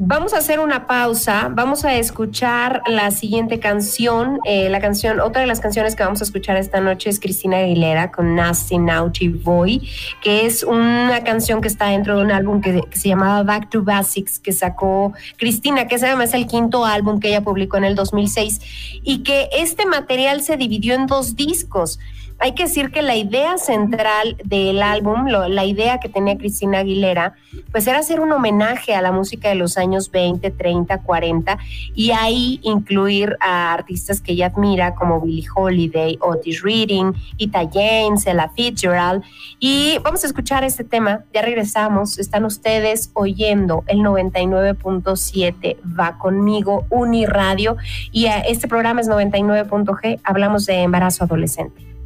Vamos 0.00 0.32
a 0.32 0.38
hacer 0.38 0.60
una 0.60 0.86
pausa, 0.86 1.50
vamos 1.50 1.84
a 1.84 1.96
escuchar 1.96 2.82
la 2.86 3.10
siguiente 3.10 3.58
canción, 3.58 4.38
eh, 4.44 4.68
la 4.68 4.80
canción, 4.80 5.18
otra 5.18 5.40
de 5.40 5.48
las 5.48 5.58
canciones 5.58 5.96
que 5.96 6.04
vamos 6.04 6.20
a 6.20 6.24
escuchar 6.24 6.56
esta 6.56 6.80
noche 6.80 7.10
es 7.10 7.18
Cristina 7.18 7.56
Aguilera 7.56 8.12
con 8.12 8.36
Nasty 8.36 8.78
Naughty 8.78 9.26
Boy, 9.26 9.88
que 10.22 10.46
es 10.46 10.62
una 10.62 11.24
canción 11.24 11.60
que 11.60 11.66
está 11.66 11.86
dentro 11.86 12.16
de 12.16 12.22
un 12.22 12.30
álbum 12.30 12.60
que, 12.60 12.80
se 12.92 13.08
llamaba 13.08 13.42
Back 13.42 13.70
to 13.70 13.82
Basics, 13.82 14.38
que 14.38 14.52
sacó 14.52 15.14
Cristina, 15.36 15.88
que 15.88 15.96
además 15.96 16.28
es 16.28 16.34
el 16.34 16.46
quinto 16.46 16.84
álbum 16.84 17.18
que 17.18 17.30
ella 17.30 17.40
publicó 17.40 17.76
en 17.78 17.84
el 17.84 17.96
2006, 17.96 19.00
y 19.02 19.24
que 19.24 19.48
este 19.50 19.84
material 19.84 20.42
se 20.42 20.56
dividió 20.56 20.94
en 20.94 21.08
dos 21.08 21.34
discos 21.34 21.98
hay 22.40 22.52
que 22.52 22.64
decir 22.64 22.90
que 22.90 23.02
la 23.02 23.16
idea 23.16 23.58
central 23.58 24.36
del 24.44 24.80
álbum, 24.82 25.26
la 25.26 25.64
idea 25.64 25.98
que 25.98 26.08
tenía 26.08 26.38
Cristina 26.38 26.78
Aguilera, 26.78 27.34
pues 27.72 27.86
era 27.86 27.98
hacer 27.98 28.20
un 28.20 28.30
homenaje 28.30 28.94
a 28.94 29.02
la 29.02 29.10
música 29.10 29.48
de 29.48 29.56
los 29.56 29.76
años 29.76 30.10
20, 30.10 30.50
30, 30.52 31.02
40 31.02 31.58
y 31.94 32.12
ahí 32.12 32.60
incluir 32.62 33.36
a 33.40 33.72
artistas 33.72 34.20
que 34.20 34.32
ella 34.32 34.46
admira 34.46 34.94
como 34.94 35.20
Billie 35.20 35.48
Holiday, 35.52 36.16
Otis 36.20 36.62
Reading, 36.62 37.12
Ita 37.38 37.68
James, 37.72 38.26
Ella 38.26 38.50
Fitzgerald. 38.54 39.24
Y 39.58 39.98
vamos 40.04 40.22
a 40.22 40.28
escuchar 40.28 40.62
este 40.62 40.84
tema, 40.84 41.24
ya 41.34 41.42
regresamos, 41.42 42.18
están 42.18 42.44
ustedes 42.44 43.10
oyendo 43.14 43.82
el 43.88 43.98
99.7 43.98 45.76
Va 45.98 46.18
conmigo, 46.18 46.86
Uniradio, 46.90 47.76
y 48.12 48.26
este 48.26 48.68
programa 48.68 49.00
es 49.00 49.08
99.g, 49.08 50.20
hablamos 50.22 50.66
de 50.66 50.82
embarazo 50.82 51.24
adolescente. 51.24 51.97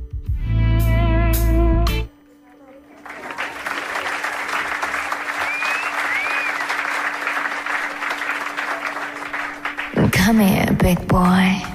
Come 10.32 10.40
here, 10.40 10.72
big 10.78 11.08
boy. 11.08 11.71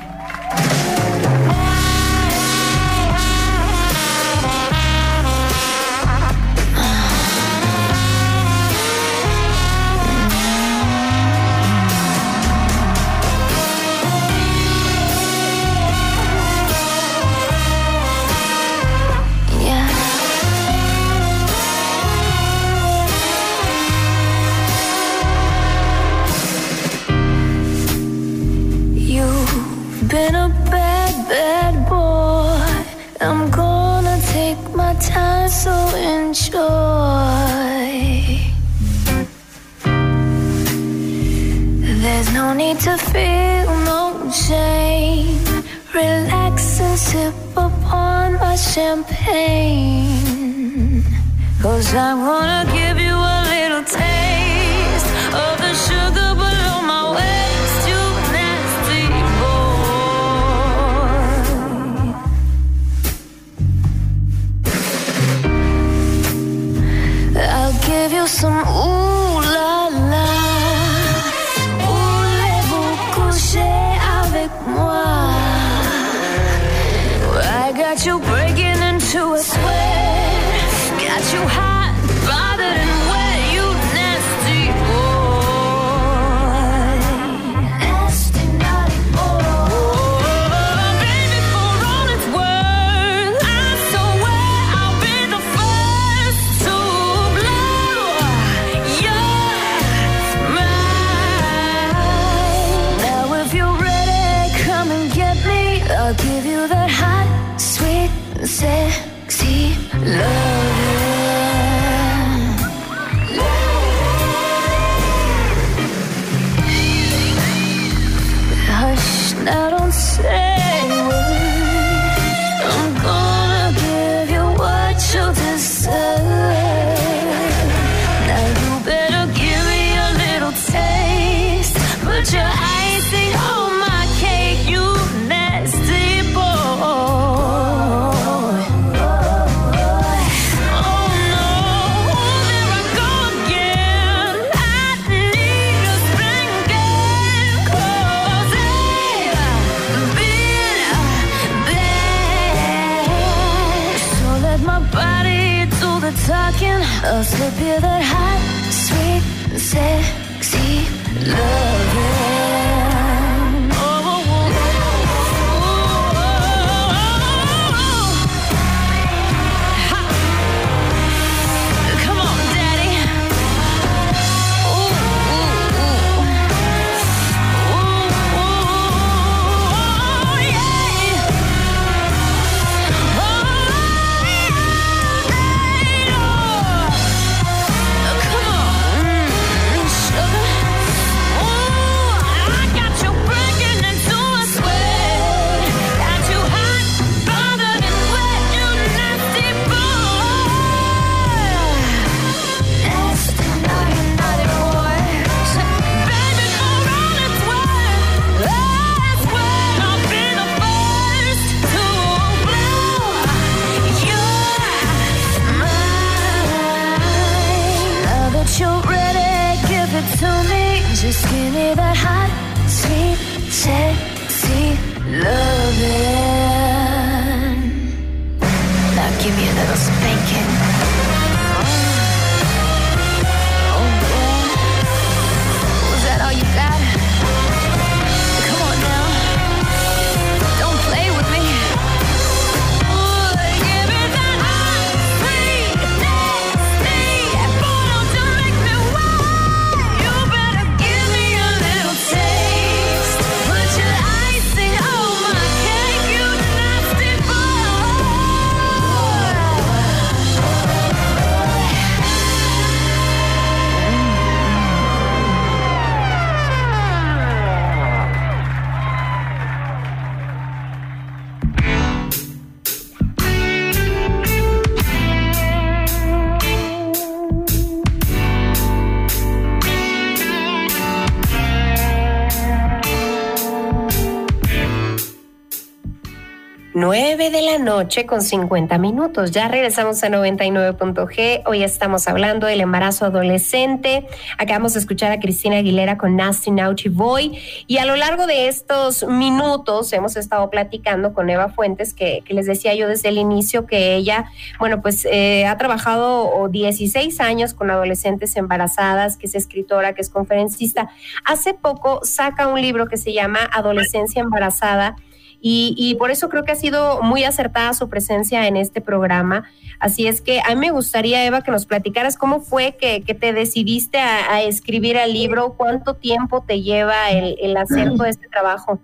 9 286.80 287.32
de 287.32 287.42
la 287.42 287.58
noche 287.58 288.06
con 288.06 288.22
50 288.22 288.78
minutos. 288.78 289.32
Ya 289.32 289.48
regresamos 289.48 290.04
a 290.04 290.10
99.g. 290.10 291.42
Hoy 291.48 291.64
estamos 291.64 292.08
hablando 292.08 292.46
del 292.46 292.62
embarazo 292.62 293.06
adolescente. 293.06 294.06
Acabamos 294.38 294.76
de 294.76 294.82
escuchar 294.82 295.12
a 295.12 295.20
Cristina 295.20 295.58
Aguilera 295.58 295.98
con 295.98 296.16
Nasty 296.16 296.52
Naughty 296.52 296.90
Boy. 296.90 297.36
Y 297.66 297.80
a 297.80 297.86
lo 297.86 297.96
largo 297.96 298.28
de 298.28 298.48
estos 298.48 299.04
minutos 299.08 299.92
hemos 299.92 300.18
estado 300.18 300.52
platicando 300.52 301.16
con 301.16 301.32
Eva 301.32 301.50
Fuentes, 301.50 301.96
que, 301.96 302.22
que 302.24 302.36
les 302.36 302.46
decía 302.46 302.76
yo 302.76 302.88
desde 302.88 303.10
el 303.10 303.18
inicio 303.18 303.66
que 303.66 303.96
ella, 303.96 304.26
bueno, 304.60 304.80
pues 304.80 305.04
eh, 305.06 305.48
ha 305.48 305.58
trabajado 305.58 306.48
16 306.48 307.20
años 307.22 307.56
con 307.56 307.72
adolescentes 307.72 308.36
embarazadas, 308.36 309.18
que 309.18 309.26
es 309.26 309.34
escritora, 309.34 309.94
que 309.94 310.02
es 310.02 310.12
conferencista. 310.12 310.92
Hace 311.26 311.56
poco 311.56 312.02
saca 312.04 312.48
un 312.48 312.62
libro 312.62 312.86
que 312.86 312.98
se 312.98 313.14
llama 313.14 313.40
Adolescencia 313.52 314.22
Embarazada 314.22 314.96
y, 315.40 315.96
por 316.00 316.12
eso 316.12 316.30
creo 316.30 316.44
que 316.44 316.52
ha 316.52 316.56
sido 316.56 317.02
muy 317.04 317.24
acertada 317.24 317.74
su 317.74 317.90
presencia 317.90 318.48
en 318.48 318.58
este 318.58 318.82
programa. 318.82 319.44
Así 319.80 320.08
es 320.08 320.22
que 320.22 320.42
a 320.42 320.50
mí 320.50 320.56
me 320.56 320.72
gustaría, 320.72 321.24
Eva, 321.26 321.42
que 321.42 321.52
nos 321.52 321.66
platicaras 321.66 322.18
cómo 322.18 322.42
fue 322.42 322.76
que, 322.80 323.02
te 323.02 323.34
decidiste 323.34 324.00
a, 324.00 324.42
escribir 324.42 324.98
el 324.98 325.14
libro, 325.14 325.54
cuánto 325.56 325.94
tiempo 325.94 326.44
te 326.46 326.62
lleva 326.62 327.12
el, 327.12 327.56
hacer 327.56 327.92
todo 327.96 328.06
este 328.06 328.28
trabajo. 328.28 328.80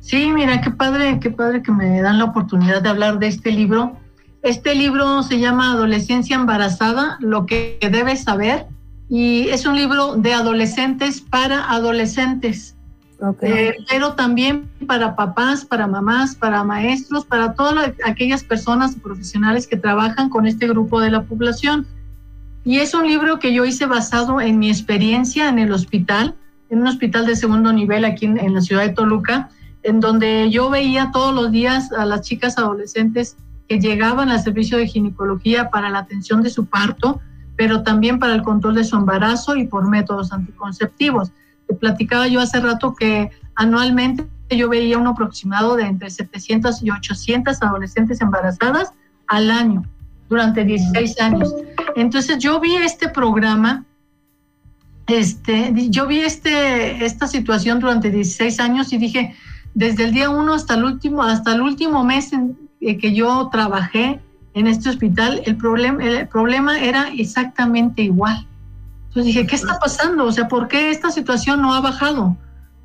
Sí, 0.00 0.30
mira, 0.30 0.60
qué 0.60 0.70
padre, 0.70 1.18
qué 1.20 1.30
padre 1.30 1.62
que 1.62 1.72
me 1.72 2.02
dan 2.02 2.18
la 2.18 2.24
oportunidad 2.24 2.82
de 2.82 2.90
hablar 2.90 3.18
de 3.18 3.28
este 3.28 3.50
libro. 3.50 3.96
Este 4.42 4.74
libro 4.74 5.22
se 5.22 5.38
llama 5.38 5.72
Adolescencia 5.72 6.36
embarazada, 6.36 7.16
lo 7.20 7.46
que 7.46 7.78
debes 7.80 8.24
saber, 8.24 8.66
y 9.08 9.48
es 9.48 9.64
un 9.64 9.76
libro 9.76 10.16
de 10.16 10.34
adolescentes 10.34 11.22
para 11.22 11.70
adolescentes. 11.70 12.73
Eh, 13.42 13.76
pero 13.88 14.14
también 14.14 14.68
para 14.86 15.16
papás, 15.16 15.64
para 15.64 15.86
mamás, 15.86 16.34
para 16.34 16.64
maestros, 16.64 17.24
para 17.24 17.54
todas 17.54 17.92
aquellas 18.04 18.44
personas 18.44 18.96
profesionales 18.96 19.66
que 19.66 19.76
trabajan 19.76 20.28
con 20.28 20.46
este 20.46 20.68
grupo 20.68 21.00
de 21.00 21.10
la 21.10 21.22
población. 21.22 21.86
Y 22.64 22.78
es 22.78 22.94
un 22.94 23.06
libro 23.06 23.38
que 23.38 23.52
yo 23.52 23.64
hice 23.64 23.86
basado 23.86 24.40
en 24.40 24.58
mi 24.58 24.68
experiencia 24.68 25.48
en 25.48 25.58
el 25.58 25.72
hospital, 25.72 26.34
en 26.70 26.80
un 26.80 26.86
hospital 26.86 27.26
de 27.26 27.36
segundo 27.36 27.72
nivel 27.72 28.04
aquí 28.04 28.26
en, 28.26 28.38
en 28.38 28.54
la 28.54 28.60
ciudad 28.60 28.82
de 28.82 28.90
Toluca, 28.90 29.50
en 29.82 30.00
donde 30.00 30.50
yo 30.50 30.70
veía 30.70 31.10
todos 31.12 31.34
los 31.34 31.52
días 31.52 31.92
a 31.92 32.04
las 32.06 32.22
chicas 32.22 32.58
adolescentes 32.58 33.36
que 33.68 33.80
llegaban 33.80 34.30
al 34.30 34.42
servicio 34.42 34.78
de 34.78 34.86
ginecología 34.86 35.70
para 35.70 35.90
la 35.90 36.00
atención 36.00 36.42
de 36.42 36.50
su 36.50 36.66
parto, 36.66 37.20
pero 37.56 37.82
también 37.82 38.18
para 38.18 38.34
el 38.34 38.42
control 38.42 38.74
de 38.74 38.84
su 38.84 38.96
embarazo 38.96 39.56
y 39.56 39.66
por 39.66 39.88
métodos 39.88 40.32
anticonceptivos. 40.32 41.30
Te 41.66 41.74
platicaba 41.74 42.28
yo 42.28 42.40
hace 42.40 42.60
rato 42.60 42.94
que 42.94 43.30
anualmente 43.54 44.26
yo 44.50 44.68
veía 44.68 44.98
un 44.98 45.06
aproximado 45.06 45.76
de 45.76 45.84
entre 45.84 46.10
700 46.10 46.82
y 46.82 46.90
800 46.90 47.62
adolescentes 47.62 48.20
embarazadas 48.20 48.92
al 49.26 49.50
año 49.50 49.84
durante 50.28 50.64
16 50.64 51.20
años. 51.20 51.54
Entonces 51.96 52.38
yo 52.38 52.60
vi 52.60 52.76
este 52.76 53.08
programa, 53.08 53.84
este, 55.06 55.72
yo 55.90 56.06
vi 56.06 56.20
este, 56.20 57.04
esta 57.04 57.26
situación 57.26 57.80
durante 57.80 58.10
16 58.10 58.60
años 58.60 58.92
y 58.92 58.98
dije, 58.98 59.34
desde 59.74 60.04
el 60.04 60.12
día 60.12 60.30
uno 60.30 60.54
hasta 60.54 60.74
el 60.74 60.84
último, 60.84 61.22
hasta 61.22 61.54
el 61.54 61.62
último 61.62 62.04
mes 62.04 62.32
en, 62.32 62.56
eh, 62.80 62.98
que 62.98 63.14
yo 63.14 63.48
trabajé 63.50 64.20
en 64.54 64.66
este 64.66 64.88
hospital, 64.88 65.42
el 65.46 65.56
problema, 65.56 66.04
el 66.04 66.28
problema 66.28 66.78
era 66.78 67.08
exactamente 67.08 68.02
igual. 68.02 68.46
Entonces 69.14 69.32
dije, 69.32 69.46
¿qué 69.46 69.54
está 69.54 69.78
pasando? 69.78 70.24
O 70.24 70.32
sea, 70.32 70.48
¿por 70.48 70.66
qué 70.66 70.90
esta 70.90 71.12
situación 71.12 71.62
no 71.62 71.72
ha 71.72 71.80
bajado? 71.80 72.36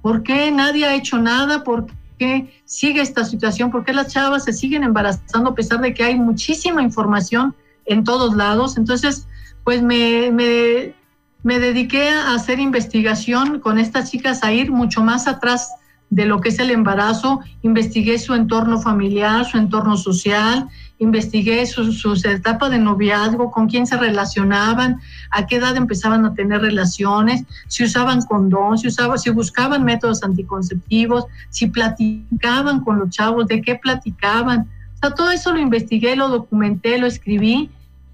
¿Por 0.04 0.22
qué 0.22 0.52
nadie 0.52 0.86
ha 0.86 0.94
hecho 0.94 1.18
nada? 1.18 1.64
¿Por 1.64 1.88
qué 2.20 2.62
sigue 2.66 3.02
esta 3.02 3.26
situación? 3.26 3.72
¿Por 3.72 3.84
qué 3.84 3.94
las 3.94 4.14
chavas 4.14 4.44
se 4.44 4.54
siguen 4.54 4.84
embarazando 4.84 5.50
a 5.50 5.56
pesar 5.56 5.82
de 5.82 5.92
que 5.92 6.04
hay 6.04 6.14
muchísima 6.14 6.84
información 6.84 7.56
en 7.86 8.04
todos 8.04 8.36
lados? 8.36 8.78
Entonces, 8.78 9.28
pues 9.64 9.82
me, 9.82 10.30
me, 10.30 10.94
me 11.42 11.58
dediqué 11.58 12.10
a 12.10 12.36
hacer 12.36 12.60
investigación 12.60 13.60
con 13.60 13.80
estas 13.80 14.12
chicas, 14.12 14.44
a 14.44 14.54
ir 14.54 14.72
mucho 14.72 15.02
más 15.02 15.26
atrás 15.26 15.72
de 16.10 16.26
lo 16.26 16.42
que 16.42 16.50
es 16.50 16.60
el 16.60 16.72
embarazo, 16.72 17.40
investigué 17.62 18.18
su 18.18 18.34
entorno 18.34 18.82
familiar, 18.82 19.46
su 19.46 19.58
entorno 19.58 19.96
social, 19.96 20.68
investigué 20.98 21.66
sus, 21.66 22.00
sus 22.00 22.26
etapas 22.26 22.72
de 22.72 22.80
noviazgo, 22.80 23.52
con 23.52 23.68
quién 23.68 23.86
se 23.86 23.96
relacionaban, 23.96 25.00
a 25.32 25.46
qué 25.46 25.58
edad 25.58 25.78
empezaban 25.78 26.26
a 26.26 26.34
tener 26.34 26.62
relaciones, 26.62 27.44
si 27.68 27.84
usaban 27.84 28.24
condón, 28.24 28.78
si, 28.78 28.88
usaban, 28.88 29.20
si 29.20 29.30
buscaban 29.30 29.86
métodos 29.86 30.24
anticonceptivos, 30.24 31.26
si 31.50 31.68
platicaban 31.68 32.84
con 32.84 33.00
los 33.00 33.10
chavos, 33.12 33.48
de 33.48 33.62
qué 33.62 33.76
platicaban. 33.76 34.68
O 34.96 34.98
sea, 34.98 35.12
todo 35.12 35.32
eso 35.32 35.54
lo 35.54 35.60
investigué, 35.60 36.16
lo 36.16 36.28
documenté, 36.28 36.98
lo 36.98 37.08
escribí. 37.08 37.70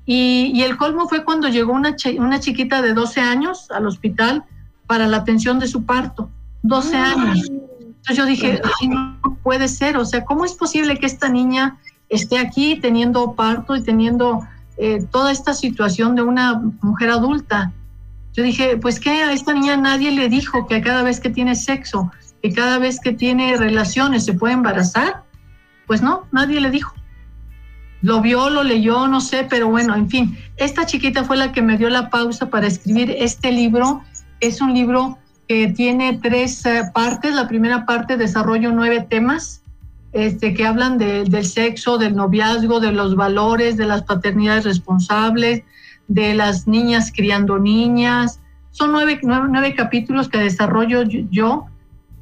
Y, 0.06 0.52
y 0.54 0.62
el 0.62 0.78
colmo 0.78 1.08
fue 1.08 1.24
cuando 1.24 1.48
llegó 1.48 1.74
una, 1.74 1.96
una 2.20 2.40
chiquita 2.40 2.82
de 2.82 2.94
12 2.94 3.22
años 3.22 3.72
al 3.72 3.88
hospital 3.88 4.44
para 4.86 5.08
la 5.08 5.18
atención 5.18 5.58
de 5.60 5.68
su 5.68 5.86
parto. 5.86 6.30
12 6.62 6.96
años. 6.96 7.52
Entonces 8.08 8.18
yo 8.18 8.26
dije, 8.28 8.62
Ay, 8.80 8.88
no 8.88 9.40
puede 9.42 9.68
ser, 9.68 9.98
o 9.98 10.06
sea, 10.06 10.24
¿cómo 10.26 10.46
es 10.46 10.54
posible 10.54 11.00
que 11.00 11.08
esta 11.08 11.28
niña 11.28 11.78
esté 12.08 12.38
aquí 12.38 12.76
teniendo 12.80 13.34
parto 13.34 13.76
y 13.76 13.82
teniendo 13.82 14.48
eh, 14.78 15.04
toda 15.12 15.32
esta 15.32 15.56
situación 15.56 16.16
de 16.16 16.22
una 16.22 16.62
mujer 16.84 17.10
adulta? 17.10 17.74
Yo 18.34 18.44
dije, 18.44 18.78
pues 18.78 19.00
que 19.00 19.10
a 19.10 19.32
esta 19.32 19.54
niña 19.54 19.76
nadie 19.76 20.12
le 20.12 20.30
dijo 20.30 20.68
que 20.68 20.82
cada 20.82 21.02
vez 21.02 21.20
que 21.20 21.32
tiene 21.32 21.56
sexo, 21.56 22.12
que 22.44 22.54
cada 22.54 22.78
vez 22.78 23.00
que 23.00 23.12
tiene 23.12 23.58
relaciones 23.58 24.26
se 24.26 24.34
puede 24.34 24.54
embarazar. 24.54 25.24
Pues 25.88 26.04
no, 26.04 26.28
nadie 26.32 26.62
le 26.62 26.70
dijo. 26.70 26.94
Lo 28.04 28.22
vio, 28.22 28.52
lo 28.52 28.62
leyó, 28.62 29.08
no 29.08 29.20
sé, 29.20 29.48
pero 29.50 29.70
bueno, 29.70 29.96
en 29.96 30.10
fin, 30.10 30.38
esta 30.58 30.86
chiquita 30.86 31.24
fue 31.24 31.38
la 31.38 31.52
que 31.54 31.64
me 31.64 31.76
dio 31.76 31.90
la 31.90 32.12
pausa 32.12 32.52
para 32.52 32.68
escribir 32.68 33.16
este 33.18 33.52
libro. 33.52 34.04
Es 34.42 34.62
un 34.62 34.76
libro 34.76 35.18
que 35.48 35.68
tiene 35.68 36.20
tres 36.22 36.66
eh, 36.66 36.84
partes. 36.94 37.34
La 37.34 37.48
primera 37.48 37.86
parte 37.86 38.18
desarrollo 38.18 38.72
nueve 38.72 39.06
temas 39.10 39.62
este, 40.16 40.54
que 40.54 40.66
hablan 40.66 40.98
del 40.98 41.46
sexo, 41.46 41.98
del 41.98 42.16
noviazgo, 42.16 42.80
de 42.80 42.94
los 42.94 43.18
valores, 43.18 43.76
de 43.76 43.86
las 43.86 44.04
paternidades 44.04 44.64
responsables, 44.64 45.64
de 46.08 46.34
las 46.34 46.68
niñas 46.68 47.12
criando 47.14 47.60
niñas. 47.60 48.40
Son 48.72 48.94
nueve, 48.94 49.20
nueve, 49.24 49.76
capítulos 49.76 50.30
que 50.30 50.38
desarrollo 50.38 51.04
yo, 51.04 51.66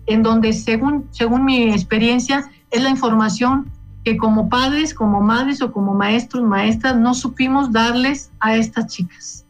en 0.07 0.23
donde 0.23 0.53
según, 0.53 1.07
según 1.11 1.45
mi 1.45 1.71
experiencia 1.71 2.49
es 2.71 2.81
la 2.81 2.89
información 2.89 3.71
que 4.03 4.17
como 4.17 4.49
padres, 4.49 4.93
como 4.93 5.21
madres 5.21 5.61
o 5.61 5.71
como 5.71 5.93
maestros, 5.93 6.43
maestras, 6.43 6.97
no 6.97 7.13
supimos 7.13 7.71
darles 7.71 8.31
a 8.39 8.55
estas 8.55 8.87
chicas. 8.87 9.45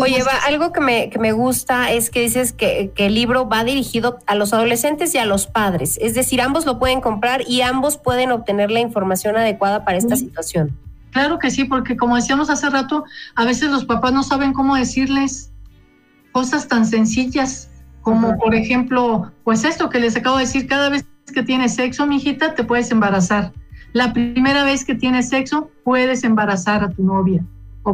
Oye, 0.00 0.18
Eva, 0.18 0.32
algo 0.46 0.72
que 0.72 0.80
me, 0.80 1.10
que 1.10 1.18
me 1.18 1.32
gusta 1.32 1.90
es 1.92 2.10
que 2.10 2.20
dices 2.20 2.52
que, 2.52 2.92
el 2.96 3.14
libro 3.14 3.48
va 3.48 3.64
dirigido 3.64 4.18
a 4.26 4.34
los 4.34 4.52
adolescentes 4.52 5.14
y 5.14 5.18
a 5.18 5.24
los 5.24 5.46
padres. 5.46 5.98
Es 6.00 6.14
decir, 6.14 6.40
ambos 6.40 6.66
lo 6.66 6.78
pueden 6.78 7.00
comprar 7.00 7.42
y 7.46 7.62
ambos 7.62 7.96
pueden 7.96 8.30
obtener 8.32 8.70
la 8.70 8.80
información 8.80 9.36
adecuada 9.36 9.84
para 9.84 9.98
esta 9.98 10.16
situación. 10.16 10.76
Claro 11.10 11.38
que 11.38 11.50
sí, 11.50 11.64
porque 11.64 11.96
como 11.96 12.16
decíamos 12.16 12.50
hace 12.50 12.68
rato, 12.68 13.04
a 13.34 13.44
veces 13.44 13.70
los 13.70 13.84
papás 13.84 14.12
no 14.12 14.22
saben 14.22 14.52
cómo 14.52 14.76
decirles 14.76 15.50
cosas 16.32 16.68
tan 16.68 16.86
sencillas 16.86 17.70
como, 18.02 18.38
por 18.38 18.54
ejemplo, 18.54 19.32
pues 19.44 19.64
esto 19.64 19.90
que 19.90 20.00
les 20.00 20.16
acabo 20.16 20.36
de 20.36 20.44
decir, 20.44 20.66
cada 20.66 20.88
vez 20.88 21.04
que 21.34 21.42
tienes 21.42 21.74
sexo, 21.74 22.06
mi 22.06 22.16
hijita, 22.16 22.54
te 22.54 22.64
puedes 22.64 22.90
embarazar. 22.90 23.52
La 23.92 24.12
primera 24.12 24.64
vez 24.64 24.84
que 24.84 24.94
tienes 24.94 25.28
sexo, 25.28 25.70
puedes 25.84 26.24
embarazar 26.24 26.84
a 26.84 26.90
tu 26.90 27.02
novia. 27.02 27.44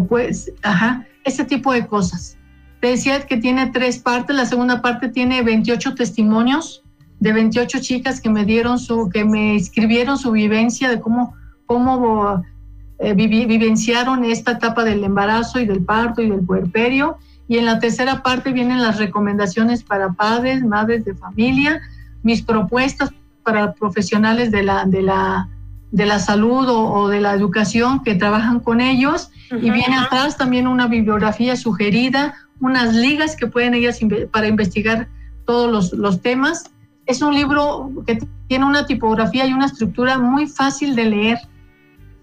Pues, 0.03 0.51
ajá 0.63 1.07
ese 1.25 1.45
tipo 1.45 1.73
de 1.73 1.87
cosas. 1.87 2.37
Decía 2.81 3.27
que 3.27 3.39
tiene 3.39 3.69
tres 3.69 3.99
partes, 3.99 4.37
la 4.37 4.45
segunda 4.45 4.83
parte 4.83 5.09
tiene 5.09 5.43
28 5.43 5.95
testimonios 5.95 6.83
de 7.19 7.33
28 7.33 7.81
chicas 7.81 8.21
que 8.21 8.29
me 8.29 8.45
dieron 8.45 8.79
su, 8.79 9.09
que 9.09 9.25
me 9.25 9.57
escribieron 9.57 10.19
su 10.19 10.33
vivencia 10.33 10.91
de 10.91 11.01
cómo, 11.01 11.35
cómo 11.65 12.43
eh, 12.99 13.15
vivenciaron 13.15 14.25
esta 14.25 14.53
etapa 14.53 14.85
del 14.85 15.03
embarazo 15.03 15.59
y 15.59 15.67
del 15.67 15.83
parto 15.83 16.21
y 16.21 16.29
del 16.29 16.45
puerperio. 16.45 17.17
Y 17.49 17.57
en 17.57 17.65
la 17.65 17.79
tercera 17.79 18.23
parte 18.23 18.53
vienen 18.53 18.83
las 18.83 18.99
recomendaciones 18.99 19.83
para 19.83 20.13
padres, 20.13 20.63
madres 20.63 21.07
de 21.07 21.15
familia, 21.15 21.81
mis 22.23 22.43
propuestas 22.43 23.11
para 23.43 23.73
profesionales 23.73 24.51
de 24.51 24.63
la, 24.63 24.85
de 24.85 25.03
la, 25.03 25.49
de 25.95 26.07
la 26.07 26.19
salud 26.19 26.67
o 26.69 27.09
de 27.09 27.21
la 27.21 27.35
educación 27.35 28.03
que 28.03 28.17
trabajan 28.17 28.59
con 28.59 28.81
ellos 28.81 29.31
y 29.53 29.71
viene 29.71 29.97
atrás 29.97 30.37
también 30.37 30.67
una 30.67 30.89
bibliografía 30.89 31.55
sugerida, 31.55 32.35
unas 32.59 32.95
ligas 32.95 33.37
que 33.37 33.47
pueden 33.47 33.75
ellas 33.75 34.01
para 34.33 34.49
investigar 34.49 35.09
todos 35.47 35.71
los, 35.71 35.93
los 35.93 36.21
temas. 36.21 36.65
Es 37.07 37.23
un 37.23 37.33
libro 37.33 37.93
que 38.09 38.19
tiene 38.49 38.65
una 38.65 38.87
tipografía 38.87 39.47
y 39.47 39.53
una 39.53 39.67
estructura 39.67 40.19
muy 40.19 40.49
fácil 40.49 40.97
de 40.97 41.05
leer. 41.05 41.39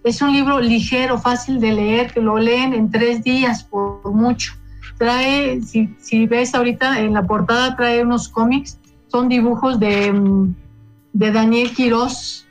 Es 0.04 0.22
un 0.22 0.34
libro 0.34 0.60
ligero, 0.60 1.18
fácil 1.18 1.62
de 1.62 1.72
leer, 1.72 2.12
que 2.12 2.20
lo 2.20 2.40
leen 2.40 2.74
en 2.74 2.92
tres 2.92 3.24
días 3.24 3.64
por 3.64 4.12
mucho. 4.12 4.52
Trae, 4.98 5.62
si, 5.62 5.96
si 5.98 6.28
ves 6.28 6.54
ahorita 6.54 7.00
en 7.00 7.14
la 7.14 7.26
portada, 7.26 7.78
trae 7.78 8.04
unos 8.04 8.28
cómics, 8.28 8.78
son 9.08 9.30
dibujos 9.30 9.80
de, 9.80 10.12
mm, 10.12 10.56
de 11.14 11.32
Daniel 11.32 11.72
Quiroz. 11.72 12.46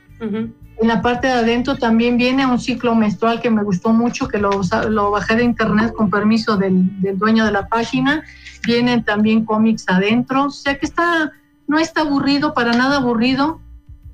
En 0.79 0.87
la 0.87 1.01
parte 1.01 1.27
de 1.27 1.33
adentro 1.33 1.75
también 1.75 2.17
viene 2.17 2.45
un 2.45 2.59
ciclo 2.59 2.95
menstrual 2.95 3.39
que 3.39 3.51
me 3.51 3.63
gustó 3.63 3.93
mucho, 3.93 4.27
que 4.27 4.39
lo, 4.39 5.11
bajé 5.11 5.35
de 5.35 5.43
internet 5.43 5.93
con 5.93 6.09
permiso 6.09 6.57
del, 6.57 6.89
dueño 7.17 7.45
de 7.45 7.51
la 7.51 7.67
página. 7.67 8.23
Vienen 8.65 9.03
también 9.03 9.45
cómics 9.45 9.85
adentro, 9.87 10.45
o 10.45 10.49
sea 10.49 10.77
que 10.77 10.85
está, 10.85 11.31
no 11.67 11.77
está 11.77 12.01
aburrido, 12.01 12.53
para 12.53 12.73
nada 12.73 12.97
aburrido. 12.97 13.59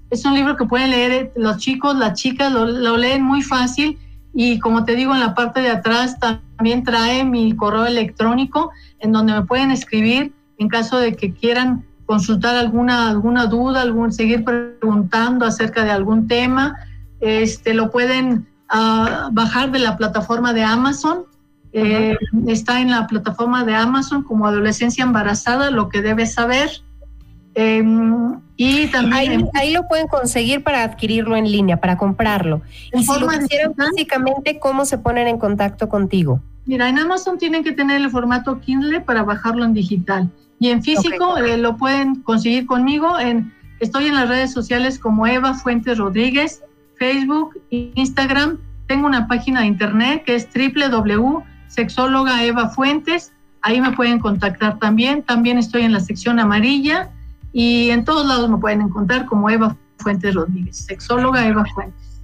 Es 0.09 0.25
un 0.25 0.33
libro 0.33 0.57
que 0.57 0.65
pueden 0.65 0.91
leer 0.91 1.31
los 1.35 1.57
chicos, 1.57 1.95
las 1.95 2.13
chicas, 2.13 2.51
lo, 2.51 2.65
lo 2.65 2.97
leen 2.97 3.21
muy 3.21 3.41
fácil 3.41 3.97
y 4.39 4.59
como 4.59 4.85
te 4.85 4.95
digo, 4.95 5.15
en 5.15 5.19
la 5.19 5.33
parte 5.33 5.61
de 5.61 5.69
atrás 5.69 6.17
también 6.19 6.83
trae 6.83 7.23
mi 7.23 7.55
correo 7.55 7.87
electrónico 7.87 8.71
en 8.99 9.11
donde 9.11 9.33
me 9.33 9.41
pueden 9.41 9.71
escribir 9.71 10.31
en 10.59 10.67
caso 10.67 10.99
de 10.99 11.15
que 11.15 11.33
quieran 11.33 11.85
consultar 12.07 12.55
alguna, 12.55 13.09
alguna 13.09 13.45
duda, 13.45 13.81
algún, 13.81 14.11
seguir 14.11 14.43
preguntando 14.43 15.45
acerca 15.45 15.83
de 15.83 15.91
algún 15.91 16.27
tema, 16.27 16.75
este, 17.19 17.73
lo 17.73 17.91
pueden 17.91 18.47
uh, 18.73 19.31
bajar 19.31 19.71
de 19.71 19.79
la 19.79 19.97
plataforma 19.97 20.53
de 20.53 20.63
Amazon. 20.63 21.25
Eh, 21.73 22.17
está 22.47 22.81
en 22.81 22.89
la 22.89 23.05
plataforma 23.05 23.63
de 23.65 23.75
Amazon 23.75 24.23
como 24.23 24.47
Adolescencia 24.47 25.03
Embarazada, 25.03 25.69
lo 25.69 25.89
que 25.89 26.01
debes 26.01 26.33
saber. 26.33 26.69
Eh, 27.53 27.83
y 28.57 28.87
también 28.87 29.31
ahí, 29.31 29.49
ahí, 29.53 29.71
lo 29.71 29.87
pueden 29.87 30.07
conseguir 30.07 30.63
para 30.63 30.83
adquirirlo 30.83 31.35
en 31.35 31.49
línea, 31.49 31.77
para 31.77 31.95
comprarlo. 31.95 32.63
Y 32.91 33.03
si 33.03 33.19
lo 33.19 33.27
quisieran 33.27 33.75
físicamente, 33.75 34.59
¿cómo 34.59 34.83
se 34.85 34.97
ponen 34.97 35.27
en 35.27 35.37
contacto 35.37 35.87
contigo? 35.87 36.41
Mira, 36.65 36.89
en 36.89 36.97
Amazon 36.97 37.37
tienen 37.37 37.63
que 37.63 37.71
tener 37.71 38.01
el 38.01 38.09
formato 38.09 38.59
Kindle 38.59 39.01
para 39.01 39.21
bajarlo 39.21 39.63
en 39.63 39.73
digital. 39.73 40.31
Y 40.59 40.69
en 40.69 40.81
físico 40.81 41.33
okay. 41.33 41.51
eh, 41.51 41.57
lo 41.57 41.77
pueden 41.77 42.15
conseguir 42.23 42.65
conmigo. 42.65 43.19
En, 43.19 43.53
estoy 43.79 44.07
en 44.07 44.15
las 44.15 44.27
redes 44.27 44.53
sociales 44.53 44.97
como 44.97 45.27
Eva 45.27 45.53
Fuentes 45.53 45.99
Rodríguez, 45.99 46.63
Facebook, 46.97 47.61
Instagram. 47.69 48.57
Tengo 48.87 49.05
una 49.05 49.27
página 49.27 49.61
de 49.61 49.67
internet 49.67 50.23
que 50.25 50.33
es 50.33 50.47
www.sexóloga 50.51 52.43
Eva 52.43 52.69
Fuentes. 52.69 53.33
Ahí 53.61 53.79
me 53.81 53.91
pueden 53.91 54.17
contactar 54.17 54.79
también. 54.79 55.21
También 55.21 55.59
estoy 55.59 55.83
en 55.83 55.93
la 55.93 55.99
sección 55.99 56.39
amarilla 56.39 57.11
y 57.59 57.89
en 57.89 58.05
todos 58.05 58.23
lados 58.27 58.51
me 58.51 58.57
pueden 58.57 58.81
encontrar 58.81 59.25
como 59.25 59.49
Eva 59.49 59.75
Fuentes 59.97 60.35
Rodríguez, 60.35 60.77
sexóloga 60.77 61.47
Eva 61.47 61.65
Fuentes. 61.73 62.21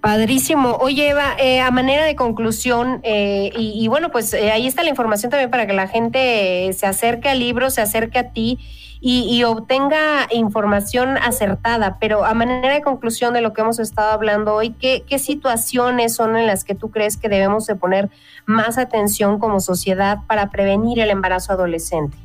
Padrísimo. 0.00 0.78
Oye, 0.80 1.10
Eva, 1.10 1.34
eh, 1.38 1.60
a 1.60 1.70
manera 1.70 2.06
de 2.06 2.16
conclusión, 2.16 3.00
eh, 3.02 3.50
y, 3.54 3.86
bueno, 3.88 4.10
pues 4.10 4.32
eh, 4.32 4.50
ahí 4.50 4.66
está 4.66 4.82
la 4.82 4.88
información 4.88 5.28
también 5.28 5.50
para 5.50 5.66
que 5.66 5.74
la 5.74 5.86
gente 5.86 6.72
se 6.72 6.86
acerque 6.86 7.28
al 7.28 7.40
libro, 7.40 7.68
se 7.68 7.82
acerque 7.82 8.18
a 8.20 8.32
ti 8.32 8.58
y, 9.02 9.26
y, 9.28 9.44
obtenga 9.44 10.26
información 10.30 11.18
acertada. 11.18 11.98
Pero 12.00 12.24
a 12.24 12.32
manera 12.32 12.72
de 12.72 12.80
conclusión 12.80 13.34
de 13.34 13.42
lo 13.42 13.52
que 13.52 13.60
hemos 13.60 13.78
estado 13.80 14.12
hablando 14.12 14.54
hoy, 14.54 14.70
¿qué, 14.70 15.04
¿qué 15.06 15.18
situaciones 15.18 16.14
son 16.14 16.38
en 16.38 16.46
las 16.46 16.64
que 16.64 16.74
tú 16.74 16.90
crees 16.90 17.18
que 17.18 17.28
debemos 17.28 17.66
de 17.66 17.74
poner 17.74 18.08
más 18.46 18.78
atención 18.78 19.38
como 19.38 19.60
sociedad 19.60 20.20
para 20.26 20.48
prevenir 20.48 21.00
el 21.00 21.10
embarazo 21.10 21.52
adolescente? 21.52 22.16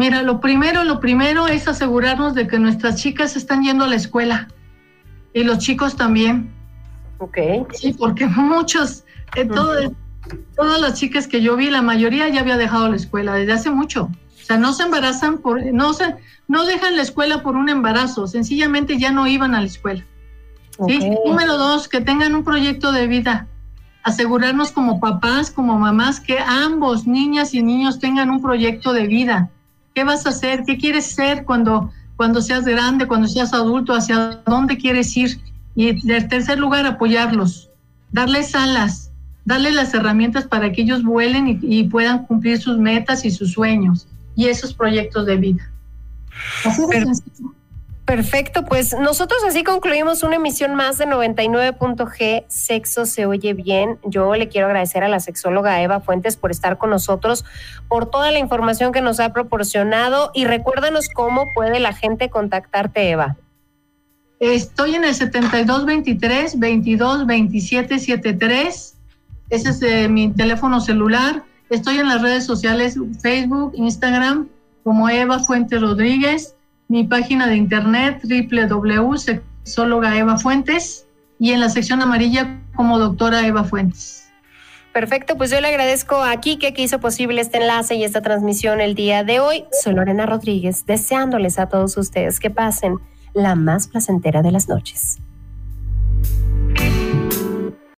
Mira, 0.00 0.22
lo 0.22 0.40
primero, 0.40 0.82
lo 0.84 0.98
primero 0.98 1.46
es 1.46 1.68
asegurarnos 1.68 2.34
de 2.34 2.46
que 2.46 2.58
nuestras 2.58 2.96
chicas 2.96 3.36
están 3.36 3.62
yendo 3.62 3.84
a 3.84 3.86
la 3.86 3.96
escuela 3.96 4.48
y 5.34 5.44
los 5.44 5.58
chicos 5.58 5.94
también. 5.94 6.50
Ok. 7.18 7.36
Sí, 7.74 7.92
porque 7.92 8.26
muchos, 8.26 9.04
eh, 9.36 9.44
uh 9.44 9.52
-huh. 9.52 9.96
todas 10.56 10.80
las 10.80 10.94
chicas 10.94 11.26
que 11.26 11.42
yo 11.42 11.54
vi, 11.54 11.68
la 11.68 11.82
mayoría 11.82 12.30
ya 12.30 12.40
había 12.40 12.56
dejado 12.56 12.88
la 12.88 12.96
escuela 12.96 13.34
desde 13.34 13.52
hace 13.52 13.70
mucho. 13.70 14.04
O 14.04 14.42
sea, 14.42 14.56
no 14.56 14.72
se 14.72 14.84
embarazan 14.84 15.36
por, 15.36 15.62
no 15.70 15.92
se, 15.92 16.16
no 16.48 16.64
dejan 16.64 16.96
la 16.96 17.02
escuela 17.02 17.42
por 17.42 17.56
un 17.56 17.68
embarazo, 17.68 18.26
sencillamente 18.26 18.96
ya 18.96 19.12
no 19.12 19.26
iban 19.26 19.54
a 19.54 19.60
la 19.60 19.66
escuela. 19.66 20.02
Okay. 20.78 20.98
¿sí? 20.98 21.10
Número 21.26 21.58
dos, 21.58 21.88
que 21.88 22.00
tengan 22.00 22.34
un 22.34 22.42
proyecto 22.42 22.90
de 22.92 23.06
vida. 23.06 23.48
Asegurarnos 24.02 24.72
como 24.72 24.98
papás, 24.98 25.50
como 25.50 25.78
mamás, 25.78 26.20
que 26.20 26.38
ambos, 26.38 27.06
niñas 27.06 27.52
y 27.52 27.62
niños, 27.62 27.98
tengan 27.98 28.30
un 28.30 28.40
proyecto 28.40 28.94
de 28.94 29.06
vida. 29.06 29.50
¿Qué 29.94 30.04
vas 30.04 30.26
a 30.26 30.30
hacer? 30.30 30.64
¿Qué 30.66 30.78
quieres 30.78 31.06
ser 31.06 31.44
cuando, 31.44 31.92
cuando 32.16 32.40
seas 32.40 32.64
grande, 32.64 33.06
cuando 33.06 33.26
seas 33.28 33.52
adulto? 33.52 33.92
¿Hacia 33.92 34.40
dónde 34.46 34.76
quieres 34.76 35.16
ir? 35.16 35.40
Y 35.74 35.88
en 35.88 36.28
tercer 36.28 36.58
lugar, 36.58 36.86
apoyarlos, 36.86 37.70
darles 38.12 38.54
alas, 38.54 39.12
darles 39.44 39.74
las 39.74 39.94
herramientas 39.94 40.46
para 40.46 40.72
que 40.72 40.82
ellos 40.82 41.02
vuelen 41.02 41.48
y, 41.48 41.58
y, 41.62 41.84
puedan 41.84 42.26
cumplir 42.26 42.60
sus 42.60 42.78
metas 42.78 43.24
y 43.24 43.30
sus 43.30 43.52
sueños 43.52 44.06
y 44.36 44.46
esos 44.46 44.74
proyectos 44.74 45.26
de 45.26 45.36
vida. 45.36 45.70
Así 46.64 46.82
de 46.90 47.00
sencillo. 47.04 47.54
Perfecto, 48.04 48.64
pues 48.64 48.96
nosotros 48.98 49.40
así 49.46 49.62
concluimos 49.62 50.24
una 50.24 50.36
emisión 50.36 50.74
más 50.74 50.98
de 50.98 51.06
99.g, 51.06 52.44
Sexo 52.48 53.06
se 53.06 53.26
oye 53.26 53.54
bien. 53.54 53.98
Yo 54.04 54.34
le 54.34 54.48
quiero 54.48 54.66
agradecer 54.66 55.04
a 55.04 55.08
la 55.08 55.20
sexóloga 55.20 55.80
Eva 55.80 56.00
Fuentes 56.00 56.36
por 56.36 56.50
estar 56.50 56.76
con 56.76 56.90
nosotros, 56.90 57.44
por 57.88 58.10
toda 58.10 58.32
la 58.32 58.40
información 58.40 58.92
que 58.92 59.00
nos 59.00 59.20
ha 59.20 59.32
proporcionado 59.32 60.32
y 60.34 60.44
recuérdanos 60.44 61.08
cómo 61.14 61.44
puede 61.54 61.78
la 61.78 61.92
gente 61.92 62.30
contactarte, 62.30 63.10
Eva. 63.10 63.36
Estoy 64.40 64.96
en 64.96 65.04
el 65.04 65.14
7223 65.14 66.58
22 66.58 67.26
27 67.26 67.98
73. 67.98 68.94
Ese 69.50 69.68
es 69.68 69.82
eh, 69.82 70.08
mi 70.08 70.32
teléfono 70.32 70.80
celular. 70.80 71.44
Estoy 71.68 71.98
en 71.98 72.08
las 72.08 72.22
redes 72.22 72.44
sociales 72.44 72.98
Facebook, 73.22 73.72
Instagram, 73.76 74.48
como 74.82 75.08
Eva 75.08 75.38
Fuentes 75.38 75.80
Rodríguez 75.80 76.56
mi 76.90 77.04
página 77.04 77.46
de 77.46 77.54
internet 77.54 78.20
www.sexóloga 78.24 80.18
Eva 80.18 80.38
Fuentes 80.38 81.06
y 81.38 81.52
en 81.52 81.60
la 81.60 81.68
sección 81.68 82.02
amarilla 82.02 82.60
como 82.74 82.98
doctora 82.98 83.46
Eva 83.46 83.62
Fuentes. 83.62 84.28
Perfecto, 84.92 85.36
pues 85.38 85.52
yo 85.52 85.60
le 85.60 85.68
agradezco 85.68 86.16
a 86.16 86.36
Kike 86.36 86.74
que 86.74 86.82
hizo 86.82 86.98
posible 86.98 87.40
este 87.40 87.58
enlace 87.58 87.94
y 87.94 88.02
esta 88.02 88.22
transmisión 88.22 88.80
el 88.80 88.96
día 88.96 89.22
de 89.22 89.38
hoy. 89.38 89.66
Soy 89.70 89.94
Lorena 89.94 90.26
Rodríguez, 90.26 90.84
deseándoles 90.84 91.60
a 91.60 91.68
todos 91.68 91.96
ustedes 91.96 92.40
que 92.40 92.50
pasen 92.50 92.96
la 93.34 93.54
más 93.54 93.86
placentera 93.86 94.42
de 94.42 94.50
las 94.50 94.68
noches. 94.68 95.18